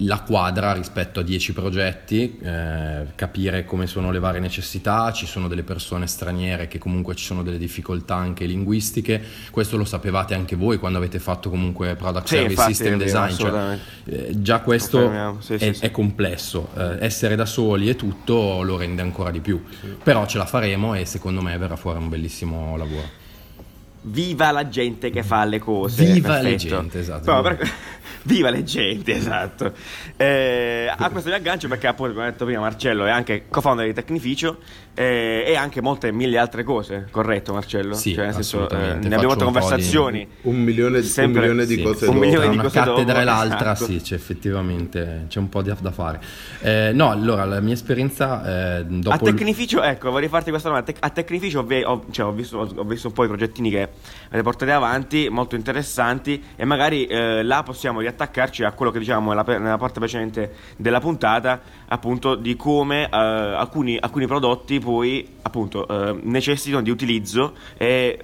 la 0.00 0.20
quadra 0.20 0.72
rispetto 0.72 1.20
a 1.20 1.22
10 1.22 1.52
progetti, 1.54 2.38
eh, 2.42 3.06
capire 3.14 3.64
come 3.64 3.86
sono 3.86 4.10
le 4.10 4.18
varie 4.18 4.40
necessità, 4.40 5.10
ci 5.12 5.24
sono 5.24 5.48
delle 5.48 5.62
persone 5.62 6.06
straniere 6.06 6.68
che 6.68 6.78
comunque 6.78 7.14
ci 7.14 7.24
sono 7.24 7.42
delle 7.42 7.56
difficoltà 7.56 8.14
anche 8.14 8.44
linguistiche, 8.44 9.22
questo 9.50 9.76
lo 9.78 9.84
sapevate 9.84 10.34
anche 10.34 10.54
voi 10.54 10.76
quando 10.78 10.98
avete 10.98 11.18
fatto 11.18 11.48
comunque 11.48 11.94
Product 11.94 12.26
Sì, 12.26 12.34
Service 12.34 12.52
infatti, 12.52 12.74
System 12.74 12.98
Design, 12.98 13.36
cioè, 13.36 13.78
eh, 14.04 14.42
già 14.42 14.60
questo 14.60 15.38
sì, 15.40 15.54
è, 15.54 15.72
sì, 15.72 15.84
è 15.84 15.90
complesso, 15.90 16.68
Eh, 16.76 16.96
essere 17.00 17.34
da 17.34 17.46
soli 17.46 17.88
e 17.88 17.96
tutto 17.96 18.62
lo 18.62 18.76
rende 18.76 19.00
ancora 19.00 19.30
di 19.30 19.40
più, 19.40 19.62
però 20.02 20.26
ce 20.26 20.36
la 20.36 20.46
faremo 20.46 20.94
e 20.94 21.06
secondo 21.06 21.40
me 21.40 21.56
verrà 21.56 21.76
fuori 21.76 21.98
un 21.98 22.08
bellissimo 22.08 22.76
lavoro. 22.76 23.24
Viva 24.08 24.52
la 24.52 24.68
gente 24.68 25.10
che 25.10 25.24
fa 25.24 25.44
le 25.44 25.58
cose. 25.58 26.04
Viva 26.04 26.34
perfetto. 26.38 26.68
gente, 26.68 27.00
esatto. 27.00 27.32
No, 27.32 27.42
per- 27.42 27.58
Viva 28.26 28.50
le 28.50 28.64
gente, 28.64 29.14
esatto. 29.14 29.72
Eh, 30.16 30.92
a 30.94 31.10
questo 31.10 31.28
mi 31.28 31.36
aggancio 31.36 31.68
perché 31.68 31.86
appunto, 31.86 32.12
come 32.12 32.26
ha 32.26 32.30
detto 32.30 32.44
prima 32.44 32.60
Marcello, 32.60 33.06
è 33.06 33.10
anche 33.10 33.46
co-founder 33.48 33.86
di 33.86 33.92
Tecnificio 33.92 34.58
eh, 34.98 35.44
e 35.46 35.54
anche 35.56 35.80
molte 35.82 36.10
mille 36.10 36.38
altre 36.38 36.64
cose, 36.64 37.06
corretto 37.10 37.52
Marcello? 37.52 37.94
Sì, 37.94 38.14
Cioè, 38.14 38.24
nel 38.24 38.34
senso, 38.34 38.64
assolutamente. 38.64 39.08
ne 39.08 39.14
abbiamo 39.14 39.32
un 39.34 39.38
po' 39.38 39.44
di- 39.44 39.52
conversazioni. 39.52 40.28
Un 40.42 40.56
milione, 40.56 40.98
un 40.98 41.04
Sempre- 41.04 41.40
milione 41.42 41.66
di 41.66 41.74
Sì, 41.74 41.82
cose 41.82 42.06
un 42.06 42.16
milione 42.16 42.36
tra 42.38 42.48
di 42.48 42.54
una 42.54 42.62
cose 42.62 42.78
cattedra 42.80 43.20
e 43.20 43.24
l'altra 43.24 43.72
esatto. 43.72 43.84
sì 43.92 44.00
c'è 44.00 44.14
effettivamente 44.14 45.26
c'è 45.28 45.38
un 45.38 45.48
po' 45.48 45.62
di 45.62 45.72
da 45.78 45.90
fare 45.90 46.20
Eh, 46.62 46.92
no 46.94 47.10
allora 47.10 47.44
la 47.44 47.60
mia 47.60 47.74
esperienza 47.74 48.78
eh, 48.78 48.80
A 48.80 48.82
dopo 48.82 49.28
il- 49.28 49.34
Tecnificio, 49.34 49.82
ecco, 49.82 50.10
vorrei 50.10 50.28
farti 50.28 50.50
questa 50.50 50.68
domanda. 50.68 50.92
A 51.00 51.10
Tecnificio 51.10 51.60
ho, 51.60 51.74
ho- 51.84 52.04
cioè, 52.10 52.26
ho 52.26 52.32
visto, 52.32 52.58
ho 52.74 52.84
visto 52.84 53.08
un 53.08 53.12
po' 53.12 53.24
i 53.24 53.28
progettini 53.28 53.70
che 53.70 53.88
avete 54.28 54.42
portato 54.42 54.72
avanti, 54.72 55.28
molto 55.28 55.54
interessanti, 55.56 56.42
e 56.56 56.64
magari 56.64 57.06
eh, 57.06 57.42
là 57.42 57.62
possiamo 57.62 58.00
riattaccarci 58.00 58.64
a 58.64 58.72
quello 58.72 58.90
che 58.90 58.98
dicevamo 58.98 59.30
nella, 59.30 59.44
nella 59.58 59.76
parte 59.76 59.98
precedente 59.98 60.52
della 60.76 61.00
puntata, 61.00 61.60
appunto, 61.88 62.34
di 62.34 62.56
come 62.56 63.04
eh, 63.04 63.08
alcuni, 63.10 63.96
alcuni 64.00 64.26
prodotti 64.26 64.80
poi, 64.90 65.26
appunto, 65.42 65.86
eh, 65.88 66.16
necessitano 66.22 66.80
di 66.80 66.90
utilizzo 66.90 67.54
e 67.76 68.16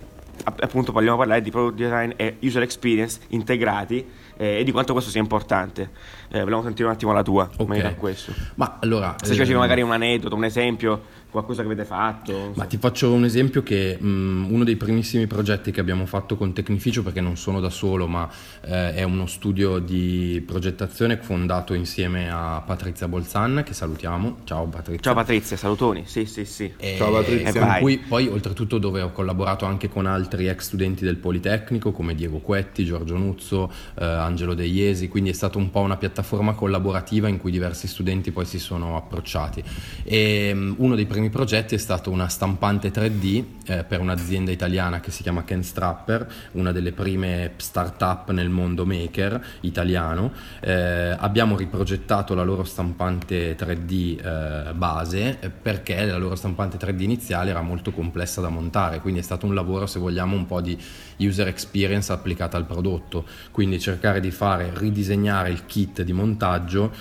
app- 0.45 0.63
appunto 0.63 0.93
vogliamo 0.93 1.17
parlare 1.17 1.43
di 1.43 1.51
product 1.51 1.77
design 1.77 2.13
e 2.15 2.37
user 2.41 2.63
experience 2.63 3.19
integrati 3.31 4.07
eh, 4.37 4.61
e 4.61 4.65
di 4.65 4.71
quanto 4.71 4.93
questo 4.93 5.11
sia 5.11 5.21
importante. 5.21 5.91
Eh, 6.31 6.41
vogliamo 6.45 6.63
sentire 6.63 6.87
un 6.87 6.95
attimo 6.95 7.13
la 7.13 7.25
tua, 7.25 7.51
Ok. 7.53 7.59
in 7.61 7.67
merito 7.67 7.89
a 7.89 7.95
questo. 7.95 8.33
ma 8.55 8.79
allora 8.81 9.17
Se 9.21 9.33
ci 9.33 9.39
faceva 9.39 9.59
eh, 9.59 9.63
magari 9.63 9.83
un 9.83 9.91
aneddoto, 9.91 10.37
un 10.37 10.45
esempio, 10.45 11.03
qualcosa 11.33 11.63
che 11.63 11.69
avete 11.69 11.87
fatto. 11.87 12.53
Ma 12.55 12.67
ti 12.67 12.77
faccio 12.77 13.11
un 13.11 13.25
esempio 13.25 13.63
che 13.63 13.97
mh, 13.99 14.47
uno 14.51 14.65
dei 14.65 14.77
primissimi 14.77 15.27
progetti 15.27 15.73
che 15.73 15.81
abbiamo 15.81 16.05
fatto 16.05 16.37
con 16.37 16.53
Tecnificio, 16.53 17.03
perché 17.03 17.23
non 17.23 17.37
sono 17.37 17.59
da 17.59 17.71
solo, 17.71 18.07
ma 18.07 18.29
eh, 18.61 18.95
è 18.95 19.03
uno 19.03 19.27
studio 19.27 19.79
di 19.79 20.45
progettazione 20.47 21.17
fondato 21.17 21.73
insieme 21.73 22.31
a 22.31 22.63
Patrizia 22.65 23.09
Bolzan, 23.09 23.63
che 23.65 23.73
salutiamo. 23.73 24.41
Ciao 24.45 24.67
Patrizia. 24.67 25.03
Ciao 25.03 25.15
Patrizia, 25.15 25.57
salutoni. 25.57 26.03
Sì, 26.05 26.27
sì, 26.27 26.45
sì. 26.45 26.71
E- 26.77 26.97
Ciao, 26.99 27.11
Patrizia. 27.11 27.49
e 27.49 27.59
con 27.59 27.77
cui 27.81 27.99
poi 27.99 28.29
oltretutto 28.29 28.77
dove 28.77 29.01
ho 29.01 29.11
collaborato 29.11 29.65
anche 29.65 29.89
con 29.89 30.05
altri 30.05 30.49
ex 30.49 30.67
studenti 30.67 31.03
del 31.03 31.17
Politecnico 31.17 31.93
come 31.93 32.15
Diego 32.15 32.39
Quetti, 32.39 32.85
Giorgio 32.85 33.17
Nuzzo, 33.17 33.73
eh, 33.99 34.05
Angelo 34.05 34.53
De 34.53 34.67
Iesi, 34.67 35.09
quindi 35.09 35.31
è 35.31 35.33
stata 35.33 35.57
un 35.57 35.71
po' 35.71 35.81
una 35.81 35.97
piattaforma 35.97 36.53
collaborativa 36.53 37.27
in 37.29 37.39
cui 37.39 37.51
diversi 37.51 37.89
studenti 37.89 38.33
poi 38.33 38.45
si 38.45 38.59
sono 38.59 38.99
approcciati. 38.99 39.65
E 40.05 40.53
mm, 40.55 40.75
uno 40.77 40.95
dei 40.95 41.07
primi 41.07 41.22
progetti 41.31 41.75
è 41.75 41.79
stato 41.79 42.11
una 42.11 42.29
stampante 42.29 42.91
3D 42.91 43.45
eh, 43.67 43.85
per 43.85 44.01
un'azienda 44.01 44.51
italiana 44.51 45.01
che 45.01 45.11
si 45.11 45.23
chiama 45.23 45.45
Ken 45.45 45.63
Strapper, 45.63 46.27
una 46.53 46.73
delle 46.73 46.93
prime 46.93 47.53
start-up 47.57 48.31
nel 48.31 48.49
mondo 48.49 48.87
maker 48.87 49.45
italiano. 49.61 50.33
Eh, 50.61 51.15
abbiamo 51.19 51.57
riprogettato 51.57 52.35
la 52.35 52.43
loro 52.43 52.65
stampante 52.65 53.57
3D 53.57 54.69
eh, 54.71 54.73
base 54.75 55.39
perché 55.61 56.05
la 56.05 56.19
loro 56.19 56.35
stampante 56.35 56.77
3D 56.79 57.01
iniziale 57.03 57.51
era 57.51 57.63
molto 57.63 57.93
complessa 57.93 58.41
da 58.41 58.49
montare, 58.49 59.01
quindi 59.01 59.21
è 59.21 59.23
stato 59.23 59.47
un 59.47 59.55
lavoro, 59.55 59.87
se 59.87 59.99
vogliamo, 59.99 60.37
un 60.37 60.47
po' 60.47 60.61
di 60.61 60.79
user 61.19 61.49
experience 61.49 62.13
applicata 62.13 62.57
al 62.57 62.67
prodotto, 62.67 63.27
quindi 63.51 63.79
cercare 63.79 64.21
di 64.21 64.31
fare 64.31 64.71
ridisegnare 64.75 65.51
il 65.51 65.67
kit 65.67 66.03
di 66.03 66.13
montaggio 66.13 66.93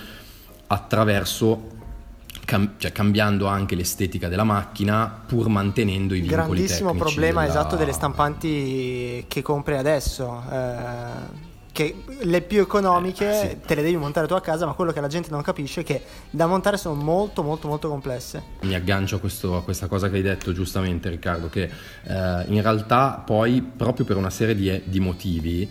attraverso 0.68 1.80
cam- 2.52 2.72
cioè 2.78 2.92
cambiando 2.92 3.46
anche 3.48 3.76
l'estetica 3.76 4.28
della 4.28 4.44
macchina 4.44 5.24
pur 5.26 5.48
mantenendo 5.48 6.14
i 6.14 6.20
vincoli 6.20 6.42
grandissimo 6.48 6.94
problema 6.94 7.42
della- 7.42 7.54
esatto 7.54 7.78
delle 7.78 7.94
stampanti 7.94 9.24
che 9.30 9.42
compri 9.42 9.78
adesso. 9.78 10.44
eh, 10.52 11.50
che 11.74 12.04
le 12.24 12.42
più 12.42 12.60
economiche 12.60 13.30
Eh, 13.30 13.50
sì. 13.52 13.58
te 13.66 13.76
le 13.76 13.82
devi 13.82 13.96
montare 13.96 14.28
tu 14.28 14.34
a 14.34 14.42
casa, 14.42 14.66
ma 14.66 14.74
quello 14.74 14.92
che 14.92 15.00
la 15.00 15.08
gente 15.08 15.30
non 15.30 15.42
capisce 15.42 15.80
è 15.82 15.84
che 15.86 16.02
da 16.30 16.46
montare 16.46 16.76
sono 16.76 16.96
molto 17.02 17.44
molto 17.44 17.70
molto 17.70 17.88
complesse. 17.88 18.44
Mi 18.64 18.76
aggancio 18.76 19.16
a, 19.16 19.20
questo- 19.20 19.56
a 19.56 19.64
questa 19.64 19.88
cosa 19.88 20.10
che 20.10 20.18
hai 20.18 20.22
detto 20.22 20.52
giustamente 20.52 21.10
Riccardo, 21.10 21.48
che 21.48 21.64
eh, 22.04 22.44
in 22.48 22.62
realtà 22.62 23.24
poi 23.26 23.62
proprio 23.62 24.06
per 24.06 24.18
una 24.18 24.30
serie 24.30 24.54
di, 24.54 24.82
di 24.84 25.00
motivi 25.00 25.70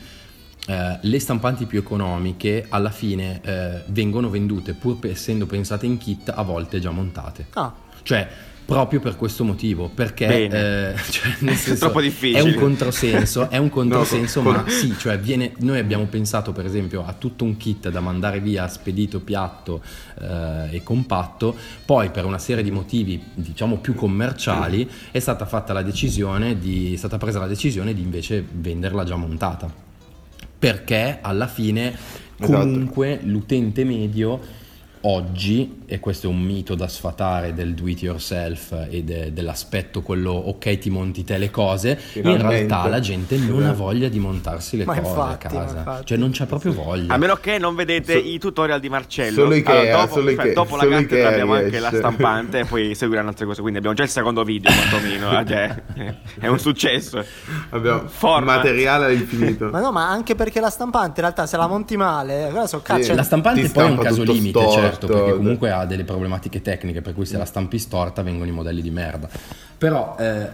eh, 0.70 0.98
le 1.00 1.18
stampanti 1.18 1.66
più 1.66 1.80
economiche 1.80 2.66
alla 2.68 2.90
fine 2.90 3.40
eh, 3.42 3.82
vengono 3.86 4.30
vendute 4.30 4.74
pur 4.74 4.98
essendo 5.02 5.44
pensate 5.46 5.84
in 5.84 5.98
kit 5.98 6.32
a 6.32 6.42
volte 6.42 6.78
già 6.78 6.92
montate. 6.92 7.46
Ah, 7.54 7.74
Cioè, 8.02 8.28
proprio 8.64 9.00
per 9.00 9.16
questo 9.16 9.42
motivo, 9.42 9.90
perché 9.92 10.44
eh, 10.44 10.94
cioè, 11.10 11.34
nel 11.40 11.56
senso, 11.56 11.86
Troppo 11.86 12.00
difficile. 12.00 12.38
È 12.38 12.42
un 12.42 12.54
controsenso, 12.54 13.50
è 13.50 13.56
un 13.56 13.68
controsenso, 13.68 14.42
con- 14.42 14.52
ma 14.52 14.64
sì, 14.68 14.94
cioè 14.96 15.18
viene, 15.18 15.54
noi 15.58 15.80
abbiamo 15.80 16.04
pensato 16.04 16.52
per 16.52 16.66
esempio 16.66 17.04
a 17.04 17.14
tutto 17.14 17.42
un 17.42 17.56
kit 17.56 17.88
da 17.88 17.98
mandare 17.98 18.38
via 18.38 18.68
spedito, 18.68 19.18
piatto 19.18 19.82
eh, 20.20 20.68
e 20.76 20.84
compatto, 20.84 21.52
poi 21.84 22.10
per 22.10 22.24
una 22.24 22.38
serie 22.38 22.62
di 22.62 22.70
motivi 22.70 23.20
diciamo 23.34 23.78
più 23.78 23.96
commerciali 23.96 24.88
è 25.10 25.18
stata 25.18 25.46
fatta 25.46 25.72
la 25.72 25.82
decisione 25.82 26.56
di, 26.60 26.94
è 26.94 26.96
stata 26.96 27.18
presa 27.18 27.40
la 27.40 27.48
decisione 27.48 27.92
di 27.92 28.02
invece 28.02 28.46
venderla 28.48 29.02
già 29.02 29.16
montata, 29.16 29.88
perché 30.60 31.18
alla 31.22 31.46
fine 31.46 31.88
Esatto. 32.36 32.60
comunque 32.60 33.18
l'utente 33.22 33.82
medio 33.84 34.38
oggi, 35.02 35.79
e 35.92 35.98
questo 35.98 36.28
è 36.28 36.30
un 36.30 36.40
mito 36.40 36.76
da 36.76 36.86
sfatare 36.86 37.52
del 37.52 37.74
do 37.74 37.88
it 37.88 38.02
yourself 38.02 38.86
e 38.88 39.02
de- 39.02 39.32
dell'aspetto 39.32 40.02
quello 40.02 40.30
ok 40.30 40.78
ti 40.78 40.88
monti 40.88 41.24
te 41.24 41.36
le 41.36 41.50
cose, 41.50 41.90
in 41.90 41.96
Finalmente. 42.22 42.48
realtà 42.48 42.88
la 42.88 43.00
gente 43.00 43.36
non 43.38 43.64
ha 43.64 43.72
voglia 43.72 44.08
di 44.08 44.20
montarsi 44.20 44.76
le 44.76 44.84
Ma 44.84 44.94
cose 44.96 45.08
infatti, 45.08 45.46
a 45.46 45.50
casa, 45.50 46.02
cioè 46.04 46.16
non 46.16 46.30
c'è 46.30 46.46
proprio 46.46 46.72
voglia. 46.72 47.12
A 47.12 47.16
meno 47.16 47.34
che 47.36 47.58
non 47.58 47.74
vedete 47.74 48.12
So- 48.20 48.26
i 48.26 48.38
tutorial 48.38 48.78
di 48.78 48.88
Marcello. 48.88 49.42
solo 49.42 49.54
Ikea, 49.54 49.96
dopo, 49.96 50.14
solo 50.14 50.24
cioè, 50.26 50.34
Ikea, 50.34 50.52
dopo 50.54 50.76
la 50.76 50.82
solo 50.82 50.94
cattedra 50.94 51.16
Ikea 51.18 51.28
abbiamo 51.28 51.54
anche 51.54 51.78
la 51.80 51.90
stampante 51.92 52.58
e 52.60 52.64
poi 52.66 52.94
seguiranno 52.94 53.28
altre 53.28 53.46
cose. 53.46 53.60
Quindi 53.60 53.78
abbiamo 53.78 53.96
già 53.96 54.04
il 54.04 54.08
secondo 54.10 54.44
video, 54.44 54.70
quantomeno. 54.72 55.40
eh, 55.40 55.46
cioè, 55.46 55.82
è 56.38 56.46
un 56.46 56.58
successo. 56.60 57.24
Abbiamo 57.70 58.04
Format. 58.06 58.56
materiale 58.58 59.06
all'infinito. 59.06 59.68
ma 59.70 59.80
no, 59.80 59.90
ma 59.90 60.08
anche 60.08 60.34
perché 60.36 60.60
la 60.60 60.70
stampante 60.70 61.20
in 61.20 61.26
realtà 61.26 61.46
se 61.46 61.56
la 61.56 61.66
monti 61.66 61.96
male, 61.96 62.48
guarda 62.50 62.68
so 62.68 62.80
cazzo. 62.80 63.02
Sì. 63.02 63.14
La 63.14 63.22
stampante 63.24 63.68
poi 63.70 63.86
è 63.86 63.90
un 63.90 63.98
caso 63.98 64.22
limite, 64.22 64.60
storto. 64.60 64.80
certo, 64.80 65.06
perché 65.08 65.34
comunque 65.34 65.70
ha 65.70 65.79
delle 65.84 66.04
problematiche 66.04 66.62
tecniche, 66.62 67.02
per 67.02 67.14
cui 67.14 67.26
se 67.26 67.36
la 67.36 67.44
stampi 67.44 67.78
storta 67.78 68.22
vengono 68.22 68.48
i 68.48 68.52
modelli 68.52 68.82
di 68.82 68.90
merda. 68.90 69.28
Però 69.78 70.14
eh, 70.18 70.50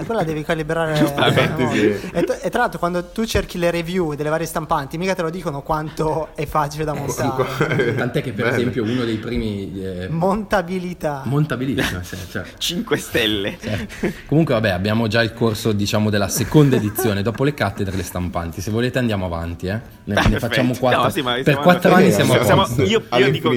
Eh, 0.00 0.04
quella 0.04 0.22
devi 0.22 0.42
calibrare. 0.44 0.92
Giustamente, 1.00 1.62
no? 1.62 1.72
sì. 1.72 1.86
e, 2.12 2.22
t- 2.24 2.40
e 2.42 2.50
tra 2.50 2.60
l'altro, 2.60 2.78
quando 2.78 3.04
tu 3.06 3.24
cerchi 3.24 3.56
le 3.56 3.70
review 3.70 4.14
delle 4.14 4.28
varie 4.28 4.44
stampanti, 4.46 4.98
mica 4.98 5.14
te 5.14 5.22
lo 5.22 5.30
dicono 5.30 5.62
quanto 5.62 6.28
è 6.34 6.44
facile 6.44 6.84
da 6.84 6.92
montare. 6.92 7.94
tant'è 7.96 8.20
che 8.22 8.32
per 8.32 8.44
Bene. 8.44 8.56
esempio 8.58 8.82
uno 8.84 9.04
dei 9.04 9.16
primi 9.16 9.72
eh, 9.82 10.08
Montabilità. 10.10 11.22
montabilissimo, 11.24 12.02
sì, 12.02 12.16
cioè, 12.30 12.44
5 12.58 12.96
stelle. 12.98 13.56
Certo. 13.58 14.12
Comunque, 14.26 14.52
vabbè, 14.52 14.68
abbiamo 14.68 15.06
già 15.08 15.22
il 15.22 15.32
corso, 15.32 15.72
diciamo, 15.72 16.10
della 16.10 16.28
seconda 16.28 16.76
edizione. 16.76 17.22
Dopo 17.22 17.44
le 17.44 17.54
cattedre, 17.54 17.96
le 17.96 18.02
stampanti. 18.02 18.60
Se 18.60 18.70
volete, 18.70 18.98
andiamo 18.98 19.24
avanti, 19.24 19.68
eh. 19.68 19.80
Ne, 20.04 20.22
ne 20.28 20.38
facciamo 20.38 20.74
quattro. 20.78 21.02
No, 21.04 21.08
sì, 21.08 21.22
per 21.22 21.56
quattro 21.60 21.94
anni 21.94 22.12
siamo 22.12 22.34
a 22.34 22.44
siamo- 22.44 22.62
posto. 22.64 22.82
io- 22.82 23.02
io 23.16 23.30
dico-. 23.30 23.54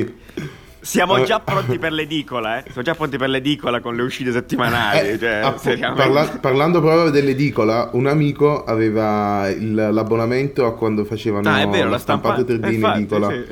Siamo 0.81 1.17
Eh, 1.17 1.23
già 1.25 1.39
pronti 1.41 1.77
per 1.77 1.91
l'edicola, 1.91 2.59
eh. 2.59 2.63
Siamo 2.67 2.81
già 2.83 2.95
pronti 2.95 3.17
per 3.17 3.27
l'edicola 3.29 3.81
con 3.81 3.95
le 3.95 4.01
uscite 4.01 4.31
settimanali. 4.31 5.09
Eh, 5.09 5.19
cioè, 5.19 5.41
app- 5.43 5.95
parla- 5.95 6.37
parlando 6.39 6.79
proprio 6.79 7.09
dell'edicola, 7.09 7.89
un 7.93 8.07
amico 8.07 8.63
aveva 8.63 9.49
il- 9.49 9.73
l'abbonamento 9.91 10.65
a 10.65 10.73
quando 10.75 11.03
facevano 11.03 11.49
Ah, 11.49 11.61
è 11.61 11.67
vero, 11.67 11.89
la 11.89 11.97
stampata 11.97 12.41
stampa 12.43 12.53
3D 12.67 12.71
in 12.73 12.85
edicola. 12.85 13.29
sì. 13.29 13.43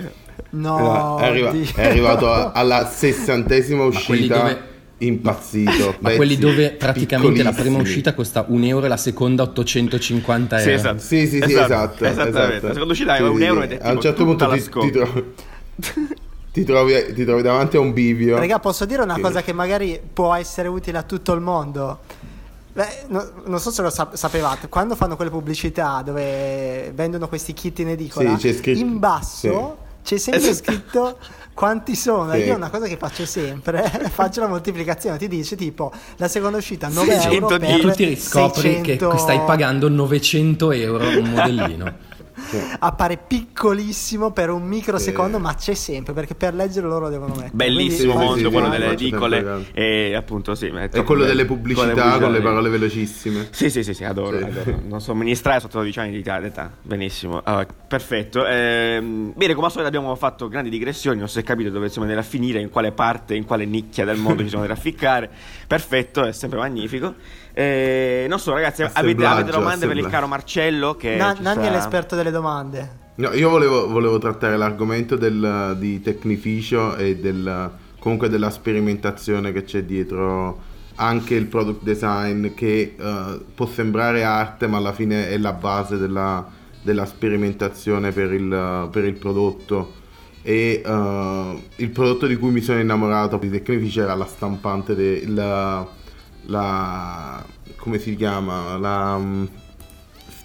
No, 0.51 1.17
Era- 1.19 1.25
è, 1.25 1.27
arriva- 1.27 1.51
è 1.75 1.85
arrivato 1.85 2.31
a- 2.31 2.51
alla 2.53 2.85
sessantesima 2.87 3.83
uscita 3.83 4.37
dove- 4.37 4.61
impazzito. 4.99 5.95
Ma 5.99 6.11
quelli 6.11 6.37
dove 6.37 6.71
praticamente 6.71 7.43
la 7.43 7.51
prima 7.51 7.77
uscita 7.77 8.13
costa 8.13 8.45
un 8.47 8.63
euro 8.63 8.85
e 8.85 8.89
la 8.89 8.97
seconda 8.97 9.43
850 9.43 10.57
Sì, 10.59 10.69
euro. 10.69 10.75
esatto. 10.79 10.99
Sì, 10.99 11.27
sì, 11.27 11.41
sì, 11.45 11.51
esatto. 11.51 12.05
Esattamente. 12.05 12.39
esatto. 12.39 12.67
La 12.67 12.73
seconda 12.73 12.91
uscita 12.93 13.15
è 13.15 13.17
Sì, 13.17 13.23
un 13.23 13.37
sì. 13.37 13.43
euro 13.43 13.61
ed 13.63 13.71
è 13.73 13.79
A 13.81 13.91
un 13.91 14.01
certo 14.01 14.23
punto 14.23 14.47
ti, 14.47 14.61
ti 14.61 14.91
trovi, 14.91 15.23
ti, 16.57 16.63
trovi, 16.63 17.13
ti 17.13 17.23
trovi 17.23 17.41
davanti 17.43 17.77
a 17.77 17.79
un 17.79 17.93
bivio. 17.93 18.37
Raga, 18.37 18.59
posso 18.59 18.85
dire 18.85 19.03
una 19.03 19.15
Sì. 19.15 19.21
cosa 19.21 19.41
che 19.43 19.53
magari 19.53 19.99
può 20.13 20.33
essere 20.33 20.67
utile 20.67 20.97
a 20.97 21.03
tutto 21.03 21.33
il 21.33 21.41
mondo? 21.41 21.99
Beh, 22.73 23.05
no- 23.09 23.31
non 23.45 23.59
so 23.59 23.69
se 23.71 23.81
lo 23.83 23.89
sap- 23.89 24.15
sapevate, 24.15 24.67
quando 24.69 24.95
fanno 24.95 25.15
quelle 25.15 25.29
pubblicità 25.31 26.01
dove 26.03 26.91
vendono 26.95 27.27
questi 27.27 27.53
kit 27.53 27.79
in 27.79 27.89
edicola, 27.89 28.37
Sì, 28.37 28.47
c'è 28.47 28.53
scritto- 28.57 28.79
in 28.79 28.97
basso 28.99 29.77
c'è 30.03 30.17
sempre 30.17 30.53
scritto 30.53 31.17
quanti 31.53 31.95
sono. 31.95 32.31
Sì. 32.33 32.37
Io 32.39 32.55
una 32.55 32.69
cosa 32.69 32.85
che 32.87 32.95
faccio 32.97 33.25
sempre, 33.25 33.83
faccio 34.09 34.39
la 34.41 34.47
moltiplicazione, 34.47 35.17
ti 35.17 35.27
dice 35.27 35.55
tipo 35.55 35.91
la 36.17 36.27
seconda 36.27 36.57
uscita 36.57 36.87
9 36.87 37.11
euro 37.13 37.49
610. 37.49 37.81
per 37.81 37.91
Tu 37.91 37.91
ti 37.97 38.05
riscopri 38.05 38.61
600 38.61 39.09
che 39.09 39.17
stai 39.17 39.41
pagando 39.45 39.89
900 39.89 40.71
euro 40.71 41.07
un 41.07 41.29
modellino. 41.29 41.93
Appare 42.79 43.17
piccolissimo 43.17 44.31
per 44.31 44.49
un 44.49 44.63
microsecondo, 44.63 45.39
ma 45.39 45.53
c'è 45.55 45.73
sempre 45.73 46.13
perché 46.13 46.35
per 46.35 46.53
leggere 46.53 46.87
loro 46.87 47.09
devono 47.09 47.33
mettere. 47.33 47.51
Bellissimo 47.53 48.13
Sì, 48.13 48.17
sì, 48.19 48.25
mondo 48.25 48.37
sì, 48.37 48.53
quello 48.53 48.65
sì, 48.65 48.71
delle 48.71 48.91
edicole 48.91 49.65
e 49.73 50.15
appunto 50.15 50.55
sì, 50.55 50.71
E 50.91 51.03
quello 51.03 51.25
delle 51.25 51.45
pubblicità 51.45 52.17
con 52.19 52.31
le 52.31 52.37
sì. 52.37 52.43
parole 52.43 52.69
velocissime. 52.69 53.47
Sì, 53.51 53.69
sì, 53.69 53.83
sì, 53.83 53.93
sì, 53.93 54.03
adoro, 54.03 54.37
Sì. 54.37 54.43
adoro. 54.43 54.81
Non 54.87 55.01
somministrare 55.01 55.59
sotto 55.59 55.79
12 55.79 55.99
anni 55.99 56.11
di 56.11 56.23
età. 56.27 56.71
Benissimo. 56.81 57.41
Allora, 57.43 57.65
perfetto. 57.87 58.45
Ehm, 58.45 59.33
bene, 59.35 59.53
come 59.53 59.65
al 59.65 59.71
solito 59.71 59.87
abbiamo 59.89 60.15
fatto 60.15 60.47
grandi 60.47 60.69
digressioni, 60.69 61.19
non 61.19 61.27
si 61.29 61.39
è 61.39 61.43
capito 61.43 61.69
dove 61.69 61.89
siamo 61.89 62.07
andati 62.07 62.25
a 62.25 62.29
finire, 62.29 62.59
in 62.59 62.69
quale 62.69 62.91
parte, 62.91 63.35
in 63.35 63.45
quale 63.45 63.65
nicchia 63.65 64.05
del 64.05 64.17
mondo 64.17 64.41
ci 64.43 64.49
siamo 64.49 64.63
andati 64.63 64.79
a 64.79 64.83
ficcare. 64.83 65.29
Perfetto, 65.67 66.25
è 66.25 66.31
sempre 66.31 66.59
magnifico. 66.59 67.15
Eh, 67.59 68.27
non 68.29 68.37
so, 68.37 68.53
ragazzi, 68.53 68.83
avete, 68.83 69.25
avete 69.25 69.49
domande 69.49 69.87
per 69.87 69.97
il 69.97 70.05
caro 70.05 70.27
Marcello? 70.27 70.93
Che 70.95 71.15
Na- 71.15 71.35
Nanni 71.39 71.63
sta- 71.63 71.67
è 71.67 71.71
l'esperto 71.71 72.15
delle 72.15 72.29
domande. 72.29 73.05
No, 73.15 73.33
io 73.33 73.49
volevo, 73.49 73.87
volevo 73.87 74.19
trattare 74.19 74.57
l'argomento 74.57 75.15
del, 75.15 75.75
di 75.79 75.99
Tecnificio 75.99 76.95
e 76.97 77.15
del, 77.17 77.71
comunque 77.97 78.29
della 78.29 78.51
sperimentazione 78.51 79.51
che 79.51 79.63
c'è 79.63 79.81
dietro 79.81 80.61
anche 80.99 81.33
il 81.33 81.47
product 81.47 81.81
design 81.81 82.53
che 82.53 82.95
eh, 82.95 83.39
può 83.55 83.65
sembrare 83.65 84.23
arte 84.23 84.67
ma 84.67 84.77
alla 84.77 84.93
fine 84.93 85.27
è 85.29 85.37
la 85.39 85.53
base 85.53 85.97
della, 85.97 86.47
della 86.83 87.05
sperimentazione 87.05 88.11
per 88.11 88.33
il, 88.33 88.87
per 88.91 89.03
il 89.03 89.13
prodotto 89.13 89.93
e 90.43 90.83
eh, 90.85 91.61
il 91.77 91.89
prodotto 91.89 92.27
di 92.27 92.35
cui 92.35 92.51
mi 92.51 92.61
sono 92.61 92.79
innamorato 92.79 93.37
di 93.37 93.49
Tecnificio 93.49 94.03
era 94.03 94.13
la 94.13 94.25
stampante 94.27 94.93
de- 94.93 95.23
la, 95.27 95.87
la- 96.47 97.43
come 97.77 97.99
si 97.99 98.15
chiama 98.15 98.77
la 98.77 99.17
mm, 99.17 99.45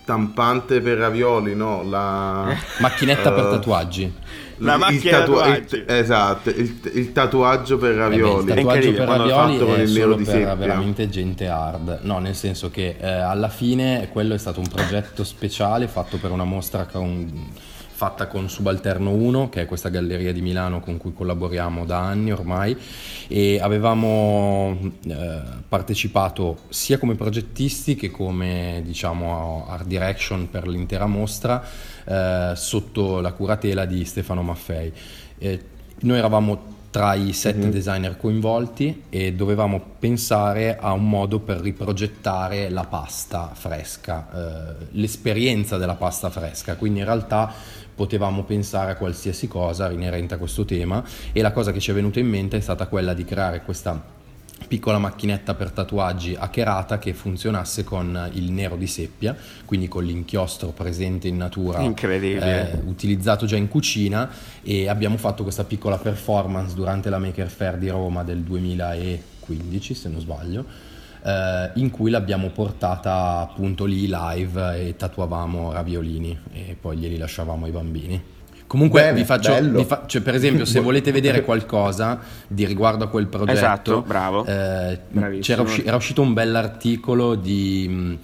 stampante 0.03 0.81
per 0.81 0.99
ravioli 0.99 1.55
no 1.55 1.83
la 1.83 2.55
Macchinetta 2.81 3.33
per 3.33 3.45
Eh, 3.47 3.51
tatuaggi. 3.51 4.15
La 4.59 4.77
macchina 4.77 5.19
tatua- 5.21 5.59
esatto 5.87 6.51
il, 6.51 6.79
il 6.93 7.11
tatuaggio 7.11 7.79
per 7.79 7.91
Eh 7.91 7.95
beh, 7.95 7.99
ravioli 8.01 8.49
il 8.49 8.55
tatuaggio 8.55 8.93
per 8.93 9.09
ravioli 9.09 9.31
fatto 9.59 9.65
con 9.67 9.75
è 9.75 9.83
il 9.83 9.91
nero 9.91 10.03
solo 10.03 10.15
di 10.17 10.25
per 10.25 10.35
seppia. 10.35 10.55
veramente 10.55 11.09
gente 11.09 11.49
hard. 11.49 11.99
No, 12.03 12.19
nel 12.21 12.37
senso 12.37 12.71
che 12.71 12.97
eh, 13.01 13.09
alla 13.11 13.49
fine 13.49 14.09
quello 14.13 14.35
è 14.35 14.39
stato 14.39 14.61
un 14.61 14.69
progetto 14.69 15.25
speciale 15.25 15.89
fatto 15.89 16.19
per 16.19 16.31
una 16.31 16.45
mostra 16.45 16.85
con- 16.85 17.49
fatta 18.03 18.27
con 18.27 18.51
Subalterno 18.51 19.13
1, 19.13 19.49
che 19.49 19.61
è 19.61 19.67
questa 19.67 19.89
galleria 19.89 20.33
di 20.33 20.41
Milano 20.41 20.81
con 20.81 20.97
cui 20.97 21.13
collaboriamo 21.13 21.85
da 21.85 22.01
anni 22.01 22.33
ormai, 22.33 22.77
e 23.29 23.61
avevamo 23.61 24.77
eh, 25.07 25.41
partecipato 25.69 26.63
sia 26.69 26.99
come 26.99 27.15
progettisti 27.15 27.95
che 27.95 28.11
come 28.11 28.83
diciamo 28.85 29.67
art 29.69 29.87
direction 29.87 30.51
per 30.51 30.67
l'intera 30.67 31.07
mostra 31.07 31.65
eh, 32.05 32.55
sotto 32.57 33.21
la 33.21 33.31
curatela 33.31 33.85
di 33.85 34.05
Stefano 34.05 34.43
Maffei. 34.43 34.93
Eh, 35.39 35.65
noi 36.01 36.19
eravamo 36.19 36.73
tra 36.93 37.15
i 37.15 37.33
set 37.33 37.57
designer 37.57 38.19
coinvolti 38.19 39.05
e 39.09 39.33
dovevamo 39.33 39.81
pensare 39.99 40.77
a 40.79 40.93
un 40.93 41.09
modo 41.09 41.39
per 41.39 41.59
riprogettare 41.59 42.69
la 42.69 42.85
pasta 42.85 43.53
fresca, 43.55 44.29
eh, 44.31 44.87
l'esperienza 44.91 45.79
della 45.79 45.95
pasta 45.95 46.29
fresca, 46.29 46.77
quindi 46.77 46.99
in 46.99 47.07
realtà 47.07 47.51
potevamo 48.03 48.43
pensare 48.43 48.91
a 48.91 48.95
qualsiasi 48.97 49.47
cosa 49.47 49.89
inerente 49.93 50.35
a 50.35 50.37
questo 50.37 50.65
tema 50.65 51.05
e 51.31 51.41
la 51.41 51.53
cosa 51.53 51.71
che 51.71 51.79
ci 51.79 51.93
è 51.93 51.95
venuta 51.95 52.19
in 52.19 52.27
mente 52.27 52.57
è 52.57 52.61
stata 52.61 52.89
quella 52.89 53.15
di 53.15 53.25
creare 53.25 53.63
questa 53.63 54.03
piccola 54.67 54.99
macchinetta 54.99 55.55
per 55.55 55.71
tatuaggi 55.71 56.35
hackerata 56.37 56.99
che 56.99 57.15
funzionasse 57.15 57.85
con 57.85 58.31
il 58.33 58.51
nero 58.51 58.75
di 58.75 58.89
seppia, 58.89 59.37
quindi 59.65 59.87
con 59.87 60.03
l'inchiostro 60.03 60.71
presente 60.71 61.29
in 61.29 61.37
natura, 61.37 61.81
Incredibile. 61.81 62.73
eh, 62.73 62.79
utilizzato 62.87 63.47
già 63.47 63.57
in 63.57 63.69
cucina 63.69 64.29
e 64.65 64.89
abbiamo 64.89 65.17
fatto 65.17 65.45
questa 65.45 65.63
piccola 65.63 65.97
performance 65.97 66.75
durante 66.75 67.09
la 67.09 67.19
Maker 67.19 67.49
Fair 67.49 67.77
di 67.77 67.89
Roma 67.89 68.25
del 68.25 68.41
2015 68.41 69.95
se 69.95 70.09
non 70.09 70.21
sbaglio 70.21 70.91
eh, 71.25 71.71
in 71.75 71.91
cui 71.91 72.11
l'abbiamo 72.11 72.49
portata 72.51 73.39
appunto 73.41 73.85
lì 73.85 74.09
live 74.09 74.87
e 74.89 74.97
tatuavamo 74.97 75.73
raviolini 75.73 76.39
e 76.53 76.77
poi 76.81 76.97
glieli 76.97 77.17
lasciavamo 77.19 77.65
ai 77.67 77.71
bambini. 77.73 78.23
Comunque 78.67 79.03
Bene, 79.03 79.19
vi 79.19 79.25
faccio, 79.27 79.55
vi 79.61 79.85
fa- 79.85 80.05
cioè, 80.07 80.23
per 80.23 80.35
esempio 80.35 80.65
se 80.65 80.81
volete 80.81 81.13
vedere 81.13 81.43
qualcosa 81.43 82.19
di 82.47 82.65
riguardo 82.65 83.05
a 83.05 83.09
quel 83.09 83.27
progetto, 83.27 83.53
Esatto, 83.53 84.01
bravo. 84.01 84.47
eh, 84.47 84.99
usci- 85.39 85.83
era 85.85 85.97
uscito 85.97 86.23
un 86.23 86.33
bell'articolo 86.33 87.35
di 87.35 87.87
mh, 87.87 88.19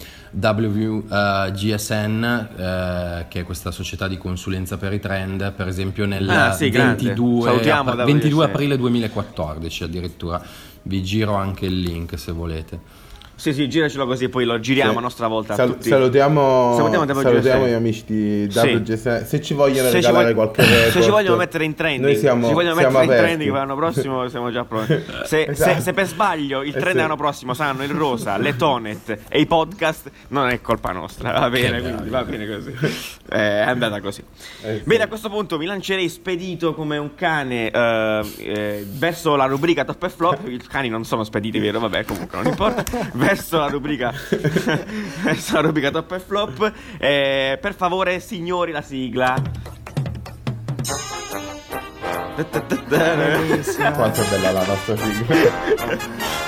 WGSN, 1.52 2.24
eh, 2.56 3.26
che 3.28 3.40
è 3.40 3.42
questa 3.44 3.70
società 3.70 4.08
di 4.08 4.16
consulenza 4.16 4.76
per 4.78 4.92
i 4.92 5.00
trend, 5.00 5.52
per 5.52 5.68
esempio 5.68 6.06
nel 6.06 6.28
Ah, 6.28 6.52
sì, 6.52 6.70
grande. 6.70 7.04
22, 7.04 7.42
Salutiamo 7.42 7.90
apri- 7.90 8.04
22 8.04 8.44
WGSN. 8.44 8.50
aprile 8.54 8.76
2014 8.78 9.84
addirittura. 9.84 10.42
Vi 10.88 11.02
giro 11.02 11.34
anche 11.34 11.66
il 11.66 11.80
link 11.80 12.18
se 12.18 12.32
volete. 12.32 12.80
Sì, 13.38 13.52
sì, 13.52 13.68
giracelo 13.68 14.04
così, 14.04 14.28
poi 14.28 14.44
lo 14.44 14.58
giriamo 14.58 14.90
Sì. 14.90 14.98
a 14.98 15.00
nostra 15.00 15.28
volta. 15.28 15.54
Sal- 15.54 15.68
tutti. 15.68 15.88
salutiamo, 15.88 16.74
Salutiamo 16.76 17.06
salutiamo 17.22 17.68
gli 17.68 17.72
amici 17.72 18.02
di 18.04 18.48
Sì. 18.50 18.58
WGSN. 18.58 19.24
Se 19.24 19.40
ci 19.40 19.54
vogliono 19.54 19.90
Se 19.90 20.00
ci 20.00 20.06
regalare 20.06 20.34
vog- 20.34 20.52
qualche 20.54 20.62
se 20.72 20.84
report, 20.86 21.04
ci 21.04 21.10
vogliono 21.10 21.36
mettere 21.36 21.64
in 21.64 21.74
trending, 21.76 22.04
noi 22.04 22.16
siamo, 22.16 22.42
se 22.42 22.48
ci 22.48 22.54
vogliono 22.54 22.74
siamo 22.80 22.98
mettere 22.98 23.04
in 23.04 23.10
aperti. 23.10 23.26
trending 23.26 23.50
per 23.52 23.60
l'anno 23.60 23.76
prossimo 23.76 24.28
siamo 24.28 24.50
già 24.50 24.64
pronti. 24.64 24.92
Se, 24.96 25.24
se- 25.24 25.44
Esatto. 25.50 25.80
se 25.82 25.92
per 25.92 26.06
sbaglio 26.08 26.62
il 26.62 26.68
Eh 26.70 26.72
trend 26.72 26.86
sì. 26.88 26.92
dell'anno 26.94 27.16
prossimo 27.16 27.54
saranno 27.54 27.84
il 27.84 27.90
rosa, 27.90 28.36
le 28.38 28.56
tonet 28.56 29.18
e 29.28 29.38
i 29.40 29.46
podcast, 29.46 30.10
non 30.28 30.48
è 30.48 30.60
colpa 30.60 30.90
nostra, 30.90 31.30
va 31.38 31.48
bene, 31.48 31.80
quindi 31.80 32.08
va 32.08 32.24
bene 32.24 32.44
così. 32.48 32.74
Eh, 33.30 33.36
è 33.38 33.60
andata 33.68 34.00
così. 34.00 34.22
Eh 34.64 34.78
sì. 34.78 34.82
Bene, 34.84 35.04
a 35.04 35.06
questo 35.06 35.28
punto 35.30 35.58
mi 35.58 35.66
lancerei 35.66 36.08
spedito 36.08 36.74
come 36.74 36.96
un 36.96 37.14
cane 37.14 37.70
eh, 37.70 38.20
eh, 38.38 38.86
verso 38.90 39.36
la 39.36 39.44
rubrica 39.44 39.84
top 39.84 40.02
e 40.02 40.08
flop. 40.08 40.48
I 40.48 40.60
cani 40.68 40.88
non 40.88 41.04
sono 41.04 41.22
spediti, 41.22 41.60
vero? 41.60 41.78
Vabbè, 41.78 42.04
comunque 42.04 42.36
non 42.38 42.46
importa. 42.48 42.82
Verso 43.28 43.58
la 43.58 43.66
rubrica 43.66 44.10
verso 45.22 45.54
la 45.54 45.60
rubrica 45.60 45.90
top 45.90 46.12
e 46.12 46.18
flop. 46.18 46.72
Eh, 46.98 47.58
per 47.60 47.74
favore, 47.74 48.20
signori, 48.20 48.72
la 48.72 48.80
sigla. 48.80 49.34
Quanto 53.94 54.22
è 54.22 54.28
bella 54.30 54.52
la 54.52 54.64
nostra 54.64 54.96
sigla. 54.96 56.46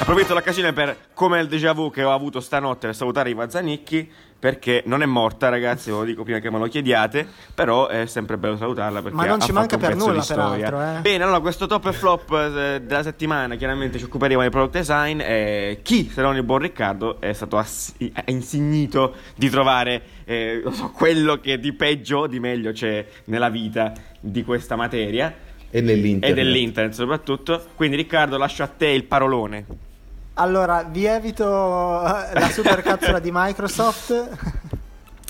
Approfitto 0.00 0.28
dell'occasione 0.28 0.72
per, 0.72 0.96
come 1.12 1.40
il 1.40 1.46
déjà 1.46 1.72
vu 1.72 1.90
che 1.90 2.02
ho 2.02 2.12
avuto 2.12 2.40
stanotte, 2.40 2.86
per 2.86 2.96
salutare 2.96 3.28
Iva 3.30 3.48
Zanicchi, 3.48 4.10
perché 4.38 4.82
non 4.86 5.02
è 5.02 5.06
morta, 5.06 5.50
ragazzi, 5.50 5.90
ve 5.90 5.96
lo 5.98 6.04
dico 6.04 6.22
prima 6.24 6.38
che 6.38 6.50
me 6.50 6.58
lo 6.58 6.66
chiediate, 6.66 7.28
però 7.54 7.86
è 7.86 8.06
sempre 8.06 8.38
bello 8.38 8.56
salutarla 8.56 9.02
perché 9.02 9.14
Ma 9.14 9.26
non 9.26 9.34
ha 9.34 9.44
ci 9.44 9.52
fatto 9.52 9.58
manca 9.58 9.76
per 9.76 9.96
nulla, 9.96 10.20
di 10.20 10.26
peraltro, 10.26 10.80
eh. 10.80 11.00
Bene, 11.02 11.22
allora 11.22 11.40
questo 11.40 11.66
top 11.66 11.86
e 11.86 11.92
flop 11.92 12.32
eh, 12.32 12.80
della 12.80 13.02
settimana, 13.02 13.54
chiaramente 13.56 13.98
ci 13.98 14.04
occuperemo 14.04 14.40
del 14.40 14.50
product 14.50 14.72
design. 14.78 15.20
E 15.20 15.80
chi, 15.82 16.08
se 16.10 16.22
non 16.22 16.34
il 16.34 16.42
buon 16.44 16.60
Riccardo, 16.60 17.20
è 17.20 17.32
stato 17.34 17.58
ass- 17.58 17.94
è 17.98 18.30
insignito 18.30 19.14
di 19.36 19.50
trovare 19.50 20.02
eh, 20.24 20.62
so, 20.72 20.90
quello 20.90 21.36
che 21.36 21.60
di 21.60 21.74
peggio 21.74 22.20
o 22.20 22.26
di 22.26 22.40
meglio 22.40 22.72
c'è 22.72 23.06
nella 23.26 23.50
vita 23.50 23.92
di 24.18 24.42
questa 24.44 24.76
materia 24.76 25.32
E 25.70 25.80
nell'internet. 25.82 26.30
e 26.30 26.42
dell'internet 26.42 26.94
soprattutto. 26.94 27.66
Quindi 27.76 27.96
Riccardo 27.96 28.38
lascio 28.38 28.62
a 28.62 28.66
te 28.66 28.88
il 28.88 29.04
parolone. 29.04 29.88
Allora, 30.34 30.82
vi 30.82 31.04
evito 31.04 31.44
eh, 31.46 32.38
la 32.38 32.48
super 32.50 32.82
cazzola 32.82 33.18
di 33.18 33.30
Microsoft. 33.32 34.28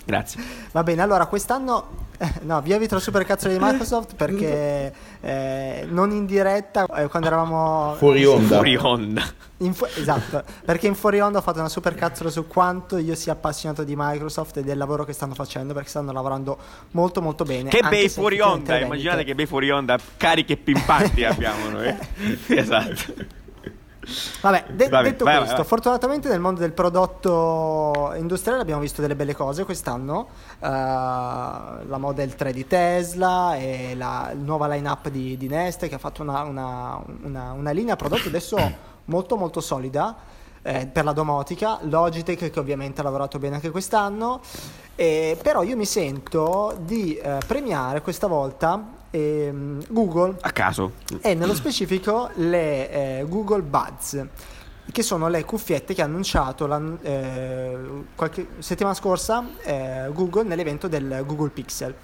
Grazie. 0.04 0.42
Va 0.72 0.82
bene, 0.82 1.02
allora 1.02 1.26
quest'anno 1.26 2.08
no, 2.42 2.60
vi 2.60 2.72
evito 2.72 2.96
il 2.96 3.00
supercazzolo 3.00 3.52
di 3.52 3.58
Microsoft 3.60 4.14
perché 4.14 4.92
eh, 5.20 5.86
non 5.88 6.10
in 6.10 6.26
diretta, 6.26 6.84
eh, 6.84 7.06
quando 7.08 7.28
eravamo 7.28 7.94
Fuori 7.96 8.24
onda. 8.24 8.56
Fuori 8.56 8.76
onda. 8.76 9.22
in 9.58 9.72
fu- 9.72 9.86
esatto, 9.96 10.42
perché 10.64 10.86
in 10.86 10.94
fuori 10.94 11.20
onda 11.20 11.38
ho 11.38 11.42
fatto 11.42 11.60
una 11.60 11.68
supercazzolo 11.68 12.30
su 12.30 12.46
quanto 12.46 12.98
io 12.98 13.14
sia 13.14 13.32
appassionato 13.32 13.84
di 13.84 13.94
Microsoft 13.96 14.58
e 14.58 14.62
del 14.62 14.76
lavoro 14.76 15.04
che 15.04 15.12
stanno 15.12 15.34
facendo 15.34 15.72
perché 15.72 15.88
stanno 15.88 16.12
lavorando 16.12 16.58
molto 16.92 17.22
molto 17.22 17.44
bene. 17.44 17.70
Che 17.70 17.82
bei 17.88 18.08
fuori 18.08 18.40
onda, 18.40 18.78
immaginate 18.78 19.24
che 19.24 19.34
bei 19.34 19.46
fuori 19.46 19.70
onda 19.70 19.98
carichi 20.16 20.52
e 20.52 20.56
pimpanti 20.56 21.24
abbiamo 21.24 21.68
noi. 21.70 21.96
esatto. 22.48 23.38
Vabbè, 24.40 24.64
de- 24.70 24.88
Vabbè, 24.88 25.10
detto 25.10 25.24
vai, 25.24 25.32
vai, 25.34 25.42
questo, 25.42 25.56
vai. 25.58 25.66
fortunatamente 25.66 26.28
nel 26.28 26.40
mondo 26.40 26.60
del 26.60 26.72
prodotto 26.72 28.12
industriale 28.16 28.62
abbiamo 28.62 28.80
visto 28.80 29.00
delle 29.02 29.14
belle 29.14 29.34
cose 29.34 29.64
quest'anno. 29.64 30.28
eh, 30.58 30.66
la 30.68 31.96
Model 31.98 32.34
3 32.34 32.52
di 32.52 32.66
Tesla 32.66 33.56
e 33.56 33.94
la 33.96 34.32
nuova 34.34 34.66
line-up 34.68 35.08
di, 35.08 35.36
di 35.36 35.48
Neste 35.48 35.88
che 35.88 35.96
ha 35.96 35.98
fatto 35.98 36.22
una, 36.22 36.42
una- 36.42 37.02
una- 37.24 37.52
una 37.52 37.70
linea 37.72 37.96
prodotti 37.96 38.28
adesso 38.28 38.56
molto 39.06 39.36
molto 39.36 39.60
solida. 39.60 40.16
eh, 40.62 40.86
per 40.86 41.04
la 41.04 41.12
domotica, 41.12 41.78
Logitech 41.82 42.50
che 42.50 42.58
ovviamente 42.60 43.00
ha 43.00 43.04
lavorato 43.04 43.38
bene 43.38 43.54
anche 43.54 43.70
quest'anno, 43.70 44.40
eh, 44.94 45.38
però 45.42 45.62
io 45.62 45.74
mi 45.74 45.86
sento 45.86 46.76
di 46.80 47.16
eh, 47.16 47.38
premiare 47.46 48.02
questa 48.02 48.26
volta 48.26 48.98
ehm, 49.10 49.82
Google 49.88 50.36
A 50.40 50.50
caso. 50.50 50.92
e 51.20 51.34
nello 51.34 51.54
specifico 51.54 52.30
le 52.36 52.90
eh, 53.20 53.24
Google 53.28 53.62
Buds 53.62 54.26
che 54.92 55.02
sono 55.02 55.28
le 55.28 55.44
cuffiette 55.44 55.94
che 55.94 56.02
ha 56.02 56.06
annunciato 56.06 56.66
la- 56.66 56.82
eh, 57.02 57.78
qualche 58.16 58.46
settimana 58.58 58.94
scorsa 58.94 59.44
eh, 59.62 60.08
Google 60.12 60.42
nell'evento 60.44 60.88
del 60.88 61.22
Google 61.26 61.50
Pixel. 61.50 61.94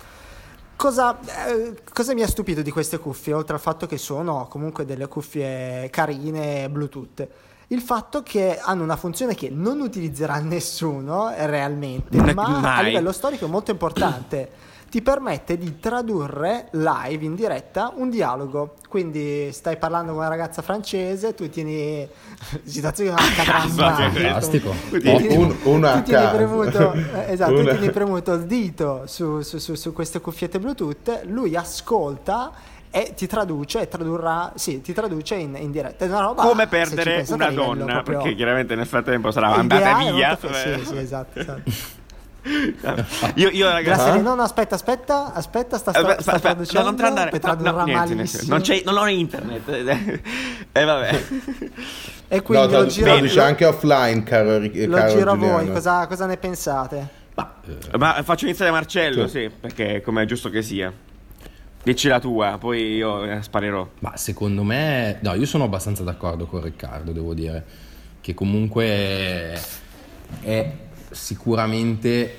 Cosa, 0.77 1.19
eh, 1.49 1.75
cosa 1.93 2.13
mi 2.15 2.23
ha 2.23 2.29
stupito 2.29 2.61
di 2.63 2.71
queste 2.71 2.99
cuffie, 2.99 3.33
oltre 3.33 3.55
al 3.55 3.61
fatto 3.61 3.87
che 3.87 3.97
sono 3.97 4.47
comunque 4.49 4.85
delle 4.85 5.09
cuffie 5.09 5.89
carine 5.91 6.69
Bluetooth? 6.69 7.27
Il 7.69 7.81
fatto 7.81 8.23
che 8.23 8.59
hanno 8.61 8.83
una 8.85 8.95
funzione 8.97 9.35
che 9.35 9.49
non 9.51 9.81
utilizzerà 9.81 10.39
nessuno 10.45 11.33
realmente, 11.37 12.21
ma 12.35 12.45
a 12.45 12.61
mai. 12.61 12.85
livello 12.85 13.11
storico 13.11 13.47
è 13.47 13.49
molto 13.49 13.71
importante. 13.73 14.49
Ti 14.89 15.03
permette 15.03 15.59
di 15.59 15.79
tradurre 15.81 16.69
live 16.71 17.25
in 17.25 17.35
diretta 17.35 17.93
un 17.97 18.09
dialogo. 18.09 18.77
Quindi 18.89 19.51
stai 19.53 19.77
parlando 19.77 20.11
con 20.13 20.21
una 20.21 20.29
ragazza 20.29 20.63
francese, 20.63 21.35
tu 21.35 21.51
tieni 21.51 22.07
situazioni 22.65 23.11
a 23.11 23.15
Caso, 23.45 23.75
che 24.13 24.21
Fantastico. 24.21 24.73
tu 24.89 24.99
tieni, 25.01 25.37
Un- 25.37 25.57
uno 25.65 25.89
a 25.89 25.93
tu 26.01 26.03
tieni 26.05 26.29
premuto, 26.31 26.93
esatto, 27.27 27.55
tu 27.55 27.61
Una- 27.61 27.73
tieni 27.73 27.91
premuto 27.91 28.33
il 28.35 28.45
dito 28.45 29.03
su, 29.07 29.43
su- 29.43 29.59
su- 29.59 29.75
su 29.75 29.93
queste 29.93 30.21
cuffiette 30.21 30.59
Bluetooth, 30.61 31.23
lui 31.25 31.57
ascolta 31.57 32.53
e 32.89 33.13
ti 33.15 33.27
traduce 33.27 33.81
e 33.81 33.89
tradurrà, 33.89 34.53
sì, 34.55 34.81
ti 34.81 34.93
traduce 34.95 35.35
in, 35.35 35.57
in 35.61 35.71
diretta. 35.73 36.05
È 36.05 36.09
una 36.09 36.21
roba, 36.21 36.43
Come 36.45 36.69
perdere 36.69 37.25
una 37.29 37.51
donna, 37.51 37.85
proprio 37.87 38.19
perché 38.21 38.35
chiaramente 38.37 38.75
nel 38.77 38.87
frattempo 38.87 39.31
sarà 39.33 39.49
andata 39.53 39.99
via. 39.99 40.39
Sì, 40.41 40.85
sì, 40.87 40.97
esatto. 40.97 41.39
esatto. 41.41 41.63
Io, 43.35 43.49
io 43.51 43.67
Grazie, 43.69 43.73
ragazzi. 43.93 44.21
no, 44.23 44.35
no, 44.35 44.43
aspetta, 44.43 44.75
aspetta, 44.77 45.33
aspetta, 45.35 45.79
sta, 45.79 45.91
sta, 45.91 46.01
sta 46.01 46.17
aspetta, 46.17 46.39
traducendo, 46.39 46.91
no, 46.91 46.97
non 46.97 47.05
andare. 47.07 47.41
No, 47.59 47.71
no, 47.73 47.85
niente, 47.85 48.15
niente. 48.15 48.39
Non, 48.47 48.61
c'è, 48.61 48.83
non 48.85 48.97
ho 48.99 49.07
internet. 49.09 49.63
E 50.73 50.85
vabbè. 50.85 51.23
E 52.29 52.37
No, 52.37 52.43
quindi 52.43 52.65
lo 52.65 52.69
tradu- 52.71 52.91
giro, 52.91 53.07
traduce 53.07 53.35
lo, 53.37 53.43
anche 53.43 53.65
offline, 53.65 54.23
caro, 54.23 54.59
lo 54.59 54.97
caro 54.97 55.11
giro 55.17 55.31
a 55.31 55.37
voi, 55.37 55.71
cosa, 55.73 56.07
cosa 56.07 56.27
ne 56.27 56.37
pensate? 56.37 57.09
Ma 57.99 58.23
faccio 58.23 58.45
iniziare 58.47 58.71
Marcello, 58.71 59.27
Sì. 59.27 59.41
sì, 59.41 59.51
perché 59.61 60.01
come 60.03 60.23
è 60.23 60.27
giusto 60.27 60.49
che 60.51 60.63
sia. 60.63 60.93
Dici 61.83 62.09
la 62.09 62.19
tua, 62.21 62.57
poi 62.59 62.95
io 62.97 63.25
eh, 63.25 63.43
sparerò. 63.43 63.89
Ma 64.01 64.17
secondo 64.17 64.63
me, 64.63 65.19
no, 65.21 65.35
io 65.35 65.47
sono 65.47 65.65
abbastanza 65.65 66.03
d'accordo 66.03 66.47
con 66.47 66.63
Riccardo, 66.63 67.13
devo 67.13 67.33
dire, 67.35 67.65
che 68.21 68.35
comunque 68.35 69.61
è 70.43 70.73
sicuramente 71.17 72.39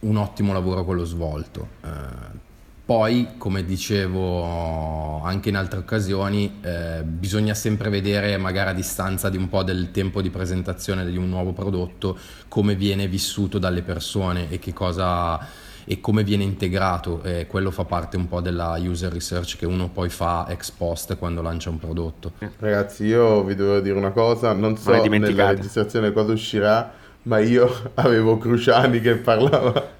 un 0.00 0.16
ottimo 0.16 0.52
lavoro 0.52 0.84
quello 0.84 1.04
svolto. 1.04 1.68
Eh, 1.82 2.42
poi, 2.84 3.28
come 3.38 3.64
dicevo 3.64 5.22
anche 5.22 5.48
in 5.48 5.56
altre 5.56 5.78
occasioni, 5.78 6.58
eh, 6.60 7.02
bisogna 7.02 7.54
sempre 7.54 7.88
vedere, 7.88 8.36
magari 8.36 8.70
a 8.70 8.72
distanza 8.74 9.30
di 9.30 9.38
un 9.38 9.48
po' 9.48 9.62
del 9.62 9.90
tempo 9.90 10.20
di 10.20 10.28
presentazione 10.28 11.06
di 11.10 11.16
un 11.16 11.30
nuovo 11.30 11.52
prodotto, 11.52 12.18
come 12.46 12.74
viene 12.74 13.08
vissuto 13.08 13.58
dalle 13.58 13.80
persone 13.80 14.50
e 14.50 14.58
che 14.58 14.74
cosa 14.74 15.62
e 15.86 16.00
come 16.00 16.24
viene 16.24 16.44
integrato. 16.44 17.22
Eh, 17.22 17.46
quello 17.46 17.70
fa 17.70 17.84
parte 17.84 18.16
un 18.16 18.28
po' 18.28 18.40
della 18.40 18.76
user 18.78 19.12
research 19.12 19.56
che 19.56 19.66
uno 19.66 19.88
poi 19.88 20.08
fa 20.08 20.46
ex 20.48 20.70
post 20.70 21.16
quando 21.16 21.40
lancia 21.40 21.70
un 21.70 21.78
prodotto. 21.78 22.32
Ragazzi, 22.58 23.04
io 23.04 23.42
vi 23.44 23.54
devo 23.54 23.80
dire 23.80 23.96
una 23.96 24.10
cosa, 24.10 24.52
non 24.52 24.76
so 24.76 24.90
nella 24.90 25.50
registrazione 25.50 26.12
cosa 26.12 26.32
uscirà, 26.32 26.92
ma 27.24 27.38
io 27.40 27.90
avevo 27.94 28.38
Cruciani 28.38 29.00
che 29.00 29.16
parlava, 29.16 29.90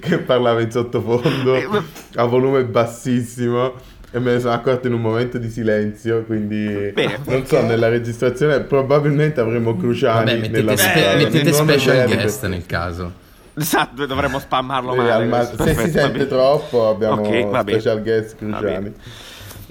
che 0.00 0.18
parlava 0.18 0.60
in 0.60 0.70
sottofondo 0.70 1.54
a 2.16 2.24
volume 2.24 2.64
bassissimo 2.64 3.72
e 4.14 4.18
me 4.18 4.32
ne 4.32 4.40
sono 4.40 4.52
accorto 4.52 4.88
in 4.88 4.92
un 4.92 5.00
momento 5.00 5.38
di 5.38 5.48
silenzio, 5.48 6.22
quindi 6.24 6.90
Bene. 6.92 7.18
non 7.24 7.46
so, 7.46 7.62
nella 7.62 7.88
registrazione 7.88 8.60
probabilmente 8.60 9.40
avremo 9.40 9.74
Cruciani 9.76 10.34
Vabbè, 10.38 10.48
nella 10.48 10.76
spe- 10.76 10.92
puntata, 10.92 11.16
mettete 11.16 11.52
special 11.52 11.96
eventi. 11.96 12.14
guest 12.16 12.46
nel 12.46 12.66
caso. 12.66 13.12
Esatto, 13.54 14.06
dovremmo 14.06 14.38
spammarlo 14.38 14.94
Eh, 14.94 14.96
male. 14.96 15.10
al 15.12 15.28
ma- 15.28 15.44
se 15.44 15.74
si 15.74 15.90
sente 15.90 16.26
troppo 16.26 16.88
abbiamo 16.88 17.20
Ok, 17.22 17.48
va 17.50 17.64
bene. 17.64 17.78
special 17.80 18.02
guest 18.02 18.36
Cruciani. 18.36 18.92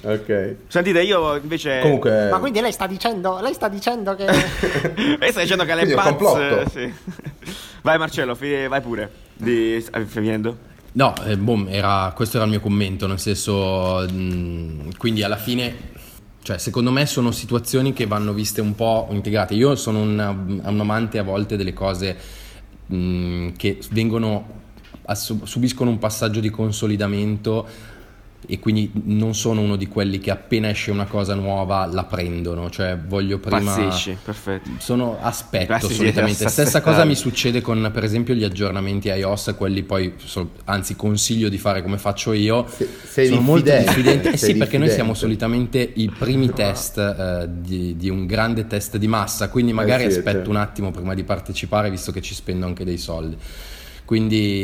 Ok. 0.03 0.55
Sentite, 0.67 1.01
io 1.03 1.35
invece. 1.35 1.79
Comunque 1.81 2.29
Ma 2.29 2.39
quindi 2.39 2.59
lei 2.59 2.71
sta 2.71 2.87
dicendo, 2.87 3.39
lei 3.41 3.53
sta 3.53 3.67
dicendo 3.67 4.15
che... 4.15 4.25
Lei 5.19 5.29
sta 5.31 5.41
dicendo 5.41 5.63
che 5.63 5.75
le 5.75 5.83
Quindi 5.83 5.91
è 5.91 5.95
un 5.95 5.95
Paz. 5.95 6.07
complotto. 6.07 6.69
sì. 6.69 6.93
Vai, 7.83 7.97
Marcello, 7.97 8.33
fi- 8.35 8.67
vai 8.67 8.81
pure. 8.81 9.11
Di... 9.35 9.83
Finendo? 10.07 10.57
No, 10.93 11.13
eh, 11.25 11.37
boh, 11.37 11.67
era- 11.67 12.11
questo 12.15 12.37
era 12.37 12.45
il 12.45 12.51
mio 12.51 12.59
commento, 12.59 13.05
nel 13.07 13.19
senso, 13.19 14.05
mh, 14.11 14.97
quindi 14.97 15.23
alla 15.23 15.37
fine, 15.37 15.75
cioè, 16.41 16.57
secondo 16.57 16.91
me 16.91 17.05
sono 17.05 17.31
situazioni 17.31 17.93
che 17.93 18.07
vanno 18.07 18.33
viste 18.33 18.59
un 18.61 18.73
po' 18.75 19.07
integrate. 19.11 19.53
Io 19.53 19.75
sono 19.75 19.99
un, 20.01 20.61
un 20.63 20.79
amante 20.79 21.17
a 21.19 21.23
volte 21.23 21.55
delle 21.57 21.73
cose 21.73 22.17
mh, 22.87 23.49
che 23.55 23.77
vengono, 23.91 24.59
assu- 25.05 25.43
subiscono 25.45 25.89
un 25.91 25.99
passaggio 25.99 26.39
di 26.39 26.49
consolidamento 26.49 27.67
e 28.47 28.59
quindi 28.59 28.91
non 29.05 29.35
sono 29.35 29.61
uno 29.61 29.75
di 29.75 29.87
quelli 29.87 30.19
che 30.19 30.31
appena 30.31 30.69
esce 30.69 30.91
una 30.91 31.05
cosa 31.05 31.35
nuova 31.35 31.85
la 31.85 32.03
prendono, 32.03 32.69
cioè 32.69 32.97
voglio 32.97 33.39
prima... 33.39 33.59
Pazzesci, 33.75 34.17
perfetto. 34.23 34.69
Sono 34.79 35.17
aspetto 35.21 35.65
Classici 35.67 35.93
solitamente. 35.93 36.47
Stessa 36.49 36.81
cosa 36.81 37.05
mi 37.05 37.15
succede 37.15 37.61
con 37.61 37.89
per 37.93 38.03
esempio 38.03 38.33
gli 38.33 38.43
aggiornamenti 38.43 39.09
iOS, 39.09 39.53
quelli 39.57 39.83
poi 39.83 40.13
anzi 40.65 40.95
consiglio 40.95 41.49
di 41.49 41.57
fare 41.57 41.81
come 41.81 41.97
faccio 41.97 42.33
io. 42.33 42.65
Se- 42.67 42.87
sei 43.05 43.27
sono 43.27 43.41
molto 43.41 43.69
diffidente, 43.69 43.87
diffidente. 43.93 44.29
Eh 44.31 44.37
sei 44.37 44.53
sì, 44.53 44.57
perché 44.57 44.77
noi 44.77 44.89
siamo 44.89 45.13
diffidente. 45.13 45.19
solitamente 45.19 45.91
i 45.95 46.09
primi 46.09 46.51
test 46.53 46.97
eh, 46.97 47.47
di, 47.49 47.95
di 47.95 48.09
un 48.09 48.25
grande 48.25 48.67
test 48.67 48.97
di 48.97 49.07
massa, 49.07 49.49
quindi 49.49 49.73
magari 49.73 50.05
Eh 50.05 50.11
sì, 50.11 50.17
aspetto 50.17 50.37
certo. 50.37 50.49
un 50.49 50.55
attimo 50.57 50.91
prima 50.91 51.13
di 51.13 51.23
partecipare, 51.23 51.89
visto 51.89 52.11
che 52.11 52.21
ci 52.21 52.33
spendo 52.33 52.65
anche 52.65 52.83
dei 52.83 52.97
soldi. 52.97 53.37
Quindi 54.11 54.61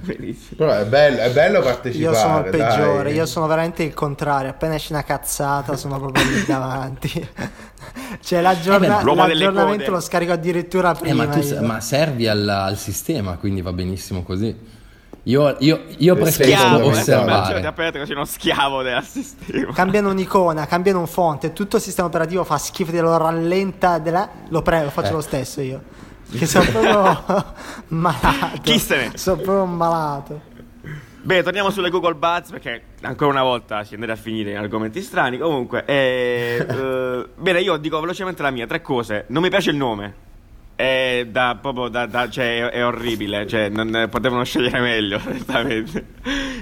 Benissimo. 0.00 0.56
Però 0.56 0.72
è 0.72 0.84
bello, 0.84 1.18
è 1.20 1.30
bello 1.30 1.60
partecipare. 1.60 2.16
Io 2.16 2.20
sono 2.20 2.38
il 2.40 2.50
peggiore, 2.50 3.02
dai. 3.04 3.14
io 3.14 3.26
sono 3.26 3.46
veramente 3.46 3.84
il 3.84 3.94
contrario. 3.94 4.50
Appena 4.50 4.74
esce 4.74 4.92
una 4.92 5.04
cazzata, 5.04 5.76
sono 5.76 6.00
proprio 6.00 6.24
lì 6.24 6.44
davanti. 6.44 7.28
cioè, 8.20 8.40
l'aggiorna- 8.40 8.98
Eh 9.00 9.04
beh, 9.04 9.14
l'aggiornamento 9.14 9.92
lo 9.92 10.00
scarico 10.00 10.32
addirittura 10.32 10.90
Eh, 10.96 10.98
prima. 10.98 11.26
ma, 11.26 11.32
tu, 11.38 11.64
ma 11.64 11.80
servi 11.80 12.26
al, 12.26 12.48
al 12.48 12.76
sistema, 12.76 13.36
quindi 13.36 13.62
va 13.62 13.72
benissimo 13.72 14.24
così. 14.24 14.52
Io, 15.22 15.54
io- 15.60 15.84
io 15.98 16.14
Eh, 16.16 16.18
preferisco 16.20 16.58
Schiavo, 16.58 16.76
Schiavo, 16.78 16.90
eh, 16.90 16.98
osservare. 17.00 17.60
Ti 17.60 17.66
appena 17.66 17.90
così 18.00 18.12
uno 18.14 18.24
schiavo 18.24 18.82
del 18.82 19.04
sistema. 19.04 19.72
Cambiano 19.74 20.10
un'icona, 20.10 20.66
cambiano 20.66 20.98
un 20.98 21.06
font, 21.06 21.52
tutto 21.52 21.76
il 21.76 21.82
sistema 21.82 22.08
operativo 22.08 22.42
fa 22.42 22.58
schifo, 22.58 22.90
te 22.90 23.00
lo 23.00 23.16
rallenta, 23.16 23.98
della- 23.98 24.28
lo 24.48 24.60
prendo, 24.62 24.86
lo 24.86 24.90
faccio 24.90 25.10
Eh. 25.10 25.12
lo 25.12 25.20
stesso 25.20 25.60
io. 25.60 25.82
Che 26.30 26.46
sono 26.46 26.64
proprio 26.64 27.44
malato. 27.88 28.60
Chi 28.62 28.78
se 28.78 28.96
ne- 28.96 29.10
Sono 29.18 29.36
proprio 29.36 29.62
un 29.64 29.76
malato. 29.76 30.40
Bene, 31.20 31.42
torniamo 31.42 31.70
sulle 31.70 31.90
Google 31.90 32.14
Buds 32.14 32.50
perché 32.50 32.82
ancora 33.02 33.30
una 33.30 33.42
volta 33.42 33.84
si 33.84 33.94
andrà 33.94 34.12
a 34.12 34.16
finire 34.16 34.52
in 34.52 34.56
argomenti 34.56 35.02
strani. 35.02 35.38
Comunque, 35.38 35.84
eh, 35.84 36.64
eh, 36.68 37.28
bene, 37.36 37.60
io 37.60 37.76
dico 37.76 38.00
velocemente 38.00 38.42
la 38.42 38.50
mia, 38.50 38.66
tre 38.66 38.80
cose. 38.80 39.24
Non 39.28 39.42
mi 39.42 39.48
piace 39.50 39.70
il 39.70 39.76
nome. 39.76 40.26
È 40.78 41.26
da 41.28 41.58
proprio 41.60 41.88
da, 41.88 42.06
da- 42.06 42.30
cioè, 42.30 42.66
è, 42.66 42.70
è 42.70 42.86
orribile. 42.86 43.48
Cioè, 43.48 43.68
non, 43.68 44.06
potevano 44.08 44.44
scegliere 44.44 44.78
meglio, 44.78 45.18
onestamente. 45.26 46.06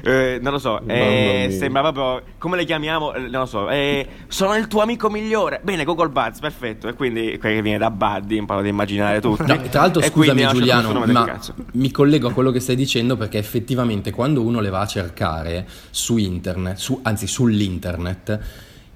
Eh, 0.03 0.39
non 0.41 0.53
lo 0.53 0.59
so. 0.59 0.81
eh, 0.87 1.49
sembra 1.51 1.83
proprio. 1.93 2.23
Come 2.39 2.57
le 2.57 2.65
chiamiamo? 2.65 3.13
Eh, 3.13 3.21
Non 3.29 3.41
lo 3.41 3.47
so. 3.47 3.69
eh, 3.69 4.07
sono 4.29 4.57
il 4.57 4.69
tuo 4.69 4.81
amico 4.81 5.11
migliore. 5.11 5.61
Bene, 5.63 5.85
Google 5.85 6.09
Buds, 6.09 6.39
perfetto. 6.39 6.89
E 6.89 6.95
quindi 6.95 7.37
quello 7.39 7.57
che 7.57 7.63
viene 7.63 7.77
da 7.77 7.91
Buddy, 7.91 8.39
imparo 8.39 8.61
ad 8.61 8.67
immaginare 8.67 9.21
tutto. 9.21 9.45
No, 9.45 9.61
tra 9.69 9.83
l'altro, 9.83 10.01
E 10.01 10.07
scusami 10.07 10.43
quindi 10.45 10.59
Giuliano, 10.61 10.93
ma 11.05 11.39
mi 11.73 11.91
collego 11.91 12.29
a 12.29 12.33
quello 12.33 12.51
che 12.51 12.61
stai 12.61 12.77
dicendo 12.77 13.19
perché 13.19 13.37
effettivamente 13.37 14.11
quando 14.13 14.41
uno 14.41 14.61
le 14.61 14.71
va 14.71 14.81
a 14.81 14.87
cercare 14.87 15.67
su 15.91 16.17
internet, 16.17 16.77
su- 16.79 16.99
anzi 17.03 17.27
sull'internet, 17.27 18.41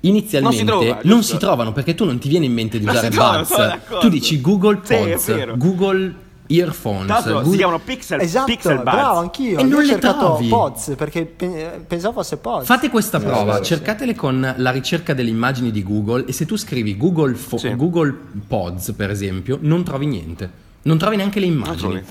inizialmente 0.01 0.63
Non 0.65 0.81
si 0.81 0.85
trova, 0.85 1.01
non 1.03 1.23
si 1.23 1.37
trovano 1.37 1.73
perché 1.73 1.95
tu 1.95 2.05
non 2.05 2.19
ti 2.19 2.29
viene 2.29 2.47
in 2.47 2.53
mente 2.53 2.79
di 2.79 2.85
Non 2.85 2.95
usare 2.95 3.11
si 3.11 3.17
trovano, 3.19 3.45
Buds. 3.49 4.01
Tu 4.01 4.09
dici 4.09 4.41
Google 4.41 4.81
Sì, 4.83 4.95
Pods, 4.95 5.27
vero. 5.27 5.57
Google 5.57 6.15
Earphones, 6.47 7.05
Tra 7.07 7.15
l'altro 7.15 7.31
si 7.39 7.43
Google- 7.43 7.57
chiamano 7.59 7.79
Pixel, 7.85 8.21
Esatto, 8.21 8.45
Pixel 8.47 8.77
Buds. 8.79 8.91
bravo, 8.91 9.19
anch'io. 9.21 9.59
E 9.59 9.63
Io 9.63 9.69
non 9.69 9.79
ho 9.79 9.81
le 9.83 9.87
cercato 9.87 10.19
trovi. 10.19 10.49
Pods 10.49 10.95
perché 10.97 11.25
pe- 11.25 11.81
pensavo 11.87 12.15
fosse 12.15 12.37
Pods. 12.39 12.67
Fate 12.67 12.89
questa 12.91 13.21
prova, 13.21 13.53
vero, 13.53 13.65
cercatele 13.65 14.15
con 14.17 14.55
la 14.57 14.71
ricerca 14.73 15.15
delle 15.15 15.31
immagini 15.31 15.71
di 15.71 15.83
Google 15.85 16.25
e 16.27 16.33
se 16.33 16.47
tu 16.47 16.57
scrivi 16.57 16.97
Google, 16.97 17.35
Fo- 17.35 17.57
Sì. 17.57 17.73
Google 17.77 18.13
Pods, 18.49 18.93
per 18.97 19.11
esempio, 19.11 19.59
non 19.61 19.85
trovi 19.85 20.07
niente. 20.07 20.51
Non 20.83 20.99
trovi 20.99 21.15
neanche 21.17 21.39
le 21.39 21.47
Non 21.47 21.55
immagini. 21.57 22.03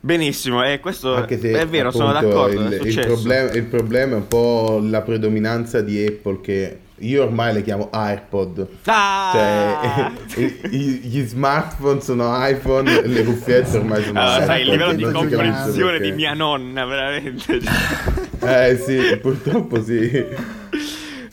Benissimo, 0.00 0.64
e 0.64 0.78
questo 0.78 1.14
Anche 1.14 1.38
se 1.38 1.50
è 1.50 1.66
vero, 1.66 1.90
sono 1.90 2.10
appunto, 2.10 2.28
d'accordo. 2.28 2.74
Il, 2.76 2.86
il 2.86 3.00
problema, 3.06 3.50
il 3.50 3.64
problema 3.64 4.12
è 4.12 4.16
un 4.16 4.28
po' 4.28 4.80
la 4.82 5.02
predominanza 5.02 5.80
di 5.80 6.06
Apple 6.06 6.40
che 6.40 6.78
io 7.00 7.24
ormai 7.24 7.52
le 7.52 7.62
chiamo 7.62 7.88
AirPod. 7.90 8.66
Ah! 8.84 10.12
Cioè, 10.26 10.42
gli 10.70 11.24
smartphone 11.26 12.00
sono 12.00 12.32
iPhone, 12.46 13.06
le 13.06 13.24
cuffiette 13.24 13.76
ormai 13.76 14.04
sono 14.04 14.20
Allora, 14.20 14.44
sai, 14.44 14.62
il 14.62 14.70
livello 14.70 14.92
di 14.94 15.02
comprensione 15.02 15.92
perché. 15.92 16.10
di 16.10 16.12
mia 16.12 16.34
nonna, 16.34 16.84
veramente. 16.84 17.60
Eh 18.40 18.78
sì, 18.78 19.18
purtroppo 19.20 19.82
sì. 19.82 20.08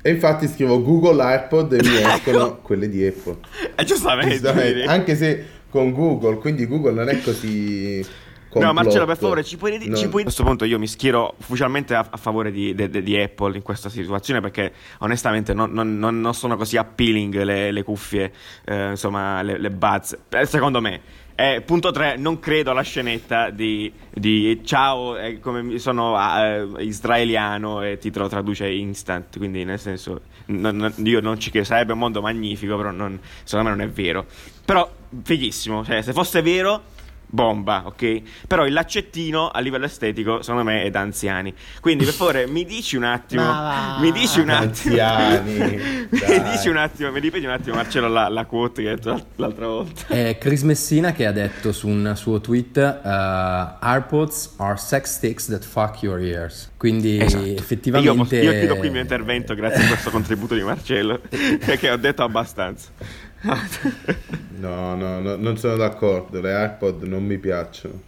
E 0.02 0.10
infatti 0.10 0.48
scrivo 0.48 0.82
Google 0.82 1.22
AirPod 1.22 1.74
e 1.74 1.84
mi 1.84 2.02
escono 2.02 2.58
quelle 2.58 2.90
di 2.90 3.06
Apple. 3.06 3.38
E 3.76 3.84
giustamente. 3.84 4.34
Giustamente? 4.34 4.84
Anche 4.86 5.16
se 5.16 5.46
con 5.70 5.92
Google, 5.92 6.38
quindi 6.38 6.66
Google 6.66 6.94
non 6.94 7.10
è 7.10 7.22
così... 7.22 8.04
No, 8.60 8.74
Marcello, 8.74 9.06
per 9.06 9.18
complotto. 9.18 9.20
favore, 9.20 9.44
ci 9.44 9.58
puoi, 9.58 9.80
ci 9.82 9.88
Non- 9.90 10.10
puoi- 10.10 10.22
A 10.22 10.26
questo 10.26 10.44
punto 10.44 10.66
io 10.66 10.80
mi 10.80 10.88
schiero 10.88 11.36
ufficialmente 11.38 11.94
a, 11.96 12.06
a 12.10 12.18
favore 12.18 12.52
di, 12.52 12.74
de- 12.74 12.90
de- 12.90 13.04
di 13.04 13.18
Apple 13.18 13.56
in 13.58 13.62
questa 13.64 13.90
situazione 13.90 14.42
perché 14.42 14.74
onestamente 15.00 15.54
non, 15.54 15.72
non- 15.72 15.98
non- 16.00 16.34
sono 16.34 16.56
così 16.58 16.78
appealing 16.78 17.42
le, 17.44 17.72
le 17.72 17.84
cuffie, 17.84 18.32
eh, 18.66 18.90
insomma, 18.92 19.42
le, 19.42 19.58
le 19.60 19.70
buds. 19.72 20.18
Eh, 20.30 20.46
secondo 20.46 20.82
me. 20.82 21.24
Eh, 21.38 21.62
punto 21.66 21.92
3, 21.92 22.16
non 22.16 22.40
credo 22.40 22.72
alla 22.72 22.82
scenetta 22.82 23.50
di, 23.50 23.92
di 24.10 24.62
ciao, 24.64 25.18
eh, 25.18 25.42
come 25.42 25.78
sono 25.80 26.16
eh, 26.18 26.66
israeliano 26.80 27.82
e 27.82 27.98
ti 27.98 28.10
lo 28.14 28.30
traduce 28.30 28.70
instant, 28.70 29.38
quindi 29.38 29.66
nel 29.66 29.78
senso, 29.78 30.22
non- 30.46 30.78
non- 30.78 30.94
io 31.04 31.20
non 31.20 31.38
ci 31.38 31.50
credo, 31.52 31.66
sarebbe 31.66 31.92
un 31.92 32.00
mondo 32.00 32.22
magnifico, 32.22 32.78
però 32.78 32.92
non- 32.92 33.20
secondo 33.44 33.70
me 33.72 33.76
non 33.76 33.86
è 33.86 33.90
vero. 33.90 34.26
Però, 34.64 34.90
fighissimo, 35.24 35.84
cioè 35.84 36.02
se 36.02 36.14
fosse 36.14 36.42
vero 36.42 36.84
bomba, 37.36 37.84
ok? 37.86 38.22
Però 38.48 38.66
il 38.66 38.74
laccettino 38.74 39.50
a 39.50 39.60
livello 39.60 39.86
estetico, 39.86 40.42
secondo 40.42 40.64
me, 40.64 40.82
è 40.82 40.90
da 40.90 41.02
anziani. 41.02 41.54
Quindi, 41.80 42.06
per 42.06 42.14
favore, 42.14 42.48
mi 42.48 42.66
dici 42.66 42.96
un 42.96 43.04
attimo. 43.04 43.44
Ma 43.44 43.98
va. 43.98 44.02
Mi 44.02 44.12
dici 44.12 44.40
un 44.40 44.50
attimo. 44.50 44.64
Anziani, 44.66 45.54
mi 46.10 46.50
dici 46.52 46.70
un 46.70 46.78
attimo, 46.78 47.12
mi 47.12 47.20
ripeti 47.20 47.46
un 47.46 47.52
attimo, 47.52 47.76
Marcello, 47.76 48.08
la, 48.08 48.28
la 48.30 48.46
quote 48.46 48.82
che 48.82 48.90
hai 48.90 48.96
detto 48.96 49.10
l'al- 49.10 49.26
l'altra 49.36 49.68
volta. 49.68 50.08
È 50.08 50.38
Chris 50.40 50.64
Messina 50.64 51.12
che 51.12 51.26
ha 51.28 51.32
detto 51.32 51.72
su 51.72 51.88
un 51.88 52.14
suo 52.16 52.42
tweet 52.42 52.78
uh, 52.78 53.08
AirPods 53.86 54.56
are 54.58 54.78
sex 54.78 55.16
sticks 55.16 55.46
that 55.48 55.64
fuck 55.64 56.02
your 56.02 56.20
ears. 56.20 56.72
Quindi 56.78 57.20
Esatto. 57.22 57.46
Effettivamente 57.46 58.12
Io, 58.12 58.18
posso- 58.22 58.36
io 58.36 58.52
chiudo 58.52 58.76
qui 58.76 58.86
il 58.88 58.92
mio 58.92 59.02
intervento 59.02 59.56
grazie 59.56 59.84
a 59.84 59.88
questo 59.88 60.10
contributo 60.10 60.56
di 60.56 60.62
Marcello, 60.62 61.20
perché 61.66 61.90
ho 61.90 61.98
detto 61.98 62.24
abbastanza. 62.24 62.90
No, 64.58 64.96
no, 64.96 65.20
no, 65.20 65.36
non 65.36 65.58
sono 65.58 65.76
d'accordo. 65.76 66.42
Le 66.42 66.54
AirPod 66.54 67.04
non 67.04 67.24
mi 67.24 67.38
piacciono. 67.38 68.02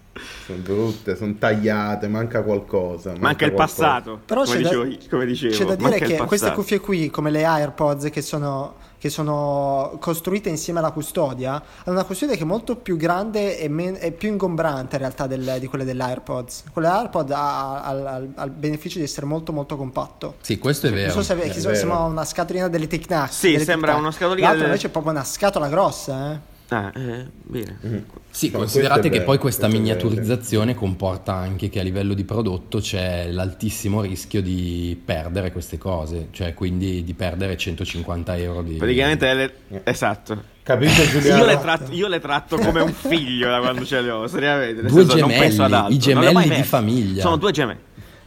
Sono 0.46 0.60
brutte, 0.60 1.16
sono 1.16 1.36
tagliate, 1.38 2.08
manca 2.08 2.42
qualcosa. 2.42 3.14
Manca 3.20 3.46
il 3.46 3.52
qualcosa. 3.52 3.84
passato, 3.84 4.20
Però 4.26 4.44
come, 4.44 4.56
c'è 4.58 4.62
da- 4.64 4.70
dicevo, 4.84 5.06
come 5.12 5.26
dicevo. 5.26 5.54
C'è 5.56 5.66
da 5.66 5.76
dire 5.76 5.90
manca 5.90 6.06
che 6.06 6.18
queste 6.26 6.52
cuffie 6.52 6.80
qui, 6.80 7.10
come 7.12 7.30
le 7.30 7.46
AirPods 7.46 8.10
che 8.10 8.22
sono, 8.22 8.76
che 9.00 9.10
sono 9.10 9.98
costruite 10.00 10.50
insieme 10.50 10.80
alla 10.80 10.92
custodia, 10.92 11.52
hanno 11.52 11.96
una 11.96 12.04
custodia 12.04 12.36
che 12.36 12.42
è 12.42 12.46
molto 12.46 12.76
più 12.76 12.98
grande 12.98 13.60
e, 13.60 13.68
men- 13.70 13.98
e 14.00 14.12
più 14.12 14.30
ingombrante 14.30 14.96
in 14.96 15.02
realtà 15.02 15.28
del- 15.28 15.58
di 15.60 15.68
quelle 15.68 15.86
dell'AirPods. 15.86 16.64
Quelle 16.74 16.88
AirPod 16.88 17.32
ha, 17.32 17.82
ha- 17.84 17.90
ha- 17.92 18.22
ha 18.36 18.44
il 18.44 18.52
beneficio 18.52 18.98
di 18.98 19.04
essere 19.04 19.26
molto 19.26 19.52
molto 19.54 19.78
compatto. 19.78 20.36
Sì, 20.42 20.58
questo 20.58 20.88
è 20.88 20.92
vero. 20.92 21.14
Non 21.14 21.24
so 21.24 21.34
se 21.36 21.40
è 21.42 21.52
so- 21.54 21.68
vero. 21.68 21.76
sembra 21.76 22.00
una 22.00 22.26
scatolina 22.26 22.68
delle 22.70 22.88
Tic 22.88 23.06
Tac. 23.06 23.32
Sì, 23.32 23.60
sembra 23.60 23.96
una 23.96 24.12
scatolina 24.12 24.48
L'altro 24.48 24.56
delle- 24.64 24.66
invece 24.70 24.88
è 24.88 24.90
proprio 24.90 25.12
una 25.12 25.24
scatola 25.24 25.68
grossa, 25.70 26.32
eh. 26.34 26.56
Ah, 26.70 26.92
eh, 26.94 27.26
bene. 27.44 28.06
Sì, 28.30 28.50
No, 28.52 28.58
considerate 28.60 29.00
è 29.00 29.04
che 29.04 29.10
vero, 29.20 29.24
poi 29.24 29.38
questa 29.38 29.68
è 29.68 29.70
miniaturizzazione 29.70 30.76
comporta 30.76 31.34
anche 31.34 31.70
che 31.70 31.80
a 31.80 31.84
livello 31.84 32.14
di 32.14 32.24
prodotto 32.26 32.80
c'è 32.80 33.32
l'altissimo 33.32 34.02
rischio 34.02 34.42
di 34.42 35.00
perdere 35.04 35.52
queste 35.52 35.78
cose, 35.78 36.28
cioè 36.32 36.54
quindi 36.54 37.04
di 37.04 37.14
perdere 37.14 37.56
150 37.56 38.36
euro 38.38 38.62
di... 38.64 38.76
Praticamente, 38.76 39.34
le- 39.34 39.54
esatto. 39.84 40.56
Capito 40.62 41.02
Giuliano? 41.08 41.40
Io 41.44 41.46
le, 41.48 41.60
tratto, 41.60 41.92
io 41.94 42.08
le 42.10 42.20
tratto 42.20 42.58
come 42.58 42.82
un 42.82 42.92
figlio 42.92 43.48
da 43.50 43.60
quando 43.60 43.86
ce 43.86 44.02
le 44.02 44.10
ho, 44.10 44.28
seriamente. 44.28 44.82
nel 44.82 44.92
Due 44.92 45.02
senso, 45.02 45.18
non 45.20 45.28
gemelli, 45.30 45.40
penso 45.48 45.64
ad 45.64 45.74
altro. 45.74 45.94
i 45.94 46.14
Non 46.14 46.24
gemelli 46.24 46.56
di 46.56 46.64
famiglia. 46.64 47.22
Sono 47.22 47.38
due 47.38 47.52
gemelli. 47.54 47.80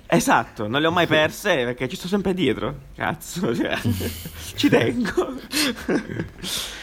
Esatto, 0.06 0.66
non 0.66 0.80
le 0.80 0.86
ho 0.86 0.90
mai 0.90 1.06
perse 1.06 1.54
perché 1.56 1.86
ci 1.88 1.96
sto 1.96 2.08
sempre 2.08 2.32
dietro. 2.32 2.74
Cazzo, 2.96 3.54
cioè, 3.54 3.78
ci 4.56 4.68
tengo. 4.70 5.34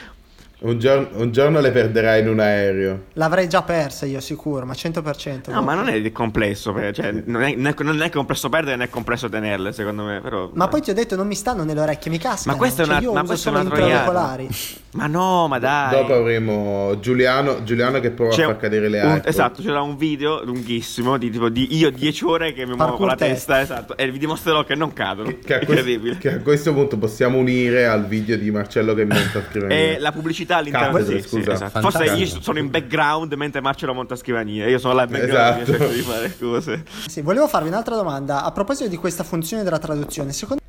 Un 0.60 0.80
giorno, 0.80 1.08
un 1.14 1.32
giorno 1.32 1.60
le 1.60 1.70
perderai 1.70 2.22
in 2.22 2.30
un 2.30 2.39
aereo. 2.39 3.03
L'avrei 3.14 3.47
già 3.47 3.62
persa 3.62 4.08
io 4.08 4.20
sicuro, 4.20 4.66
ma 4.66 4.74
100%. 4.74 5.51
No, 5.51 5.62
ma 5.62 5.76
non 5.76 5.88
è 5.88 6.12
complesso, 6.12 6.74
cioè, 6.93 7.12
non, 7.26 7.43
è, 7.43 7.53
non 7.53 8.01
è- 8.01 8.10
complesso 8.10 8.49
perdere 8.49 8.76
né 8.76 8.86
è 8.86 8.89
complesso 8.89 9.30
tenerle, 9.30 9.72
secondo 9.72 10.03
me. 10.03 10.20
Però, 10.20 10.49
Ma 10.53 10.68
poi 10.68 10.82
ti 10.82 10.89
ho 10.89 10.95
detto 10.95 11.16
non 11.16 11.28
mi 11.28 11.36
stanno 11.36 11.64
nelle 11.64 11.82
orecchie, 11.82 12.10
mi 12.10 12.18
cascano. 12.18 12.53
Ma 12.55 12.58
questa 12.58 12.82
è 12.82 12.86
Cioè, 12.88 13.05
una, 13.05 13.22
ma 13.22 13.34
è 13.34 13.49
una 13.49 13.64
gli 13.64 13.68
troiata. 13.68 13.93
auricolari. 13.99 14.49
Ma 14.93 15.05
no, 15.05 15.47
ma 15.47 15.60
dai. 15.60 15.91
Dopo 15.91 16.14
avremo 16.16 16.97
Giuliano, 16.99 17.64
Giuliano 17.64 17.99
che 17.99 18.10
prova 18.10 18.34
C'è 18.34 18.43
a 18.43 18.47
far 18.47 18.58
cadere 18.58 18.89
le 18.89 18.99
AirPod. 18.99 19.28
Esatto, 19.28 19.62
c'era 19.62 19.82
un 19.82 19.95
video 19.95 20.43
lunghissimo 20.43 21.18
di 21.20 21.30
tipo 21.30 21.49
di 21.49 21.78
io 21.78 21.91
10 21.91 22.26
ore 22.26 22.53
che 22.53 22.66
mi 22.66 22.74
muovo 22.74 22.95
con 22.95 23.05
la 23.05 23.16
test. 23.16 23.45
testa, 23.45 23.62
esatto, 23.62 23.95
e 23.95 24.10
vi 24.10 24.18
dimostrerò 24.18 24.64
che 24.64 24.74
non 24.74 24.91
cadono. 24.93 25.30
Che 25.45 25.53
a, 25.53 25.58
questo, 25.58 25.74
Incredibile. 25.74 26.18
che 26.18 26.34
a 26.34 26.39
questo 26.39 26.74
punto 26.74 26.97
possiamo 26.97 27.38
unire 27.38 27.86
al 27.86 28.08
video 28.08 28.38
di 28.38 28.49
Marcello 28.49 28.95
che 28.95 29.05
monta 29.05 29.43
scrivania. 29.47 29.76
E 29.78 29.99
la 29.99 30.12
pubblicità 30.12 30.47
all'interno 30.56 30.98
Cattedre, 30.98 31.22
sì, 31.22 31.28
sì, 31.28 31.36
scusa. 31.36 31.52
esatto. 31.54 31.70
Fantastico. 31.80 32.06
Forse 32.16 32.24
io 32.36 32.41
sono 32.41 32.60
in 32.60 32.70
background 32.70 33.34
mentre 33.34 33.62
Marcello 33.62 33.93
monta 33.93 34.16
scrivania. 34.16 34.68
Io 34.68 34.80
sono 34.80 34.93
là 34.93 35.04
in 35.04 35.10
background 35.12 35.62
Esatto. 35.62 35.72
e 35.76 35.78
cerco 35.78 35.93
di 35.93 36.02
fare 36.02 36.38
cose. 36.38 36.84
Sì, 37.08 37.22
volevo 37.22 37.48
farvi 37.48 37.68
un'altra 37.68 37.95
domanda 37.95 38.43
a 38.43 38.52
proposito 38.52 38.89
di 38.89 38.98
questa 38.98 39.24
funzione 39.24 39.64
della 39.64 39.80
traduzione. 39.80 40.32
Secondo 40.34 40.62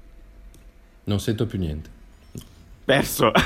Non 1.05 1.21
sento 1.21 1.47
più 1.47 1.59
niente. 1.59 1.89
Perso. 2.85 3.31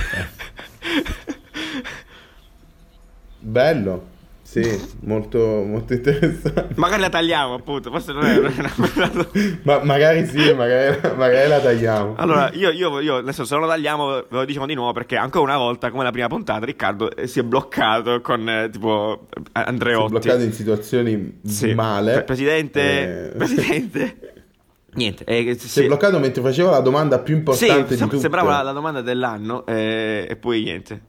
Bello, 3.39 4.07
sì, 4.53 4.81
molto, 5.01 5.39
molto 5.39 5.95
interessante. 5.95 6.69
Magari 6.75 7.01
la 7.01 7.09
tagliamo, 7.09 7.55
appunto. 7.55 7.91
Forse 7.91 8.13
non 8.13 8.25
è. 8.27 8.35
è 8.35 8.39
una- 8.39 9.27
Ma 9.63 9.83
magari 9.83 10.27
sì, 10.27 10.53
magari, 10.53 11.01
magari 11.17 11.49
la 11.49 11.59
tagliamo. 11.59 12.15
Allora, 12.17 12.51
io, 12.53 12.71
io, 12.71 13.01
io 13.01 13.17
adesso 13.17 13.45
se 13.47 13.55
non 13.55 13.63
lo 13.65 13.69
tagliamo, 13.71 14.07
ve 14.13 14.25
lo 14.29 14.45
diciamo 14.45 14.67
di 14.67 14.75
nuovo 14.75 14.93
perché 14.93 15.17
ancora 15.17 15.45
una 15.45 15.57
volta, 15.57 15.91
come 15.91 16.05
la 16.05 16.11
prima 16.11 16.29
puntata, 16.29 16.67
Riccardo 16.67 17.15
eh, 17.17 17.27
si 17.27 17.39
è 17.41 17.43
bloccato 17.43 18.21
con 18.21 18.47
eh, 18.47 18.69
tipo 18.71 19.27
eh, 19.31 19.41
Si 19.43 19.51
è 19.55 19.61
Andreotti. 19.61 20.11
bloccato 20.11 20.43
in 20.43 20.53
situazioni 20.53 21.39
Sì. 21.47 21.73
male. 21.73 22.13
Pre- 22.13 22.25
Presidente, 22.25 23.31
Eh, 23.33 23.37
presidente. 23.37 24.17
Niente, 24.95 25.25
eh, 25.25 25.55
Si 25.59 25.67
è 25.67 25.69
sì. 25.69 25.87
bloccato 25.87 26.19
mentre 26.19 26.43
faceva 26.43 26.71
la 26.73 26.81
domanda 26.81 27.19
più 27.21 27.33
Sì, 27.33 27.39
importante 27.39 27.89
di 27.89 27.97
sem- 27.97 28.09
tutte. 28.11 28.21
sembrava 28.21 28.57
la, 28.59 28.63
la 28.63 28.73
domanda 28.73 29.01
dell'anno 29.01 29.65
eh, 29.65 30.27
e 30.29 30.37
poi 30.37 30.63
niente. 30.65 31.01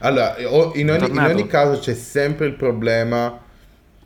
Allora, 0.00 0.36
in 0.38 0.90
ogni, 0.90 1.10
in 1.10 1.18
ogni 1.18 1.46
caso 1.46 1.78
c'è 1.80 1.94
sempre 1.94 2.46
il 2.46 2.54
problema 2.54 3.38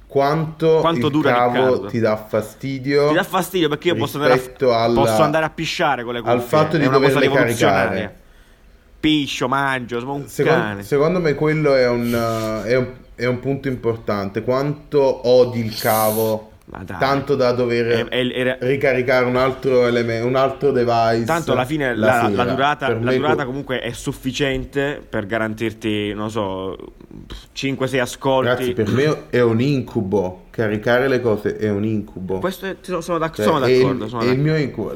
quanto, 0.07 0.79
Quanto 0.81 1.07
il 1.07 1.13
dura 1.13 1.33
cavo 1.33 1.53
Riccardo. 1.55 1.87
ti 1.87 1.99
dà 1.99 2.17
fastidio. 2.17 3.09
Ti 3.09 3.15
dà 3.15 3.23
fastidio 3.25 3.69
perché 3.69 3.89
io 3.89 3.95
posso 3.97 4.19
andare, 4.21 4.41
a, 4.61 4.83
alla- 4.85 5.01
posso 5.01 5.23
andare 5.23 5.45
a 5.47 5.51
pisciare 5.51 6.05
con 6.05 6.13
le 6.15 6.21
cuffie. 6.21 6.35
al 6.35 6.43
fatto 6.43 6.77
di 6.77 6.89
doverle 6.89 7.29
caricare. 7.31 8.17
Piscio, 9.01 9.49
mangio, 9.49 9.99
sono 9.99 10.15
un 10.15 10.29
Secondo, 10.29 10.83
secondo 10.83 11.19
me 11.19 11.35
quello 11.35 11.75
è 11.75 11.89
un, 11.89 12.13
uh, 12.13 12.65
è 12.65 12.77
un- 12.77 12.93
è 13.17 13.25
un 13.27 13.41
punto 13.41 13.69
importante. 13.69 14.43
Quanto 14.43 15.29
odi 15.29 15.59
il 15.61 15.77
cavo. 15.79 16.52
Tanto 16.99 17.37
da 17.37 17.53
dover 17.53 17.87
È- 17.87 18.05
è- 18.09 18.31
era- 18.35 18.57
ricaricare 18.61 19.27
un 19.27 19.37
altro, 19.37 19.87
eleme- 19.87 20.21
un 20.21 20.35
altro 20.37 20.71
device. 20.73 21.25
Tanto 21.25 21.53
alla 21.53 21.65
fine 21.65 21.95
la, 21.95 22.07
la 22.07 22.29
sera. 22.31 22.45
durata, 22.45 22.89
la 22.89 23.13
durata 23.13 23.35
que- 23.37 23.45
comunque 23.45 23.81
è 23.81 23.93
sufficiente 23.93 25.03
per 25.09 25.27
garantirti, 25.27 26.13
non 26.15 26.31
so, 26.31 26.77
5-6 27.53 27.99
ascolti. 28.01 28.49
Ragazzi, 28.49 28.73
per 28.73 28.89
me 28.91 29.17
è 29.31 29.41
un 29.41 29.61
incubo. 29.61 30.45
Caricare 30.51 31.09
le 31.09 31.21
cose 31.21 31.57
è 31.57 31.71
un 31.71 31.85
incubo. 31.85 32.39
Questo 32.39 32.67
è- 32.67 32.77
sono, 32.81 33.01
sono 33.01 33.19
d'ac- 33.19 33.37
Cioè, 33.37 33.45
sono 33.45 33.65
è 33.65 33.79
d'accordo. 33.79 34.09
sono 34.09 34.23
è, 34.23 34.25
il 34.25 34.31
d'accordo. 34.31 34.51
mio 34.51 34.61
incubo. 34.63 34.93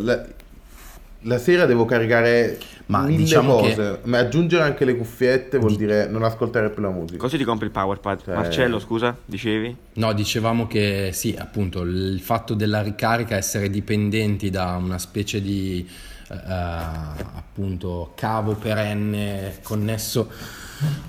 La, 1.27 1.39
sera 1.39 1.67
devo 1.67 1.85
caricare 1.85 2.59
Ma 2.87 3.03
mille 3.03 3.17
diciamo 3.19 3.61
che- 3.61 3.69
cose. 3.75 3.99
Ma 4.05 4.19
aggiungere 4.19 4.63
anche 4.63 4.85
le 4.85 4.97
cuffiette 4.97 5.59
vuol 5.59 5.77
dire 5.77 6.07
non 6.07 6.23
ascoltare 6.23 6.71
più 6.71 6.83
la 6.83 6.91
musica. 6.91 7.19
Così 7.19 7.37
ti 7.37 7.45
compri 7.45 7.67
il 7.67 7.73
PowerPad. 7.73 8.23
Cioè- 8.25 8.35
Marcello, 8.35 8.79
scusa, 8.79 9.17
dicevi? 9.25 9.77
No, 9.95 10.13
dicevamo 10.13 10.67
che 10.67 11.11
sì, 11.13 11.35
appunto, 11.39 11.83
il 11.83 12.21
fatto 12.21 12.55
della 12.55 12.81
ricarica, 12.83 13.37
essere 13.37 13.71
dipendenti 13.71 14.51
da 14.51 14.77
una 14.81 14.99
specie 14.99 15.41
di 15.41 15.89
eh, 16.29 16.35
appunto 16.37 18.13
cavo 18.17 18.55
perenne 18.55 19.59
connesso 19.63 20.29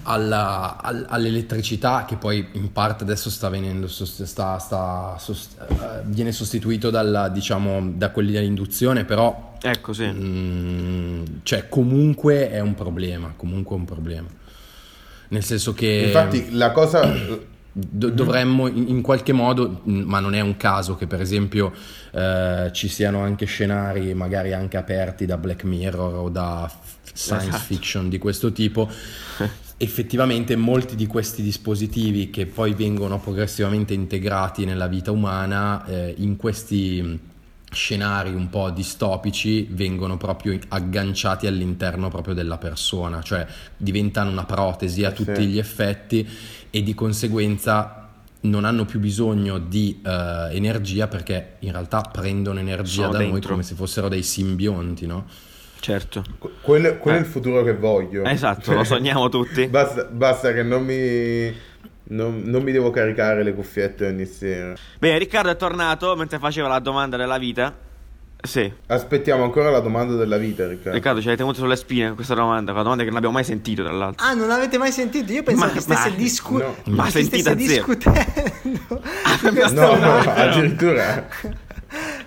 alla- 0.03 0.78
al- 0.82 1.05
all'elettricità 1.09 2.05
che 2.05 2.15
poi 2.15 2.47
in 2.53 2.72
parte 2.72 3.03
adesso 3.03 3.30
sta 3.30 3.49
venendo 3.49 3.88
sost- 3.88 4.24
sta- 4.24 4.57
sta 4.59 5.15
sost- 5.20 5.59
eh, 5.59 6.01
viene 6.05 6.32
sostituito 6.32 6.89
dalla, 6.89 7.30
diciamo, 7.30 7.91
da 7.95 8.11
quelli 8.11 8.32
dell'induzione, 8.32 9.03
però 9.05 9.55
Ecco, 9.61 9.93
sì. 9.93 10.05
mm, 10.07 11.24
cioè 11.43 11.68
comunque 11.68 12.49
è 12.49 12.59
un 12.59 12.74
problema, 12.76 13.34
comunque 13.36 13.76
è 13.76 13.80
un 13.80 13.86
problema. 13.86 14.28
Nel 15.30 15.43
senso 15.43 15.74
che 15.74 16.03
Infatti, 16.07 16.51
la 16.51 16.72
cosa. 16.72 17.45
Do- 17.80 18.09
dovremmo 18.09 18.65
in, 18.65 19.01
qualche 19.01 19.34
modo, 19.34 19.82
mh, 19.84 19.91
ma 19.99 20.20
non 20.20 20.34
è 20.34 20.39
un 20.39 20.57
caso 20.57 20.95
che 20.95 21.05
per 21.05 21.22
esempio 21.22 21.72
eh, 22.11 22.72
ci 22.74 22.88
siano 22.88 23.22
anche 23.22 23.45
scenari 23.45 24.15
magari 24.15 24.51
anche 24.51 24.78
aperti 24.78 25.28
da 25.28 25.38
Black 25.38 25.63
Mirror 25.63 26.15
o 26.15 26.30
da 26.30 26.68
science 27.18 27.47
Esatto. 27.47 27.63
fiction 27.63 28.09
di 28.09 28.18
questo 28.20 28.51
tipo, 28.51 28.89
effettivamente 29.78 30.55
molti 30.55 30.95
di 30.95 31.07
questi 31.07 31.41
dispositivi 31.41 32.30
che 32.30 32.45
poi 32.45 32.74
vengono 32.74 33.20
progressivamente 33.20 33.93
integrati 33.93 34.65
nella 34.65 34.88
vita 34.88 35.11
umana 35.11 35.86
eh, 35.86 36.13
in 36.18 36.36
questi 36.36 37.01
mh, 37.01 37.20
scenari 37.72 38.34
un 38.34 38.49
po' 38.49 38.70
distopici 38.70 39.68
vengono 39.72 40.18
proprio 40.18 40.57
agganciati 40.70 41.47
all'interno 41.47 42.09
proprio 42.09 42.34
della 42.34 42.57
persona, 42.57 43.22
cioè 43.22 43.45
diventano 43.76 44.30
una 44.32 44.45
protesi 44.45 45.03
a 45.03 45.09
Eh, 45.11 45.15
sì. 45.15 45.24
tutti 45.26 45.45
gli 45.45 45.57
effetti 45.59 46.28
e 46.70 46.82
di 46.84 46.93
conseguenza 46.93 48.03
non 48.39 48.65
hanno 48.65 48.86
più 48.86 48.99
bisogno 48.99 49.57
di 49.57 49.99
eh, 50.05 50.47
energia 50.51 51.07
perché 51.07 51.55
in 51.59 51.72
realtà 51.72 52.01
prendono 52.01 52.59
energia 52.59 53.01
Sono 53.01 53.11
da 53.11 53.20
noi 53.20 53.32
dentro. 53.32 53.49
come 53.51 53.63
se 53.63 53.76
fossero 53.76 54.07
dei 54.07 54.24
simbionti, 54.24 55.05
no? 55.05 55.26
Certo. 55.80 56.23
Quello, 56.61 56.97
quello 56.97 57.17
Eh. 57.17 57.21
è 57.21 57.23
il 57.23 57.30
futuro 57.30 57.63
che 57.63 57.73
voglio. 57.73 58.23
Esatto, 58.25 58.73
lo 58.73 58.84
sogniamo 58.84 59.30
tutti. 59.30 59.67
Basta, 59.67 60.03
basta 60.05 60.51
che 60.53 60.63
non 60.63 60.84
mi. 60.84 61.65
Non, 62.09 62.41
non 62.45 62.63
mi 62.63 62.71
devo 62.71 62.89
caricare 62.89 63.43
le 63.43 63.53
cuffiette 63.53 64.05
ogni 64.07 64.25
sera. 64.25 64.73
Bene, 64.97 65.17
Riccardo 65.17 65.49
è 65.49 65.57
tornato 65.57 66.15
mentre 66.15 66.39
faceva 66.39 66.67
la 66.69 66.80
domanda 66.80 67.17
della 67.17 67.38
vita. 67.38 67.75
Sì. 68.39 68.71
Aspettiamo 68.86 69.43
ancora 69.43 69.69
la 69.71 69.80
domanda 69.82 70.13
della 70.15 70.38
vita, 70.38 70.65
Riccardo. 70.67 70.91
Riccardo, 70.93 71.21
ci 71.21 71.28
hai 71.28 71.36
tenuto 71.36 71.55
sulle 71.59 71.75
spine 71.75 72.05
con 72.07 72.15
questa 72.15 72.34
domanda, 72.36 72.71
una 72.71 72.82
domanda 72.84 73.03
che 73.03 73.09
non 73.09 73.17
abbiamo 73.17 73.36
mai 73.36 73.43
sentito, 73.43 73.84
tra 73.84 73.91
l'altro. 73.91 74.25
Ah, 74.25 74.34
non 74.36 74.47
l'avete 74.47 74.78
mai 74.78 74.91
sentito? 74.93 75.34
Io 75.34 75.43
pensavo 75.43 75.67
Ma- 75.67 75.73
che 75.73 75.82
stesse 75.82 76.09
ma- 76.09 76.15
discutendo. 76.15 76.75
no. 76.86 76.95
Ma 76.95 77.09
sentita 77.09 77.49
zero. 77.49 77.57
discutendo. 77.57 79.01
No, 79.71 79.95
no, 79.95 80.17
addirittura. 80.19 81.28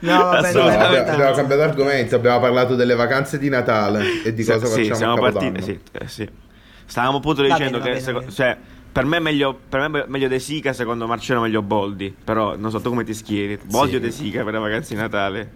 No, 0.01 0.16
vabbè, 0.18 0.53
No, 0.55 0.62
abbiamo, 0.62 1.11
abbiamo 1.11 1.32
cambiato 1.34 1.62
argomento. 1.62 2.16
Abbiamo 2.16 2.40
parlato 2.40 2.74
delle 2.74 2.94
vacanze 2.94 3.38
di 3.38 3.48
Natale 3.48 4.22
e 4.22 4.32
di 4.32 4.42
Sì, 4.42 4.51
cosa 4.51 4.66
sì, 4.66 4.72
facciamo 4.88 4.96
siamo 4.96 5.16
partiti. 5.30 5.62
Sì, 5.62 5.80
eh, 5.92 6.09
sì. 6.09 6.28
Stavamo 6.86 7.18
appunto 7.18 7.42
Va 7.42 7.48
dicendo 7.55 7.78
bene, 7.78 7.78
va 7.78 7.84
che 7.84 7.90
bene, 7.90 8.01
seco- 8.01 8.18
va 8.18 8.24
bene. 8.24 8.32
cioè, 8.34 8.57
per 8.92 9.05
me 9.05 9.16
è 9.18 9.20
meglio, 9.20 9.59
per 9.68 9.88
me 9.88 10.03
è 10.03 10.05
meglio 10.09 10.28
De 10.28 10.38
Sica, 10.38 10.72
secondo 10.72 11.07
Marcello 11.07 11.40
meglio 11.40 11.62
Boldi. 11.62 12.14
Però 12.24 12.57
non 12.57 12.70
so 12.70 12.80
tu 12.80 12.88
come 12.88 13.05
ti 13.05 13.14
schieri. 13.14 13.59
Boldi 13.62 13.90
Sì. 13.92 13.96
o 13.96 14.01
De 14.01 14.11
Sica 14.11 14.42
per 14.44 14.53
le 14.55 14.59
vacanze 14.59 14.94
di 14.94 15.01
Natale? 15.01 15.53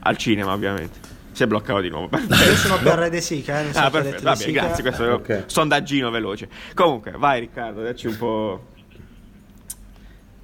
Al 0.00 0.16
cinema, 0.16 0.52
ovviamente. 0.52 0.98
Si 1.32 1.44
è 1.44 1.46
bloccato 1.46 1.80
di 1.80 1.88
nuovo. 1.88 2.10
Io 2.14 2.56
sono 2.56 2.76
per 2.78 3.08
De 3.08 3.20
Sica, 3.22 3.60
eh, 3.60 3.62
non 3.64 3.72
so 3.72 3.78
Ah, 3.78 3.90
perfetto, 3.90 4.16
detto 4.16 4.22
va 4.24 4.32
De 4.34 4.38
bene, 4.38 4.50
Sica. 4.50 4.60
grazie. 4.66 4.82
Questo 4.82 5.04
è 5.04 5.34
un 5.36 5.42
sondaggino 5.46 6.10
veloce. 6.10 6.48
Comunque, 6.74 7.12
vai 7.12 7.40
Riccardo, 7.40 7.80
dacci 7.82 8.08
un 8.08 8.16
po'. 8.18 8.66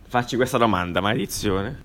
Facci 0.09 0.37
questa 0.37 0.57
domanda, 0.57 1.01
maledizione. 1.03 1.85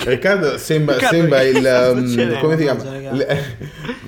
Riccardo 0.04 0.56
sembra, 0.58 0.94
Riccardo, 0.94 1.16
sembra 1.16 1.42
il 1.42 1.56
um, 1.96 2.38
come 2.40 2.56
si 2.56 2.62
chiama? 2.62 2.82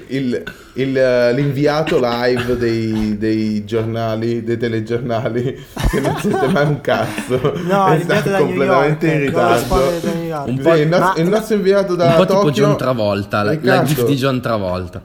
Il- 0.08 0.42
il, 0.74 0.88
uh, 0.94 1.34
l'inviato 1.34 1.98
live 2.00 2.56
dei, 2.56 3.16
dei 3.18 3.64
giornali, 3.64 4.42
dei 4.44 4.56
telegiornali 4.58 5.64
che 5.90 6.00
non 6.00 6.16
sente 6.18 6.46
mai 6.48 6.66
un 6.66 6.80
cazzo. 6.80 7.40
No, 7.64 7.98
sta 8.00 8.22
completamente 8.38 9.06
York, 9.06 9.14
in 9.14 9.20
ritardo. 9.20 9.74
Un 9.74 10.56
Sì, 10.56 10.62
po'- 10.62 10.74
il, 10.74 10.88
nos- 10.88 11.00
ma- 11.00 11.14
il 11.16 11.28
nostro 11.28 11.54
inviato 11.56 11.94
da 11.94 12.06
Un 12.08 12.14
po' 12.16 12.24
tipo 12.26 12.42
Tokyo 12.42 12.50
John 12.50 12.76
Travolta, 12.76 13.42
la, 13.42 13.56
la 13.60 13.82
gif 13.84 14.04
di 14.04 14.14
John 14.16 14.40
Travolta. 14.40 15.02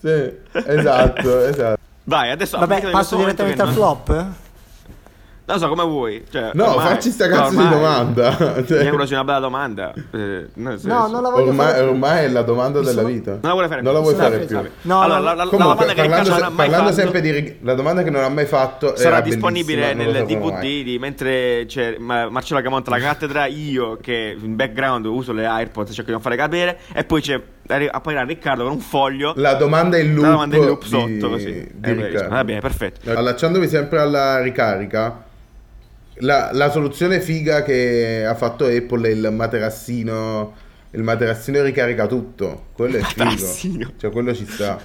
Sì, 0.00 0.30
esatto, 0.52 1.44
esatto. 1.44 1.78
Vai, 2.04 2.30
adesso 2.30 2.58
Vabbè, 2.58 2.90
passo 2.90 3.16
direttamente 3.16 3.62
al 3.62 3.68
che 3.68 3.74
flop? 3.74 4.24
Non 5.46 5.58
so 5.60 5.68
come 5.68 5.84
vuoi. 5.84 6.24
Cioè, 6.28 6.50
No, 6.54 6.70
ormai- 6.70 6.86
facci 6.88 7.10
sta 7.10 7.28
no, 7.28 7.36
cazzo 7.36 7.50
di 7.50 7.56
ormai- 7.58 7.70
domanda. 7.72 8.36
Cioè, 8.66 8.82
Mi 8.90 8.90
una 8.90 9.24
bella 9.24 9.38
domanda. 9.38 9.92
eh, 9.94 10.46
No, 10.54 10.76
non 11.06 11.22
la 11.22 11.30
voglio 11.30 11.48
ormai, 11.50 11.66
fare. 11.72 11.80
ormai 11.82 12.24
è 12.24 12.28
la 12.28 12.42
domanda 12.42 12.80
della 12.80 13.04
vita. 13.04 13.30
Non 13.30 13.40
la 13.42 13.52
vuole 13.52 13.68
fare 13.68 13.80
Non 13.82 13.92
la 13.92 14.00
vuoi 14.00 14.14
Sì, 14.14 14.20
fare 14.20 14.40
sì, 14.40 14.46
più. 14.46 14.60
No, 14.82 15.00
allora, 15.02 15.20
la, 15.20 15.34
la- 15.34 15.44
la 15.44 15.50
Comunque, 15.50 15.58
domanda 15.74 15.92
che 15.94 16.02
Riccardo 16.02 16.30
parlando, 16.30 16.30
non 16.30 16.38
se- 16.38 16.44
ha 16.44 16.48
mai 16.48 16.56
parlando 16.68 16.90
fatto 16.90 17.00
sempre 17.00 17.20
di 17.20 17.58
la 17.62 17.74
domanda 17.74 18.02
che 18.02 18.10
non 18.10 18.24
ha 18.24 18.28
mai 18.28 18.46
fatto 18.46 18.96
sarà 18.96 19.20
disponibile 19.20 19.94
nel 19.94 20.24
DVD 20.24 20.82
di 20.82 20.96
mentre 21.00 21.64
c'è 21.66 21.96
Ma- 21.98 22.28
Marcello 22.28 22.60
che 22.60 22.68
monta 22.68 22.90
la 22.90 22.98
cattedra, 22.98 23.46
io 23.46 23.98
che 24.00 24.36
in 24.38 24.56
background 24.56 25.04
uso 25.06 25.32
le 25.32 25.46
AirPods 25.46 25.90
cerco 25.90 26.06
di 26.06 26.12
non 26.12 26.20
fare 26.22 26.34
capire 26.36 26.78
e 26.92 27.04
poi 27.04 27.20
c'è 27.20 27.40
arri- 27.68 27.88
apparirà 27.90 28.24
Riccardo 28.24 28.64
con 28.64 28.72
un 28.72 28.80
foglio 28.80 29.32
La 29.36 29.54
domanda 29.54 29.96
in 29.96 30.12
loop, 30.12 30.24
la 30.24 30.30
domanda 30.32 30.56
in 30.56 30.64
loop 30.66 30.82
di- 30.82 30.88
sotto 30.88 31.28
così. 31.30 31.68
di 31.72 31.90
Eh. 31.90 32.26
Va 32.28 32.42
bene, 32.42 32.58
perfetto. 32.60 33.10
Allacciandomi 33.12 33.68
sempre 33.68 34.00
alla 34.00 34.40
ricarica, 34.42 35.22
la, 36.18 36.50
la 36.52 36.70
soluzione 36.70 37.20
figa 37.20 37.62
che 37.62 38.24
ha 38.26 38.34
fatto 38.34 38.66
Apple 38.66 39.08
è 39.08 39.12
il 39.12 39.30
materassino. 39.32 40.54
Il 40.92 41.02
materassino 41.02 41.62
ricarica 41.62 42.06
tutto. 42.06 42.66
Quello 42.72 42.96
è 42.96 43.02
figo. 43.02 43.92
Cioè, 43.98 44.10
quello 44.10 44.34
ci 44.34 44.46
sta. 44.46 44.80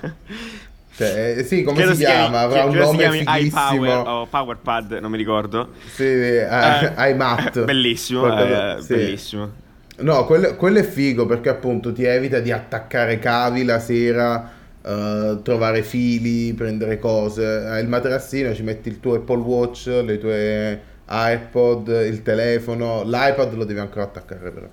Cioè, 0.94 1.36
eh, 1.38 1.44
sì, 1.46 1.64
come 1.64 1.78
Credo 1.78 1.94
si 1.94 2.04
chiama? 2.04 2.42
Avrà 2.42 2.66
un 2.66 2.72
credo 2.72 2.92
si 2.92 2.98
nome 2.98 3.24
fighissimo. 3.24 3.94
o 3.94 4.28
PowerPad, 4.28 4.92
non 5.00 5.10
mi 5.10 5.18
ricordo. 5.18 5.70
Sì, 5.94 6.04
eh, 6.04 6.48
iMat. 7.12 7.64
Bellissimo, 7.64 8.20
Qualcosa- 8.22 8.78
eh, 8.78 8.82
sì. 8.82 8.94
bellissimo. 8.94 9.52
No, 10.00 10.26
quello, 10.26 10.56
quello 10.56 10.80
è 10.80 10.84
figo 10.84 11.26
perché 11.26 11.50
appunto 11.50 11.94
ti 11.94 12.04
evita 12.04 12.40
di 12.40 12.52
attaccare 12.52 13.20
cavi 13.20 13.64
la 13.64 13.80
sera, 13.80 14.52
eh, 14.84 15.40
trovare 15.44 15.82
fili, 15.84 16.54
prendere 16.54 17.00
cose. 17.00 17.46
Hai 17.46 17.82
il 17.82 17.88
materassino, 17.88 18.54
ci 18.54 18.64
metti 18.64 18.90
il 18.90 19.00
tuo 19.00 19.16
Apple 19.16 19.38
Watch, 19.40 19.86
le 19.88 20.18
tue 20.18 20.82
iPod, 21.12 21.88
il 21.88 22.22
telefono. 22.22 23.04
L'iPad 23.04 23.54
lo 23.54 23.66
devi 23.66 23.80
ancora 23.80 24.04
attaccare 24.04 24.52
però. 24.52 24.68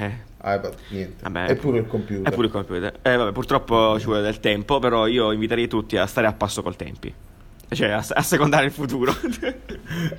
Eh. 0.00 0.12
iPad, 0.42 0.74
niente. 0.88 1.22
Vabbè, 1.22 1.50
e 1.50 1.54
pure 1.54 1.78
il 1.78 1.86
computer. 1.86 2.30
È 2.30 2.34
pure 2.34 2.46
il 2.48 2.52
computer. 2.52 2.98
Eh, 3.00 3.16
vabbè, 3.16 3.32
purtroppo 3.32 3.98
ci 3.98 4.06
vuole 4.06 4.22
del 4.22 4.40
tempo, 4.40 4.78
però 4.80 5.06
io 5.06 5.30
inviterei 5.30 5.68
tutti 5.68 5.96
a 5.96 6.06
stare 6.06 6.26
a 6.26 6.32
passo 6.32 6.62
col 6.62 6.76
tempi. 6.76 7.14
Cioè, 7.68 7.88
a, 7.90 8.04
a 8.08 8.22
secondare 8.22 8.66
il 8.66 8.72
futuro. 8.72 9.12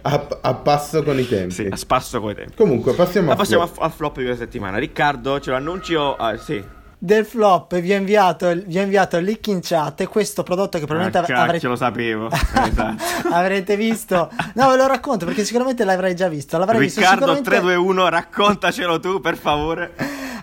A, 0.02 0.28
a 0.42 0.54
passo 0.54 1.04
con 1.04 1.18
i 1.20 1.28
tempi. 1.28 1.54
sì, 1.54 1.68
a 1.70 1.76
spasso 1.76 2.20
con 2.22 2.32
i 2.32 2.36
tempi. 2.36 2.56
Comunque, 2.56 2.94
passiamo, 2.94 3.32
a 3.32 3.36
passiamo 3.36 3.66
flop. 3.66 3.84
al 3.84 3.92
flop 3.92 4.18
di 4.18 4.24
questa 4.26 4.44
settimana. 4.44 4.78
Riccardo, 4.78 5.40
ce 5.40 5.50
lo 5.50 5.56
annuncio? 5.58 6.16
Ah, 6.16 6.38
sì. 6.38 6.64
Del 6.98 7.26
flop 7.26 7.80
vi 7.80 7.94
ho 7.94 7.98
inviato, 7.98 8.54
vi 8.66 8.80
inviato 8.80 9.18
il 9.18 9.26
link 9.26 9.46
in 9.48 9.60
chat 9.62 10.02
e 10.02 10.08
questo 10.08 10.44
prodotto 10.44 10.80
che 10.80 10.86
probabilmente 10.86 11.34
Ah, 11.34 11.42
avrete, 11.44 11.68
lo 11.68 11.76
sapevo. 11.76 12.30
esatto. 12.32 13.04
avrete 13.32 13.76
visto. 13.76 14.30
No, 14.54 14.70
ve 14.70 14.78
lo 14.78 14.88
racconto 14.88 15.26
perché 15.26 15.44
sicuramente 15.44 15.84
l'avrai 15.84 16.16
già 16.16 16.28
visto. 16.28 16.58
L'avrai 16.58 16.80
visto 16.80 17.00
Riccardo 17.02 17.36
sicuramente... 17.36 17.50
321, 17.50 18.10
raccontacelo 18.10 19.00
tu, 19.00 19.20
per 19.20 19.38
favore. 19.38 19.94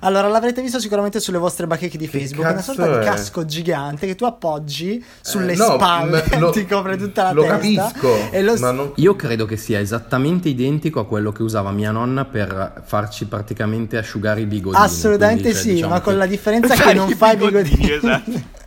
Allora, 0.04 0.26
l'avrete 0.28 0.60
visto 0.62 0.80
sicuramente 0.80 1.20
sulle 1.20 1.38
vostre 1.38 1.66
bacheche 1.66 1.96
di 1.96 2.08
Facebook. 2.08 2.46
È 2.46 2.50
una 2.52 2.60
sorta 2.62 2.86
di 2.98 3.04
è? 3.04 3.08
casco 3.08 3.44
gigante 3.44 4.06
che 4.06 4.14
tu 4.16 4.24
appoggi 4.24 5.04
sulle 5.20 5.52
Eh, 5.52 5.56
no, 5.56 5.74
spalle, 5.74 6.24
m- 6.32 6.38
lo- 6.40 6.50
ti 6.54 6.66
copre 6.66 6.96
tutta 6.96 7.22
la 7.22 7.32
lo 7.32 7.42
testa. 7.42 7.56
capisco, 7.92 8.30
E 8.30 8.42
lo 8.42 8.54
ma 8.58 8.70
non... 8.72 8.92
Io 8.96 9.14
credo 9.14 9.44
che 9.46 9.56
sia 9.56 9.78
esattamente 9.78 10.48
identico 10.48 10.98
a 11.00 11.06
quello 11.06 11.30
che 11.30 11.42
usava 11.42 11.70
mia 11.70 11.92
nonna 11.92 12.24
per 12.24 12.82
farci 12.84 13.26
praticamente 13.26 13.96
asciugare 13.96 14.40
i 14.40 14.46
bigodini. 14.46 14.82
Assolutamente 14.82 15.42
quindi, 15.42 15.58
cioè, 15.58 15.66
sì, 15.68 15.72
diciamo 15.74 15.92
ma 15.92 16.00
con 16.00 16.12
che- 16.14 16.18
la 16.18 16.26
differenza 16.26 16.74
che 16.74 16.82
Fai 16.82 16.94
non 16.94 17.08
i 17.10 17.14
fai 17.14 17.36
bigodini, 17.36 17.76
bigodini. 17.76 17.96
esatto. 17.96 18.60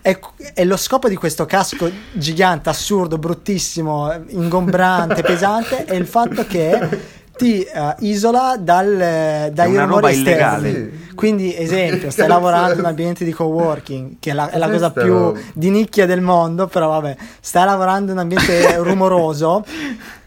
è 0.54 0.64
lo 0.64 0.76
scopo 0.76 1.08
di 1.08 1.16
questo 1.16 1.44
casco 1.44 1.90
gigante, 2.12 2.68
assurdo, 2.68 3.18
bruttissimo, 3.18 4.12
ingombrante, 4.28 5.22
pesante, 5.22 5.84
è 5.84 5.94
il 5.94 6.06
fatto 6.06 6.46
che 6.46 7.16
ti 7.38 7.62
eh, 7.62 7.94
isola 8.00 8.56
dal, 8.58 9.50
dai 9.52 9.70
una 9.70 9.84
roba 9.84 10.08
rumori 10.08 10.12
esterni. 10.12 10.68
illegale. 10.68 10.92
Quindi, 11.14 11.56
esempio, 11.56 12.10
stai 12.10 12.26
lavorando 12.28 12.74
in 12.74 12.78
un 12.80 12.84
ambiente 12.86 13.24
di 13.24 13.32
coworking, 13.32 14.16
che 14.20 14.30
è 14.30 14.34
la, 14.34 14.50
è 14.50 14.58
la 14.58 14.68
cosa 14.68 14.90
più 14.90 15.12
roba. 15.12 15.40
di 15.54 15.70
nicchia 15.70 16.04
del 16.06 16.20
mondo, 16.20 16.66
però 16.66 16.88
vabbè, 16.88 17.16
stai 17.40 17.64
lavorando 17.64 18.12
in 18.12 18.18
un 18.18 18.22
ambiente 18.22 18.76
rumoroso, 18.82 19.64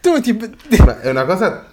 tu 0.02 0.20
ti... 0.20 0.38
Ma 0.84 1.00
è 1.02 1.10
una 1.10 1.26
cosa. 1.26 1.66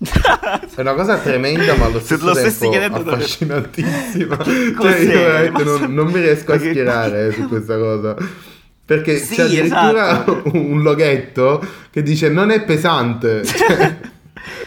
È 0.00 0.80
una 0.80 0.94
cosa 0.94 1.18
tremenda, 1.18 1.74
ma 1.74 1.86
allo 1.86 1.98
stesso 1.98 2.24
lo 2.24 2.34
stessi 2.34 2.70
tempo 2.70 2.98
affascinantissima. 2.98 4.36
cioè, 4.44 4.74
Cos'è? 4.74 4.98
io 5.00 5.18
veramente 5.18 5.64
non, 5.64 5.92
non 5.92 6.06
mi 6.06 6.20
riesco 6.20 6.52
a 6.52 6.58
schierare 6.58 7.26
eh, 7.26 7.32
su 7.32 7.48
questa 7.48 7.76
cosa. 7.76 8.14
Perché 8.84 9.18
Sì, 9.18 9.34
c'è 9.34 9.42
addirittura 9.42 10.12
esatto. 10.22 10.42
un 10.54 10.80
loghetto 10.82 11.62
che 11.90 12.02
dice 12.02 12.30
non 12.30 12.50
è 12.50 12.62
pesante. 12.62 13.44
Cioè, 13.44 13.98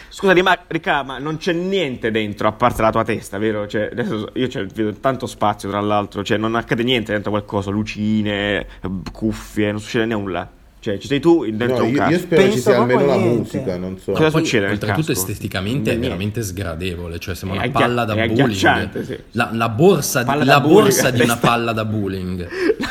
Scusami, 0.08 0.42
ma 0.42 0.58
Ricca, 0.66 1.02
ma 1.02 1.18
non 1.18 1.36
c'è 1.38 1.52
niente 1.52 2.10
dentro 2.10 2.48
a 2.48 2.52
parte 2.52 2.82
la 2.82 2.90
tua 2.90 3.04
testa, 3.04 3.38
vero? 3.38 3.66
Cioè, 3.66 3.88
adesso 3.92 4.28
io 4.34 4.48
cioè, 4.48 4.66
vedo 4.66 4.92
tanto 5.00 5.26
spazio, 5.26 5.68
tra 5.70 5.80
l'altro, 5.80 6.22
cioè 6.22 6.36
non 6.38 6.54
accade 6.54 6.82
niente 6.82 7.12
dentro 7.12 7.30
qualcosa, 7.30 7.70
lucine, 7.70 8.66
cuffie, 9.12 9.70
non 9.70 9.80
succede 9.80 10.06
nulla. 10.06 10.50
Cioè, 10.82 10.98
ci 10.98 11.06
sei 11.06 11.20
tu 11.20 11.44
dentro 11.48 11.78
no, 11.78 11.84
un 11.84 11.90
io, 11.90 11.96
casco. 11.98 12.10
io 12.12 12.18
spero 12.18 12.42
ci 12.42 12.48
Penso 12.48 12.70
sia 12.70 12.80
almeno 12.80 13.06
la 13.06 13.14
niente. 13.14 13.38
musica, 13.38 13.76
non 13.76 13.98
so. 13.98 14.10
Cosa 14.10 14.30
Poi, 14.32 14.40
succede 14.44 14.66
Oltretutto 14.68 15.06
casco? 15.06 15.12
esteticamente 15.12 15.78
è 15.78 15.92
Niente. 15.92 16.00
veramente 16.08 16.42
sgradevole, 16.42 17.18
cioè 17.20 17.36
sembra 17.36 17.58
È 17.60 17.66
una 17.66 17.68
agghi- 17.72 17.82
palla 17.84 18.04
da 18.04 18.12
è 18.14 18.16
bowling. 18.26 18.40
agghiacciante, 18.40 19.04
sì. 19.04 19.18
La, 19.30 19.50
la 19.52 19.68
borsa, 19.68 20.24
Palla 20.24 20.42
la 20.44 20.52
da 20.54 20.60
borsa 20.60 21.10
di 21.10 21.20
una 21.20 21.36
palla 21.38 21.70
da 21.72 21.84
bowling. 21.84 22.48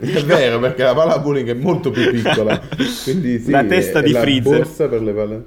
È 0.00 0.24
vero, 0.24 0.58
perché 0.58 0.82
la 0.82 0.92
palla 0.94 1.18
bowling 1.20 1.48
è 1.50 1.54
molto 1.54 1.90
più 1.92 2.10
piccola. 2.10 2.60
Quindi 3.04 3.38
sì, 3.38 3.50
La 3.52 3.62
testa 3.62 4.00
è 4.00 4.02
di 4.02 4.10
la 4.10 4.20
freezer. 4.20 4.56
borsa 4.58 4.88
per 4.88 5.02
le 5.02 5.12
palle. 5.12 5.44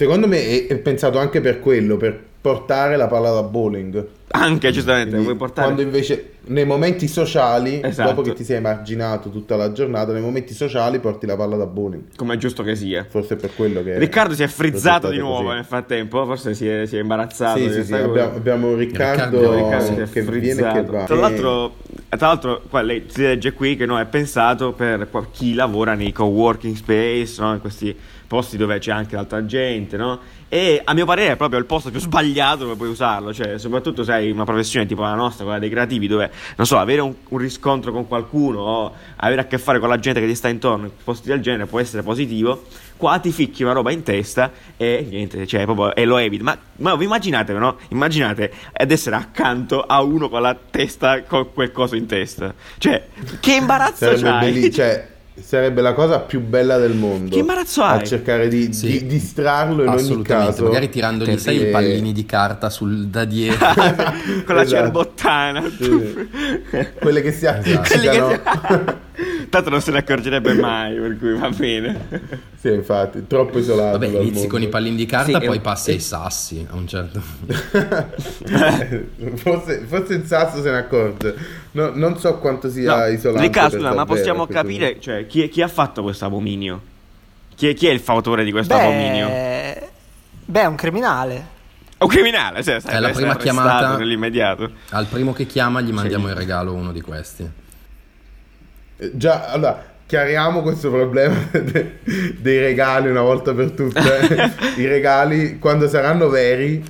Secondo 0.00 0.26
me 0.26 0.42
è, 0.46 0.66
è 0.66 0.78
pensato 0.78 1.18
anche 1.18 1.42
per 1.42 1.60
quello, 1.60 1.98
per 1.98 2.18
portare 2.40 2.96
la 2.96 3.06
palla 3.06 3.32
da 3.32 3.42
bowling. 3.42 4.06
Anche, 4.28 4.70
giustamente, 4.70 5.10
Quindi, 5.10 5.26
vuoi 5.26 5.36
portare... 5.36 5.66
Quando 5.66 5.82
invece 5.82 6.36
nei 6.46 6.64
momenti 6.64 7.06
sociali, 7.06 7.82
Esatto. 7.84 8.08
dopo 8.08 8.22
che 8.22 8.32
ti 8.32 8.42
sei 8.42 8.56
emarginato 8.56 9.28
tutta 9.28 9.56
la 9.56 9.72
giornata, 9.72 10.14
nei 10.14 10.22
momenti 10.22 10.54
sociali 10.54 11.00
porti 11.00 11.26
la 11.26 11.36
palla 11.36 11.56
da 11.56 11.66
bowling. 11.66 12.04
Come 12.16 12.32
è 12.32 12.36
giusto 12.38 12.62
che 12.62 12.76
sia. 12.76 13.04
Forse 13.06 13.34
è 13.34 13.36
per 13.36 13.54
quello 13.54 13.82
che 13.82 13.98
Riccardo 13.98 14.32
si 14.32 14.42
è 14.42 14.46
frizzato 14.46 15.10
di 15.10 15.18
nuovo 15.18 15.42
così. 15.42 15.56
nel 15.56 15.64
frattempo, 15.66 16.24
forse 16.24 16.54
si 16.54 16.66
è, 16.66 16.86
si 16.86 16.96
è 16.96 17.00
imbarazzato. 17.00 17.58
Sì, 17.58 17.70
sì, 17.70 17.84
sì, 17.84 17.92
abbiamo, 17.92 18.34
abbiamo 18.34 18.74
Riccardo, 18.74 19.54
Riccardo- 19.54 20.02
è 20.02 20.08
che 20.08 20.22
viene 20.22 20.66
e 20.66 20.72
che 20.72 20.82
va. 20.84 21.04
Tra 21.04 21.16
l'altro, 21.16 21.74
tra 22.08 22.26
l'altro 22.26 22.62
qua 22.70 22.80
lei 22.80 23.04
si 23.06 23.20
legge 23.20 23.52
qui 23.52 23.76
che 23.76 23.84
no, 23.84 24.00
è 24.00 24.06
pensato 24.06 24.72
per 24.72 25.08
qua- 25.10 25.26
chi 25.30 25.52
lavora 25.52 25.92
nei 25.92 26.10
co-working 26.10 26.74
space, 26.74 27.38
no? 27.42 27.52
in 27.52 27.60
questi 27.60 27.94
posti 28.30 28.56
dove 28.56 28.78
c'è 28.78 28.92
anche 28.92 29.16
altra 29.16 29.44
gente, 29.44 29.96
no? 29.96 30.20
E 30.48 30.80
a 30.84 30.94
mio 30.94 31.04
parere 31.04 31.32
è 31.32 31.36
proprio 31.36 31.58
il 31.58 31.64
posto 31.66 31.90
più 31.90 31.98
sbagliato 31.98 32.58
dove 32.58 32.76
puoi 32.76 32.88
usarlo, 32.88 33.34
cioè 33.34 33.58
soprattutto 33.58 34.04
se 34.04 34.12
hai 34.12 34.30
una 34.30 34.44
professione 34.44 34.86
tipo 34.86 35.02
la 35.02 35.16
nostra, 35.16 35.42
quella 35.42 35.58
dei 35.58 35.68
creativi, 35.68 36.06
dove, 36.06 36.30
non 36.54 36.64
so, 36.64 36.78
avere 36.78 37.00
un, 37.00 37.12
un 37.28 37.38
riscontro 37.38 37.90
con 37.90 38.06
qualcuno 38.06 38.60
o 38.60 38.94
avere 39.16 39.40
a 39.40 39.46
che 39.46 39.58
fare 39.58 39.80
con 39.80 39.88
la 39.88 39.98
gente 39.98 40.20
che 40.20 40.28
ti 40.28 40.36
sta 40.36 40.46
intorno 40.46 40.84
in 40.84 40.92
posti 41.02 41.26
del 41.26 41.40
genere 41.40 41.66
può 41.66 41.80
essere 41.80 42.04
positivo, 42.04 42.66
qua 42.96 43.18
ti 43.18 43.32
ficchi 43.32 43.64
una 43.64 43.72
roba 43.72 43.90
in 43.90 44.04
testa 44.04 44.52
e 44.76 45.04
niente, 45.10 45.44
cioè 45.48 45.64
proprio, 45.64 45.92
e 45.96 46.04
lo 46.04 46.16
eviti. 46.18 46.44
Ma, 46.44 46.56
ma 46.76 46.94
vi 46.94 47.06
immaginate, 47.06 47.52
no? 47.54 47.78
Immaginate 47.88 48.52
ad 48.72 48.92
essere 48.92 49.16
accanto 49.16 49.82
a 49.82 50.00
uno 50.02 50.28
con 50.28 50.40
la 50.40 50.56
testa, 50.70 51.24
con 51.24 51.52
quel 51.52 51.72
coso 51.72 51.96
in 51.96 52.06
testa. 52.06 52.54
Cioè, 52.78 53.08
che 53.40 53.54
imbarazzo 53.54 54.16
Sarebbe, 54.16 54.52
c'hai? 54.52 54.72
cioè, 54.72 55.09
sarebbe 55.34 55.80
la 55.80 55.92
cosa 55.94 56.18
più 56.20 56.40
bella 56.40 56.76
del 56.78 56.94
mondo. 56.94 57.30
Che 57.30 57.38
imbarazzo 57.40 57.82
A 57.82 57.92
hai? 57.92 58.06
cercare 58.06 58.48
di, 58.48 58.72
Sì. 58.72 58.88
di 58.88 59.06
distrarlo 59.06 59.82
in 59.82 59.88
ogni 59.88 60.00
Assolutamente, 60.00 60.52
caso. 60.52 60.64
magari 60.64 60.88
tirandogli 60.88 61.38
sai 61.38 61.60
i 61.62 61.70
pallini 61.70 62.12
di 62.12 62.26
carta 62.26 62.68
sul, 62.70 63.06
da 63.06 63.24
dietro. 63.24 63.66
con 64.44 64.54
la 64.54 64.62
Esatto. 64.62 64.66
cerbottana. 64.66 65.62
Sì. 65.78 66.28
Quelle 67.00 67.22
che 67.22 67.32
si 67.32 67.46
appiccicano. 67.46 68.28
che- 68.28 69.08
Tanto 69.50 69.68
non 69.68 69.80
se 69.80 69.90
ne 69.90 69.98
accorgerebbe 69.98 70.54
mai, 70.54 70.94
per 70.96 71.18
cui 71.18 71.36
va 71.36 71.50
bene. 71.50 72.08
sì, 72.56 72.68
infatti, 72.72 73.26
troppo 73.26 73.58
isolato. 73.58 73.98
Vabbè, 73.98 74.10
dal 74.12 74.20
inizi 74.22 74.34
mondo. 74.34 74.48
con 74.48 74.62
i 74.62 74.68
pallini 74.68 74.94
di 74.96 75.06
carta, 75.06 75.40
Sì, 75.40 75.46
poi 75.46 75.56
e- 75.56 75.60
passi 75.60 75.90
e- 75.90 75.94
ai 75.94 76.00
sassi 76.00 76.66
a 76.70 76.76
un 76.76 76.86
certo 76.86 77.20
punto. 77.20 77.54
forse, 79.36 79.84
forse 79.86 80.14
il 80.14 80.24
sasso 80.26 80.62
se 80.62 80.70
ne 80.70 80.76
accorge. 80.78 81.34
No, 81.72 81.90
non 81.94 82.18
so 82.18 82.38
quanto 82.38 82.70
sia 82.70 82.96
No, 82.96 83.06
isolante. 83.06 83.42
Riccardo, 83.46 83.76
scusa, 83.76 83.92
ma 83.92 84.04
possiamo 84.06 84.46
capire 84.46 85.00
cioè, 85.00 85.26
chi, 85.26 85.48
chi 85.48 85.62
ha 85.62 85.68
fatto 85.68 86.02
questo 86.02 86.24
abominio? 86.26 86.80
Chi 87.56 87.68
è, 87.68 87.74
chi 87.74 87.88
è 87.88 87.90
il 87.90 88.00
fautore 88.00 88.44
di 88.44 88.52
questo 88.52 88.74
abominio? 88.74 89.26
Beh, 89.28 89.88
beh, 90.46 90.60
è 90.62 90.66
un 90.66 90.76
criminale. 90.76 91.58
È 91.98 92.02
un 92.04 92.08
criminale, 92.08 92.62
cioè, 92.62 92.80
È 92.80 92.98
la 92.98 93.10
prima 93.10 93.36
chiamata. 93.36 93.96
nell'immediato. 93.96 94.70
Al 94.90 95.06
primo 95.06 95.32
che 95.34 95.44
chiama 95.44 95.80
gli 95.82 95.90
mandiamo 95.92 96.28
in 96.28 96.34
regalo 96.34 96.72
uno 96.72 96.92
di 96.92 97.00
questi. 97.02 97.46
Eh, 99.00 99.10
Già, 99.14 99.46
allora, 99.46 99.82
chiariamo 100.06 100.62
questo 100.62 100.90
problema 100.90 101.34
de- 101.52 101.98
dei 102.38 102.58
regali 102.58 103.08
una 103.08 103.22
volta 103.22 103.54
per 103.54 103.70
tutte. 103.70 104.00
I 104.76 104.86
regali, 104.86 105.58
quando 105.58 105.88
saranno 105.88 106.28
veri, 106.28 106.82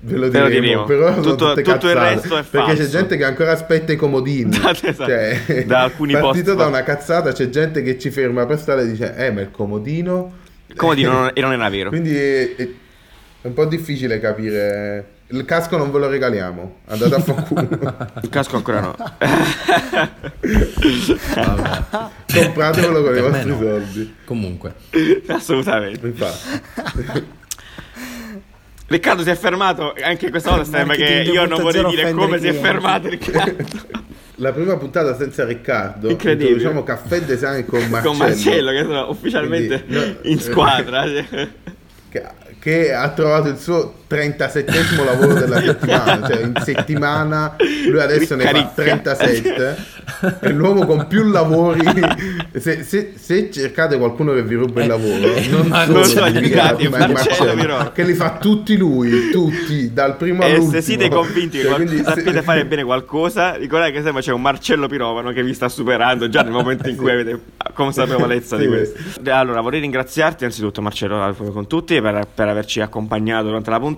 ve 0.00 0.16
lo 0.16 0.28
Ve 0.30 0.38
lo 0.40 0.46
diremo. 0.46 0.60
diremo. 0.60 0.84
Però 0.84 1.14
Tutto- 1.14 1.34
tutto 1.54 1.58
il 1.60 1.64
cazzate, 1.66 1.94
resto 2.14 2.36
è 2.36 2.42
Perché 2.42 2.70
c'è 2.72 2.76
falso. 2.76 2.90
gente 2.98 3.16
che 3.16 3.24
ancora 3.24 3.52
aspetta 3.52 3.92
i 3.92 3.96
comodini. 3.96 4.54
Esatto, 4.56 5.04
Cioè, 5.04 5.64
da 5.66 5.82
alcuni 5.82 6.12
partito 6.12 6.44
post- 6.54 6.56
da 6.58 6.66
una 6.66 6.82
cazzata, 6.82 7.32
c'è 7.32 7.48
gente 7.48 7.82
che 7.82 7.98
ci 7.98 8.10
ferma 8.10 8.46
per 8.46 8.58
strada 8.58 8.82
e 8.82 8.86
dice, 8.86 9.14
eh, 9.16 9.30
ma 9.32 9.40
il 9.40 9.50
comodino... 9.50 10.44
Dire, 10.94 11.08
non, 11.08 11.30
e 11.32 11.40
non 11.40 11.52
era 11.52 11.68
vero. 11.70 11.88
Quindi 11.88 12.14
è- 12.16 12.54
è 12.56 12.68
un 13.42 13.54
po' 13.54 13.64
difficile 13.64 14.18
capire. 14.20 15.14
Il 15.28 15.44
casco 15.44 15.76
non 15.76 15.90
ve 15.90 15.98
lo 15.98 16.08
regaliamo. 16.08 16.76
Andate 16.86 17.14
a 17.16 17.20
fanculo. 17.20 17.68
Il 18.22 18.28
casco 18.28 18.56
ancora 18.56 18.80
no. 18.80 18.94
Vabbè. 21.34 22.10
Compratevelo 22.32 23.02
con 23.02 23.10
i 23.10 23.14
Per 23.14 23.22
me 23.22 23.28
vostri 23.30 23.50
no. 23.50 23.58
soldi. 23.58 24.14
Comunque, 24.24 24.74
Assolutamente. 25.26 26.06
Infatti. 26.06 27.34
Riccardo 28.88 29.24
si 29.24 29.30
è 29.30 29.34
fermato, 29.34 29.94
anche 30.00 30.30
questa 30.30 30.50
volta 30.50 30.64
sembra 30.64 30.94
che 30.94 31.22
io 31.26 31.44
non 31.44 31.58
2.0 31.58 31.62
vorrei 31.62 31.84
dire 31.86 32.12
come 32.12 32.36
i 32.36 32.40
si 32.40 32.46
è 32.46 32.52
fermato 32.52 33.08
Riccardo. 33.10 33.64
La 34.36 34.52
prima 34.52 34.76
puntata 34.76 35.16
senza 35.16 35.44
Riccardo. 35.44 36.08
Incredibile. 36.08 36.54
Diciamo 36.56 36.84
caffè 36.84 37.20
design 37.22 37.64
con 37.64 37.80
Marcello. 37.88 38.02
Con 38.02 38.16
Marcello 38.16 38.70
che 38.70 38.82
sono 38.82 39.10
ufficialmente 39.10 39.84
Quindi, 39.84 40.04
no, 40.04 40.16
in 40.22 40.38
eh, 40.38 40.40
squadra. 40.40 41.04
Che, 42.08 42.22
che 42.60 42.92
ha 42.94 43.10
trovato 43.10 43.48
il 43.48 43.58
suo 43.58 44.04
37 44.06 44.72
lavoro 45.04 45.34
della 45.34 45.60
settimana. 45.60 46.26
Cioè, 46.28 46.42
in 46.42 46.52
settimana 46.62 47.56
lui 47.88 48.00
adesso 48.00 48.34
ne 48.36 48.52
Ricca, 48.52 48.68
fa 48.74 48.82
ricca. 48.82 49.14
37. 49.16 49.76
È 50.40 50.48
l'uomo 50.50 50.86
con 50.86 51.06
più 51.08 51.24
lavori. 51.24 51.84
Se, 52.56 52.82
se- 52.84 53.12
se 53.16 53.50
cercate 53.50 53.98
qualcuno 53.98 54.32
che 54.32 54.42
vi 54.42 54.54
ruba 54.54 54.82
il 54.82 54.88
lavoro, 54.88 55.32
non, 55.50 55.66
ma 55.66 55.84
solo 55.84 55.98
non 55.98 56.04
sono 56.04 56.26
di 56.30 56.38
gli 56.38 56.42
Riccardo, 56.42 56.82
immigrati, 56.82 56.88
ma 56.88 57.12
Marcello 57.12 57.54
Marcello, 57.54 57.92
che 57.92 58.02
li 58.04 58.14
fa 58.14 58.36
tutti 58.38 58.76
lui, 58.76 59.30
tutti, 59.30 59.92
dal 59.92 60.16
primo 60.16 60.42
E 60.42 60.46
all'ultimo. 60.46 60.70
se 60.72 60.80
siete 60.82 61.08
convinti 61.08 61.56
che 61.58 61.64
Cioè, 61.64 61.72
qual- 61.74 61.84
quindi 61.84 61.96
se- 62.04 62.10
sapete 62.10 62.42
fare 62.42 62.64
bene 62.66 62.84
qualcosa, 62.84 63.54
ricordate 63.56 63.92
che 63.92 64.02
sempre 64.02 64.22
c'è 64.22 64.32
un 64.32 64.40
Marcello 64.42 64.86
Pirovano 64.86 65.32
che 65.32 65.42
vi 65.42 65.52
sta 65.54 65.68
superando 65.68 66.28
già 66.28 66.42
nel 66.42 66.52
momento 66.52 66.88
in 66.88 66.94
cui 66.96 67.10
avete 67.10 67.38
consapevolezza 67.74 68.56
di 68.56 68.62
Sì. 68.64 68.68
questo. 68.68 69.30
Allora, 69.30 69.60
vorrei 69.60 69.80
ringraziarti 69.80 70.44
anzitutto 70.44 70.80
Marcello 70.80 71.16
proprio 71.18 71.50
con 71.52 71.66
tutti 71.66 72.00
per, 72.00 72.26
per 72.32 72.48
averci 72.48 72.80
accompagnato 72.80 73.46
durante 73.46 73.70
la 73.70 73.78
puntata 73.80 73.94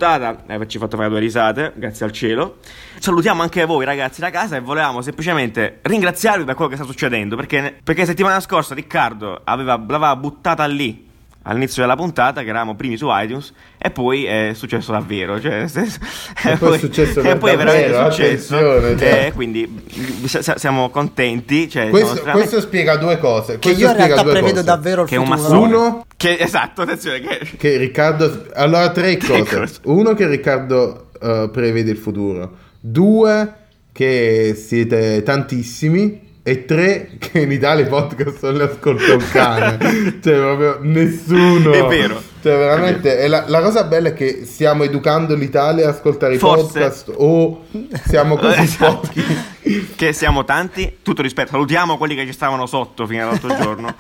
e 0.46 0.55
averci 0.55 0.78
fatto 0.78 0.96
fare 0.96 1.09
due 1.09 1.20
risate, 1.20 1.72
grazie 1.76 2.07
al 2.07 2.12
cielo. 2.12 2.59
Salutiamo 2.99 3.42
anche 3.42 3.64
voi 3.64 3.84
ragazzi 3.84 4.20
da 4.20 4.30
casa 4.30 4.57
e 4.57 4.61
volevamo 4.61 5.03
semplicemente 5.03 5.80
ringraziarvi 5.82 6.44
per 6.44 6.55
quello 6.55 6.70
che 6.70 6.76
sta 6.76 6.86
succedendo, 6.86 7.36
perché, 7.36 7.78
perché 7.82 8.07
settimana 8.07 8.40
scorsa 8.40 8.74
Riccardo 8.74 9.40
aveva, 9.44 9.76
l'aveva 9.76 10.16
buttata 10.16 10.64
lì 10.66 11.07
all'inizio 11.49 11.82
della 11.82 11.96
puntata 11.96 12.42
che 12.42 12.49
eravamo 12.51 12.74
primi 12.76 12.96
su 12.96 13.07
iTunes 13.11 13.53
e 13.78 13.90
poi 13.90 14.24
è 14.26 14.51
successo 14.55 14.92
davvero 14.92 15.40
cioè, 15.40 15.66
se- 15.66 15.86
E 16.44 16.57
poi 16.57 16.74
è 16.76 16.78
successo 16.78 17.20
e 17.22 17.36
poi 17.36 17.53
è 17.53 17.57
veramente 17.57 17.94
successo 17.94 18.55
attenzione, 18.57 18.99
cioè. 18.99 19.24
e 19.26 19.32
quindi 19.32 19.82
si- 20.26 20.42
si- 20.42 20.53
siamo 20.57 20.90
contenti 20.90 21.68
cioè, 21.70 21.88
Questo, 21.88 22.16
siamo 22.16 22.32
questo 22.32 22.61
spiega 22.61 22.96
due 22.96 23.18
cose. 23.18 23.55
Che 23.55 23.59
Questo 23.61 23.80
io 23.80 23.90
in 23.90 23.96
realtà 23.96 24.22
due 24.22 24.32
prevedo 24.32 24.53
cose. 24.55 24.64
davvero 24.64 25.03
il 25.03 25.09
Che 25.09 25.14
è 25.14 25.18
un 25.18 25.24
futuro. 25.26 25.42
massone. 25.42 25.74
Uno, 25.74 26.07
che, 26.16 26.36
esatto 26.38 26.82
attenzione 26.82 27.20
che 27.20 27.38
che 27.57 27.76
Riccardo. 27.78 28.46
Allora, 28.55 28.90
tre 28.90 29.16
Tre 29.16 29.38
cose. 29.38 29.57
cose. 29.59 29.78
Uno, 29.84 30.14
che 30.14 30.26
Riccardo 30.26 31.11
eh, 31.20 31.49
prevede 31.53 31.90
il 31.90 31.96
futuro. 31.96 32.57
Due, 32.80 33.53
che 33.92 34.55
siete 34.57 35.22
tantissimi. 35.22 36.26
E 36.49 36.64
tre, 36.64 37.11
che 37.18 37.40
in 37.40 37.53
Italia 37.53 37.84
i 37.84 37.88
podcast 37.88 38.42
non 38.44 38.55
li 38.55 38.62
ascolta 38.62 39.12
un 39.12 39.24
cane. 39.30 39.76
cioè, 40.22 40.34
proprio 40.38 40.78
nessuno. 40.80 41.72
È 41.72 41.84
vero. 41.86 42.22
Cioè, 42.42 42.57
veramente. 42.57 43.18
e 43.18 43.28
la, 43.28 43.44
la 43.49 43.61
cosa 43.61 43.84
bella 43.84 44.09
è 44.09 44.14
che 44.14 44.46
stiamo 44.46 44.82
educando 44.84 45.34
l'Italia 45.34 45.86
ad 45.88 45.94
ascoltare 45.94 46.36
i 46.36 46.38
Forse. 46.38 46.64
podcast. 46.64 47.12
O 47.16 47.64
siamo 48.07 48.36
così 48.40 48.61
Esatto. 48.62 49.01
pochi 49.09 49.90
che 49.94 50.12
siamo 50.14 50.44
tanti. 50.46 50.99
Tutto 51.03 51.20
rispetto, 51.20 51.51
salutiamo 51.51 51.99
quelli 51.99 52.14
che 52.14 52.24
ci 52.24 52.32
stavano 52.32 52.64
sotto 52.64 53.07
fino 53.07 53.24
all'altro 53.24 53.55
giorno. 53.61 53.94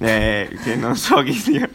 Eh, 0.00 0.48
che 0.64 0.74
non 0.74 0.96
so 0.96 1.22
chi 1.22 1.32
sia. 1.32 1.68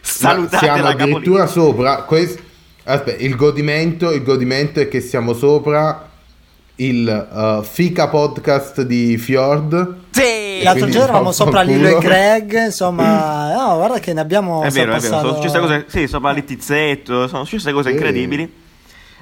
Salutate 0.00 0.64
siamo 0.64 0.82
la 0.82 0.88
addirittura 0.90 1.44
capolina. 1.44 1.46
sopra. 1.46 1.96
quest- 2.04 2.40
Aspetta, 2.84 3.22
il 3.22 3.36
godimento, 3.36 4.10
il 4.12 4.22
godimento 4.22 4.80
è 4.80 4.88
che 4.88 5.00
siamo 5.00 5.34
sopra 5.34 6.09
il 6.82 7.28
uh, 7.32 7.62
Fica 7.62 8.08
podcast 8.08 8.82
di 8.82 9.16
Fjord. 9.18 9.94
Sì! 10.10 10.62
L'altro 10.62 10.86
giorno 10.88 11.04
eravamo 11.04 11.32
sopra. 11.32 11.60
Lillo 11.62 11.88
e 11.88 11.98
Greg, 11.98 12.64
insomma, 12.66 13.52
no, 13.56 13.76
guarda 13.76 13.98
che 13.98 14.12
ne 14.12 14.20
abbiamo 14.20 14.62
È 14.62 14.70
vero, 14.70 14.92
è 14.94 14.98
vero, 14.98 15.00
sono 15.00 15.20
sorpassato- 15.20 15.34
successe 15.34 15.58
cose, 15.60 15.84
sì, 15.88 16.06
sopra 16.06 16.30
Littizzetto, 16.32 17.28
sono 17.28 17.44
successe 17.44 17.72
cose 17.72 17.88
Sì. 17.90 17.94
incredibili. 17.94 18.52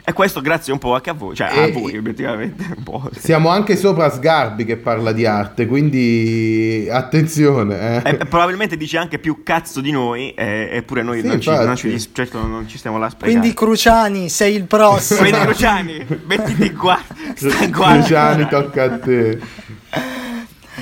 E 0.08 0.14
questo 0.14 0.40
grazie 0.40 0.72
un 0.72 0.78
po' 0.78 0.94
anche 0.94 1.10
a 1.10 1.12
voi, 1.12 1.34
cioè 1.34 1.48
a 1.48 1.66
E- 1.66 1.70
voi 1.72 1.94
obiettivamente, 1.98 2.64
un 2.74 2.82
po'. 2.82 3.10
sì. 3.12 3.20
Siamo 3.20 3.50
anche 3.50 3.76
sopra 3.76 4.08
Sgarbi 4.08 4.64
che 4.64 4.78
parla 4.78 5.12
di 5.12 5.26
arte, 5.26 5.66
quindi 5.66 6.88
attenzione. 6.90 8.02
Eh. 8.02 8.10
e 8.12 8.16
probabilmente 8.24 8.78
dice 8.78 8.96
anche 8.96 9.18
più 9.18 9.42
cazzo 9.42 9.82
di 9.82 9.90
noi, 9.90 10.30
e- 10.32 10.70
eppure 10.72 11.02
noi 11.02 11.20
Sì, 11.20 11.26
non, 11.26 11.40
ci, 11.42 11.50
non, 11.50 11.76
ci, 11.76 12.08
certo, 12.14 12.40
non 12.46 12.66
ci 12.66 12.78
stiamo 12.78 12.96
là 12.96 13.04
a 13.04 13.10
sprecare. 13.10 13.38
Quindi 13.38 13.54
Cruciani, 13.54 14.30
sei 14.30 14.54
il 14.54 14.64
prossimo. 14.64 15.20
Quindi 15.20 15.40
Cruciani, 15.40 16.06
mettiti 16.24 16.72
qua, 16.72 16.98
stai 17.34 17.70
qua. 17.70 17.96
Luciani, 17.96 18.48
tocca 18.48 18.84
a 18.84 18.98
te. 18.98 19.38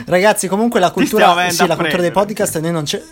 Ragazzi, 0.07 0.47
comunque 0.47 0.79
la 0.79 0.93
cultura, 0.93 1.49
sì, 1.49 1.62
a 1.62 1.66
la 1.66 1.74
cultura 1.74 2.01
dei 2.03 2.12
podcast 2.12 2.61
noi 2.61 2.70
non 2.70 2.85
c'è. 2.85 3.03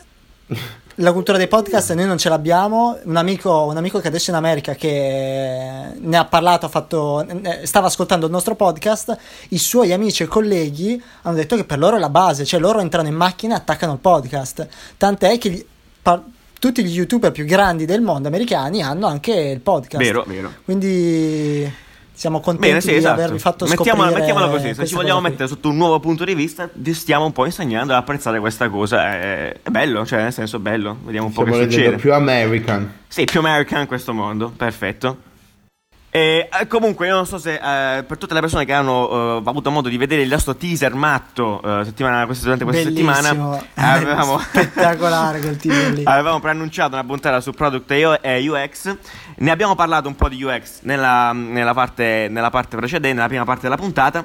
La 0.99 1.13
cultura 1.13 1.37
dei 1.39 1.49
podcast 1.49 1.93
noi 1.95 2.07
non 2.07 2.19
ce 2.19 2.29
l'abbiamo. 2.29 2.97
Un 3.03 3.17
amico, 3.17 3.65
un 3.65 3.77
amico 3.77 3.99
che 3.99 4.07
adesso 4.07 4.27
è 4.27 4.31
in 4.31 4.37
America 4.37 4.75
che 4.75 5.89
ne 5.99 6.17
ha 6.17 6.25
parlato, 6.25 6.67
ha 6.67 6.69
fatto, 6.69 7.27
stava 7.65 7.89
ascoltando 7.89 8.27
il 8.27 8.33
nostro 8.33 8.55
podcast. 8.55 9.17
I 9.49 9.59
suoi 9.59 9.93
amici 9.93 10.23
e 10.23 10.27
colleghi 10.27 11.03
hanno 11.23 11.35
detto 11.35 11.57
che 11.57 11.65
per 11.65 11.79
loro 11.79 11.97
è 11.97 11.99
la 11.99 12.11
base, 12.11 12.45
cioè 12.45 12.61
loro 12.61 12.79
entrano 12.79 13.09
in 13.09 13.15
macchina 13.17 13.55
e 13.55 13.59
attaccano 13.59 13.95
il 13.95 13.99
podcast. 13.99 14.69
Tant'è 14.97 15.37
che 15.39 15.51
gli- 15.51 15.67
par- 16.01 16.23
tutti 16.61 16.85
gli 16.85 16.97
youtuber 16.97 17.33
più 17.33 17.45
grandi 17.45 17.87
del 17.87 18.01
mondo 18.01 18.29
americani 18.29 18.81
hanno 18.81 19.09
anche 19.09 19.35
il 19.35 19.61
podcast. 19.61 20.03
Vero, 20.03 20.23
vero. 20.29 20.53
Quindi 20.65 21.71
siamo 22.15 22.41
contenti 22.41 22.69
Bene, 22.69 22.81
sì, 22.81 22.91
di 22.91 22.97
esatto. 22.97 23.21
avervi 23.21 23.39
fatto 23.39 23.67
Mettiamola, 23.67 24.09
scoprire 24.11 24.27
mettiamola 24.33 24.57
così, 24.57 24.75
se 24.75 24.87
ci 24.87 24.95
vogliamo 24.95 25.21
mettere 25.21 25.49
sotto 25.49 25.69
un 25.69 25.77
nuovo 25.77 25.99
punto 26.01 26.25
di 26.25 26.35
vista, 26.35 26.69
vi 26.73 26.95
stiamo 26.95 27.25
un 27.25 27.33
po' 27.33 27.45
insegnando 27.45 27.93
ad 27.93 27.99
apprezzare 27.99 28.39
questa 28.39 28.69
cosa. 28.69 29.13
È, 29.19 29.57
è 29.63 29.71
bello, 29.71 30.07
cioè 30.07 30.23
nel 30.23 30.33
senso 30.33 30.59
bello, 30.61 30.97
vediamo 31.05 31.27
un 31.27 31.33
po' 31.33 31.43
Stiamo 31.43 31.59
che 31.59 31.65
rendendo 31.67 31.85
succede. 31.85 32.01
più 32.01 32.15
American. 32.15 32.93
Sì, 33.09 33.25
più 33.25 33.41
American 33.41 33.81
in 33.83 33.87
questo 33.87 34.13
mondo, 34.15 34.53
perfetto. 34.57 35.33
E 36.17 36.49
eh, 36.61 36.69
comunque, 36.69 37.09
io 37.09 37.15
non 37.17 37.27
so 37.27 37.39
se 37.39 37.55
eh, 37.55 38.05
per 38.05 38.19
tutte 38.19 38.35
le 38.35 38.41
persone 38.41 38.65
che 38.65 38.73
hanno 38.73 39.41
eh, 39.41 39.43
avuto 39.45 39.73
modo 39.73 39.89
di 39.89 39.97
vedere 39.97 40.23
il 40.23 40.29
nostro 40.29 40.55
teaser 40.55 40.95
matto 40.95 41.61
eh, 41.61 41.85
settimana, 41.85 42.25
questa- 42.25 42.45
durante 42.45 42.63
questa 42.63 42.85
Bellissimo. 42.85 43.13
settimana, 43.13 43.61
avevamo, 43.75 44.39
spettacolare 44.39 45.41
quel 45.41 45.57
teaser 45.57 45.93
lì. 45.93 46.03
avevamo 46.07 46.39
preannunciato 46.39 46.93
una 46.93 47.03
puntata 47.03 47.41
su 47.41 47.51
Product 47.51 47.91
e 48.21 48.49
UX. 48.49 48.97
Ne 49.39 49.51
abbiamo 49.51 49.75
parlato 49.75 50.07
un 50.07 50.15
po' 50.15 50.29
di 50.29 50.41
UX 50.41 50.83
nella, 50.83 51.33
nella 51.33 51.75
parte, 51.75 52.29
nella 52.31 52.51
parte 52.51 52.77
precedente, 52.77 53.17
nella 53.17 53.27
prima 53.27 53.45
parte 53.45 53.63
della 53.63 53.77
puntata. 53.77 54.25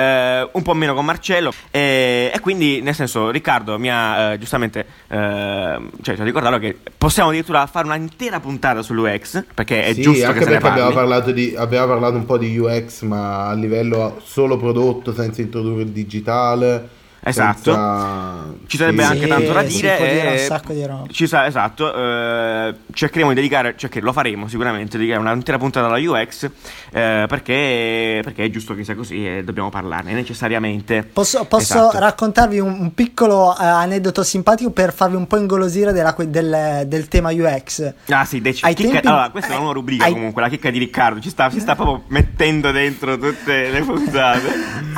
Eh, 0.00 0.48
un 0.52 0.62
po' 0.62 0.74
meno 0.74 0.94
con 0.94 1.04
Marcello 1.04 1.52
e, 1.70 2.30
e 2.34 2.40
quindi 2.40 2.80
nel 2.80 2.94
senso 2.94 3.30
Riccardo 3.30 3.78
mi 3.78 3.90
ha 3.90 4.32
eh, 4.32 4.38
giustamente 4.38 4.86
eh, 5.08 5.78
cioè, 6.02 6.16
ricordato 6.16 6.58
che 6.58 6.76
possiamo 6.96 7.30
addirittura 7.30 7.66
fare 7.66 7.86
un'intera 7.86 8.40
puntata 8.40 8.82
sull'UX 8.82 9.44
perché 9.54 9.84
è 9.84 9.94
sì, 9.94 10.02
giusto 10.02 10.26
anche 10.26 10.44
perché 10.44 10.66
abbiamo 10.66 10.92
parlato, 10.92 11.30
di, 11.32 11.54
abbiamo 11.56 11.86
parlato 11.86 12.16
un 12.16 12.24
po' 12.24 12.38
di 12.38 12.56
UX, 12.56 13.02
ma 13.02 13.48
a 13.48 13.54
livello 13.54 14.20
solo 14.24 14.56
prodotto, 14.56 15.12
senza 15.12 15.40
introdurre 15.40 15.82
il 15.82 15.90
digitale. 15.90 16.98
Esatto. 17.22 17.72
senza- 17.72 18.54
Ci 18.66 18.76
sarebbe 18.78 19.02
sì. 19.04 19.10
anche 19.12 19.26
tanto 19.26 19.52
da 19.52 19.68
si 19.68 19.80
dire. 19.80 19.96
può 19.96 20.06
dire 20.06 20.26
un 20.28 20.32
e- 20.34 20.38
sacco 20.38 20.72
di 20.72 20.86
roba. 20.86 21.04
Ci 21.10 21.26
sa, 21.26 21.46
esatto. 21.46 21.94
eh, 21.94 22.74
cercheremo 22.92 23.30
di 23.30 23.36
dedicare, 23.36 23.74
cioè 23.76 23.90
che 23.90 24.00
lo 24.00 24.12
faremo 24.12 24.48
sicuramente, 24.48 24.96
dedicare 24.96 25.20
un'intera 25.20 25.58
puntata 25.58 25.86
alla 25.86 25.98
UX 25.98 26.44
eh, 26.92 27.24
perché, 27.28 28.20
perché 28.22 28.44
è 28.44 28.50
giusto 28.50 28.74
che 28.74 28.84
sia 28.84 28.94
così 28.94 29.26
e 29.26 29.44
dobbiamo 29.44 29.68
parlarne 29.70 30.12
necessariamente. 30.12 31.02
Posso, 31.02 31.44
posso 31.44 31.74
Esatto. 31.74 31.98
raccontarvi 31.98 32.58
un, 32.58 32.76
un 32.80 32.94
piccolo 32.94 33.52
eh, 33.58 33.64
aneddoto 33.64 34.22
simpatico 34.22 34.70
per 34.70 34.92
farvi 34.94 35.16
un 35.16 35.26
po' 35.26 35.36
ingolosire 35.36 35.92
della 35.92 36.14
del, 36.18 36.84
del 36.86 37.08
tema 37.08 37.30
UX? 37.32 37.92
Ah 38.08 38.24
sì, 38.24 38.40
dec- 38.40 38.64
Ai 38.64 38.74
chicca- 38.74 38.92
tempi- 38.92 39.06
allora, 39.08 39.28
questa 39.30 39.54
è 39.54 39.56
una 39.56 39.72
rubrica 39.72 40.04
ai- 40.04 40.12
comunque, 40.12 40.42
la 40.42 40.48
chicca 40.48 40.70
di 40.70 40.78
Riccardo, 40.78 41.20
ci 41.20 41.28
sta, 41.30 41.50
si 41.50 41.60
sta 41.60 41.74
proprio 41.74 42.04
mettendo 42.08 42.70
dentro 42.70 43.18
tutte 43.18 43.68
le 43.70 43.80
puntate. 43.82 44.48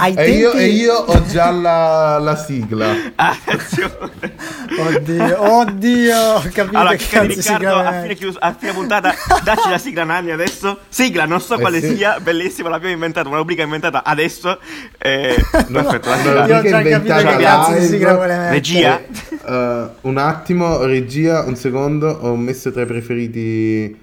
E 0.05 0.15
tempi... 0.15 0.31
io, 0.37 0.53
e 0.53 0.67
io 0.69 0.95
ho 0.95 1.25
già 1.27 1.51
la, 1.51 2.12
la 2.19 2.37
sigla. 2.37 2.95
Attenzione. 3.15 4.35
Oddio, 4.79 5.53
oddio, 5.53 6.17
ho 6.17 6.41
capito 6.53 6.79
Allora, 6.79 6.95
che 6.95 7.07
cazzo 7.09 7.27
Riccardo, 7.27 7.77
a 7.77 8.01
fine, 8.03 8.15
chius- 8.15 8.37
a 8.39 8.55
fine 8.59 8.73
puntata, 8.73 9.15
dacci 9.43 9.69
la 9.69 9.79
sigla 9.79 10.05
Nanni 10.05 10.31
adesso. 10.31 10.81
Sigla, 10.89 11.25
non 11.27 11.41
so 11.41 11.57
Eh 11.57 11.61
quale 11.61 11.81
sì. 11.81 11.97
sia, 11.97 12.19
bellissima, 12.21 12.69
l'abbiamo 12.69 12.95
inventata, 12.95 13.29
una 13.29 13.39
rubrica 13.39 13.63
inventata 13.63 14.05
adesso. 14.05 14.59
Eh, 14.99 15.37
perfetto, 15.51 16.09
la 16.09 16.17
no, 16.17 16.23
sigla. 16.23 16.47
Io 16.47 16.57
ho 16.57 16.63
già 16.63 16.83
capito 16.83 17.15
che 17.15 17.37
cazzo 17.37 17.73
di 17.73 17.87
sigla 17.87 18.15
vuole 18.15 18.37
mettere. 18.37 18.51
Regia. 18.53 19.01
Eh, 19.01 19.89
un 20.03 20.19
attimo, 20.19 20.85
regia, 20.85 21.45
un 21.45 21.57
secondo. 21.57 22.09
Ho 22.23 22.37
messo 22.37 22.71
tra 22.73 22.83
i 22.83 22.87
preferiti. 22.87 24.01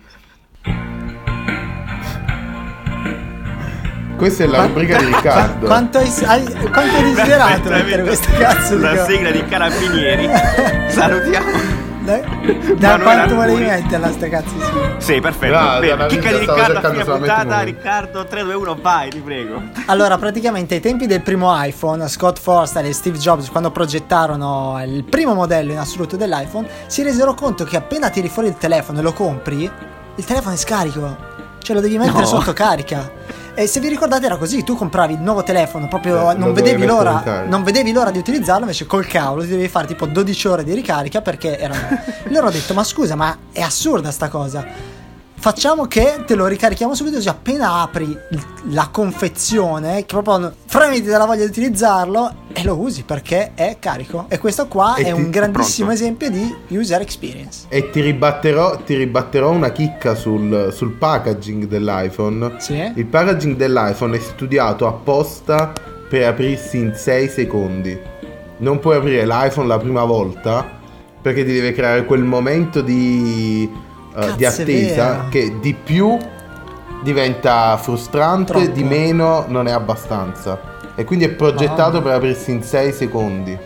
Questa 4.19 4.43
è 4.43 4.47
la 4.47 4.65
rubrica 4.65 4.97
di 4.97 5.05
Riccardo. 5.15 5.65
Quanto 5.65 5.97
hai, 5.97 6.11
hai- 6.25 6.43
quanto 6.43 6.79
hai 6.97 7.03
desiderato 7.03 7.69
mettere 7.69 8.03
questa 8.03 8.31
cazzo 8.33 8.75
di 8.75 8.81
La 8.81 8.89
cosa? 8.89 9.05
sigla 9.05 9.31
di 9.31 9.45
Carabinieri. 9.45 10.29
Salutiamo. 10.91 11.87
Da, 12.01 12.19
da 12.77 12.97
quanto 12.99 13.35
volevi 13.35 13.63
metterla 13.63 14.11
sta 14.11 14.27
cazzo 14.27 14.53
di 14.55 14.61
sigla? 14.63 14.95
Sì, 14.97 15.19
perfetto. 15.21 15.55
Ah, 15.57 15.79
Bene, 15.79 16.07
chicca 16.07 16.31
di 16.31 16.37
Riccardo 16.39 16.79
a 16.79 16.89
fine 16.91 17.05
puntata. 17.05 17.55
uno. 17.55 17.63
Riccardo 17.63 18.25
3, 18.25 18.43
2, 18.43 18.53
1, 18.55 18.77
vai, 18.81 19.09
ti 19.09 19.19
prego. 19.19 19.61
Allora, 19.85 20.17
praticamente 20.17 20.75
ai 20.75 20.81
tempi 20.81 21.05
del 21.07 21.21
primo 21.21 21.49
iPhone, 21.63 22.05
Scott 22.09 22.39
Forstall 22.39 22.85
e 22.85 22.93
Steve 22.93 23.17
Jobs, 23.17 23.49
quando 23.49 23.71
progettarono 23.71 24.81
il 24.85 25.03
primo 25.05 25.33
modello 25.33 25.71
in 25.71 25.77
assoluto 25.77 26.17
dell'iPhone, 26.17 26.67
si 26.87 27.03
resero 27.03 27.33
conto 27.35 27.63
che 27.63 27.77
appena 27.77 28.09
tiri 28.09 28.27
fuori 28.27 28.49
il 28.49 28.57
telefono 28.57 28.99
e 28.99 29.01
lo 29.01 29.13
compri, 29.13 29.63
il 30.15 30.25
telefono 30.25 30.55
è 30.55 30.57
scarico. 30.57 31.27
Cioè 31.61 31.75
lo 31.75 31.81
devi 31.81 31.97
mettere 31.97 32.19
No. 32.21 32.25
sotto 32.25 32.51
carica. 32.53 33.11
E 33.59 33.67
se 33.67 33.81
vi 33.81 33.89
ricordate 33.89 34.25
era 34.25 34.37
così, 34.37 34.63
tu 34.63 34.73
compravi 34.73 35.15
il 35.15 35.19
nuovo 35.19 35.43
telefono, 35.43 35.89
proprio 35.89 36.31
Eh, 36.31 36.33
non, 36.33 36.53
vedevi 36.53 36.85
l'ora, 36.85 37.43
non 37.45 37.63
vedevi 37.63 37.91
l'ora 37.91 38.09
di 38.09 38.17
utilizzarlo, 38.17 38.61
invece 38.61 38.85
col 38.85 39.05
cavolo 39.05 39.41
ti 39.41 39.49
devi 39.49 39.67
fare 39.67 39.85
tipo 39.85 40.05
12 40.05 40.47
ore 40.47 40.63
di 40.63 40.73
ricarica 40.73 41.21
perché 41.21 41.59
erano... 41.59 41.81
Loro 42.31 42.43
hanno 42.45 42.51
detto, 42.51 42.73
ma 42.73 42.85
scusa, 42.85 43.15
ma 43.15 43.37
è 43.51 43.59
assurda 43.59 44.11
sta 44.11 44.29
cosa. 44.29 44.65
Facciamo 45.41 45.85
che 45.85 46.23
te 46.27 46.35
lo 46.35 46.47
ricarichiamo 46.47 46.93
subito 46.93 47.15
così 47.15 47.29
appena 47.29 47.81
apri 47.81 48.15
la 48.71 48.89
confezione, 48.91 49.99
che 50.05 50.17
proprio 50.21 50.53
fremiti 50.65 51.07
dalla 51.07 51.25
voglia 51.25 51.43
di 51.45 51.49
utilizzarlo 51.49 52.47
e 52.51 52.61
lo 52.65 52.75
usi 52.77 53.03
perché 53.03 53.51
è 53.55 53.77
carico. 53.79 54.25
E 54.27 54.37
questo 54.37 54.67
qua 54.67 54.95
E 54.95 55.03
è 55.03 55.05
ti- 55.05 55.11
un 55.13 55.29
grandissimo 55.29 55.87
pronto. 55.87 56.03
esempio 56.03 56.29
di 56.29 56.53
user 56.77 56.99
experience. 56.99 57.67
E 57.69 57.89
ti 57.89 58.01
ribatterò, 58.01 58.79
ti 58.85 58.95
ribatterò 58.95 59.49
una 59.51 59.71
chicca 59.71 60.13
sul, 60.13 60.73
sul 60.73 60.91
packaging 60.91 61.67
dell'iPhone. 61.67 62.55
Sì. 62.57 62.91
Il 62.95 63.05
packaging 63.05 63.55
dell'iPhone 63.55 64.17
è 64.17 64.19
studiato 64.19 64.87
apposta 64.87 65.71
per 66.09 66.27
aprirsi 66.27 66.77
in 66.79 66.93
6 66.95 67.29
secondi. 67.29 67.97
Non 68.57 68.79
puoi 68.79 68.97
aprire 68.97 69.25
l'iPhone 69.25 69.67
la 69.67 69.77
prima 69.79 70.03
volta 70.03 70.67
perché 71.21 71.45
ti 71.45 71.53
deve 71.53 71.71
creare 71.71 72.03
quel 72.03 72.23
momento 72.23 72.81
di, 72.81 73.69
Cazzo, 74.19 74.35
di 74.35 74.45
attesa 74.45 75.27
che 75.29 75.59
di 75.59 75.73
più 75.73 76.17
diventa 77.01 77.77
frustrante, 77.77 78.51
Troppo. 78.53 78.67
di 78.67 78.83
meno 78.83 79.45
non 79.47 79.67
è 79.67 79.71
abbastanza. 79.71 80.59
E 80.95 81.03
quindi 81.05 81.25
è 81.25 81.29
progettato 81.29 81.91
Mamma. 81.93 82.01
per 82.03 82.11
aprirsi 82.13 82.51
in 82.51 82.61
6 82.63 82.91
secondi. 82.93 83.57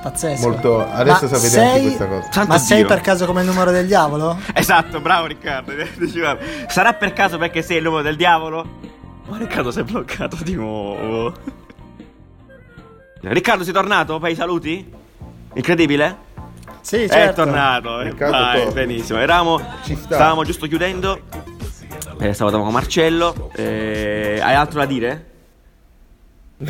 Pazzesco. 0.00 0.48
Molto- 0.48 0.86
adesso 0.88 1.26
Ma 1.26 1.36
sapete 1.36 1.58
anche 1.58 1.70
sei- 1.72 1.82
questa 1.82 2.06
cosa. 2.06 2.28
Santo 2.30 2.52
Ma 2.52 2.58
sei 2.58 2.84
per 2.84 3.00
caso 3.00 3.26
come 3.26 3.40
il 3.40 3.46
numero 3.48 3.72
del 3.72 3.86
diavolo? 3.86 4.38
Esatto, 4.54 5.00
bravo 5.00 5.26
Riccardo. 5.26 5.72
Sarà 6.68 6.94
per 6.94 7.12
caso 7.12 7.36
perché 7.38 7.62
sei 7.62 7.78
il 7.78 7.82
nome 7.82 8.02
del 8.02 8.14
diavolo? 8.14 8.64
Ma 9.28 9.36
Riccardo 9.38 9.72
si 9.72 9.80
è 9.80 9.82
bloccato 9.82 10.36
di 10.42 10.54
nuovo. 10.54 11.34
Riccardo 13.20 13.64
sei 13.64 13.72
tornato? 13.72 14.18
Fai 14.20 14.32
i 14.32 14.36
saluti? 14.36 14.88
Incredibile? 15.54 16.26
Sì, 16.88 17.02
È 17.04 17.08
certo. 17.08 17.42
tornato. 17.44 18.00
eh. 18.00 18.04
Riccardo 18.04 18.34
Vai, 18.38 18.56
torna. 18.64 18.72
benissimo. 18.72 19.18
Eravamo, 19.18 19.60
Ci 19.84 19.94
sta. 19.94 20.14
stavamo 20.14 20.42
giusto 20.42 20.66
chiudendo. 20.66 21.20
Eh, 22.18 22.32
stavamo 22.32 22.64
con 22.64 22.72
Marcello. 22.72 23.50
Eh, 23.54 24.40
hai 24.42 24.54
altro 24.54 24.78
da 24.80 24.86
dire? 24.86 25.27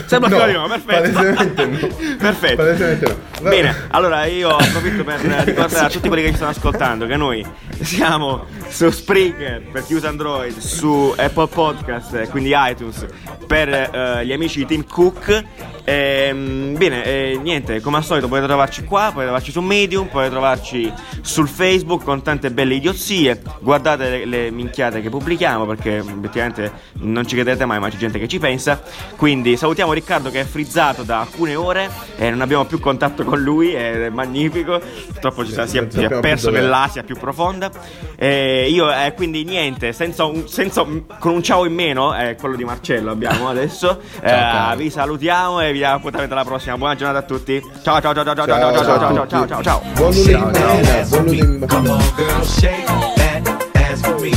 Sembra 0.04 0.28
No, 0.28 0.36
arriviamo, 0.42 0.66
perfetto. 0.68 1.12
palesemente 1.12 1.66
no. 1.66 2.16
perfetto. 2.18 2.56
Palesemente 2.56 3.06
no. 3.08 3.16
Va- 3.40 3.48
Bene, 3.48 3.74
allora 3.88 4.24
io 4.26 4.50
approfitto 4.50 5.02
per 5.04 5.20
ricordare 5.20 5.86
a 5.86 5.88
tutti 5.88 6.08
quelli 6.08 6.22
che 6.24 6.30
ci 6.30 6.34
stanno 6.36 6.50
ascoltando 6.50 7.06
che 7.06 7.16
noi 7.16 7.46
siamo 7.80 8.44
su 8.68 8.90
Spreaker 8.90 9.62
per 9.72 9.84
chi 9.84 9.94
usa 9.94 10.08
Android, 10.08 10.58
su 10.58 11.14
Apple 11.16 11.46
Podcast, 11.46 12.28
quindi 12.28 12.52
iTunes, 12.54 13.06
per 13.46 13.68
eh, 13.70 14.26
gli 14.26 14.32
amici 14.32 14.58
di 14.58 14.66
Team 14.66 14.84
Cook. 14.86 15.44
Ehm, 15.84 16.76
bene, 16.76 17.02
eh, 17.04 17.38
niente, 17.42 17.80
come 17.80 17.96
al 17.96 18.04
solito 18.04 18.28
potete 18.28 18.46
trovarci 18.46 18.84
qua, 18.84 19.04
potete 19.06 19.22
trovarci 19.24 19.52
su 19.52 19.60
Medium, 19.62 20.08
potete 20.08 20.30
trovarci 20.30 20.92
sul 21.22 21.48
Facebook 21.48 22.04
con 22.04 22.20
tante 22.22 22.50
belle 22.50 22.74
idiozie. 22.74 23.40
Guardate 23.60 24.10
le, 24.10 24.24
le 24.26 24.50
minchiate 24.50 25.00
che 25.00 25.08
pubblichiamo 25.08 25.64
perché 25.64 26.00
obiettivamente 26.00 26.70
non 27.00 27.26
ci 27.26 27.36
credete 27.36 27.64
mai, 27.64 27.78
ma 27.78 27.88
c'è 27.88 27.96
gente 27.96 28.18
che 28.18 28.28
ci 28.28 28.38
pensa. 28.38 28.82
Quindi 29.16 29.56
salutiamo 29.56 29.76
Riccardo 29.86 30.30
che 30.30 30.40
è 30.40 30.44
frizzato 30.44 31.02
da 31.02 31.20
alcune 31.20 31.54
ore 31.54 31.88
e 32.16 32.30
non 32.30 32.40
abbiamo 32.40 32.64
più 32.64 32.78
contatto 32.80 33.24
con 33.24 33.40
lui, 33.40 33.72
è 33.72 34.08
magnifico. 34.10 34.80
Purtroppo 35.06 35.44
ci 35.44 35.52
sa- 35.52 35.66
si 35.66 35.78
è, 35.78 35.86
si 35.88 36.02
è 36.02 36.20
perso 36.20 36.50
nell'Asia 36.50 37.02
più 37.02 37.16
profonda. 37.16 37.70
E 38.16 38.68
io, 38.70 38.90
eh, 38.92 39.12
quindi 39.14 39.44
niente, 39.44 39.92
senza 39.92 40.24
un- 40.24 40.48
senza 40.48 40.84
con 41.18 41.32
un 41.32 41.42
ciao 41.42 41.64
in 41.64 41.74
meno, 41.74 42.12
è 42.14 42.36
quello 42.38 42.56
di 42.56 42.64
Marcello 42.64 43.10
abbiamo 43.12 43.48
adesso. 43.48 44.00
Eh, 44.20 44.76
vi 44.76 44.90
salutiamo 44.90 45.60
e 45.60 45.72
vi 45.72 45.78
diamo 45.78 45.96
appuntamento 45.96 46.34
alla 46.34 46.44
prossima. 46.44 46.76
Buona 46.76 46.94
giornata 46.96 47.18
a 47.20 47.22
tutti. 47.22 47.62
Ciao 47.82 48.00
ciao 48.00 48.12
ciao 48.14 48.24
ciao 48.24 48.34
ciao 48.34 48.46
ciao 48.46 48.58
ciao 48.58 48.72
Ciao, 48.72 48.84
ciao 48.84 48.98
ciao 48.98 48.98
ciao 48.98 49.26
ciao 49.26 49.40
tutti. 49.40 49.48
ciao 49.48 49.62
ciao. 49.62 49.82
Buon 49.94 50.12
lunedì 50.12 50.30
Ciao, 50.32 50.52
ciao. 50.52 50.74
mattina, 50.74 51.06
buon 51.08 51.24
lunedì. 51.24 51.66
Come 51.66 51.88
on, 51.90 52.12
girl, 52.16 52.42
shake 52.44 52.84
that 53.16 53.68
ass 53.74 54.00
for 54.00 54.20
me. 54.20 54.30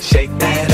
Shake 0.00 0.30
that 0.38 0.70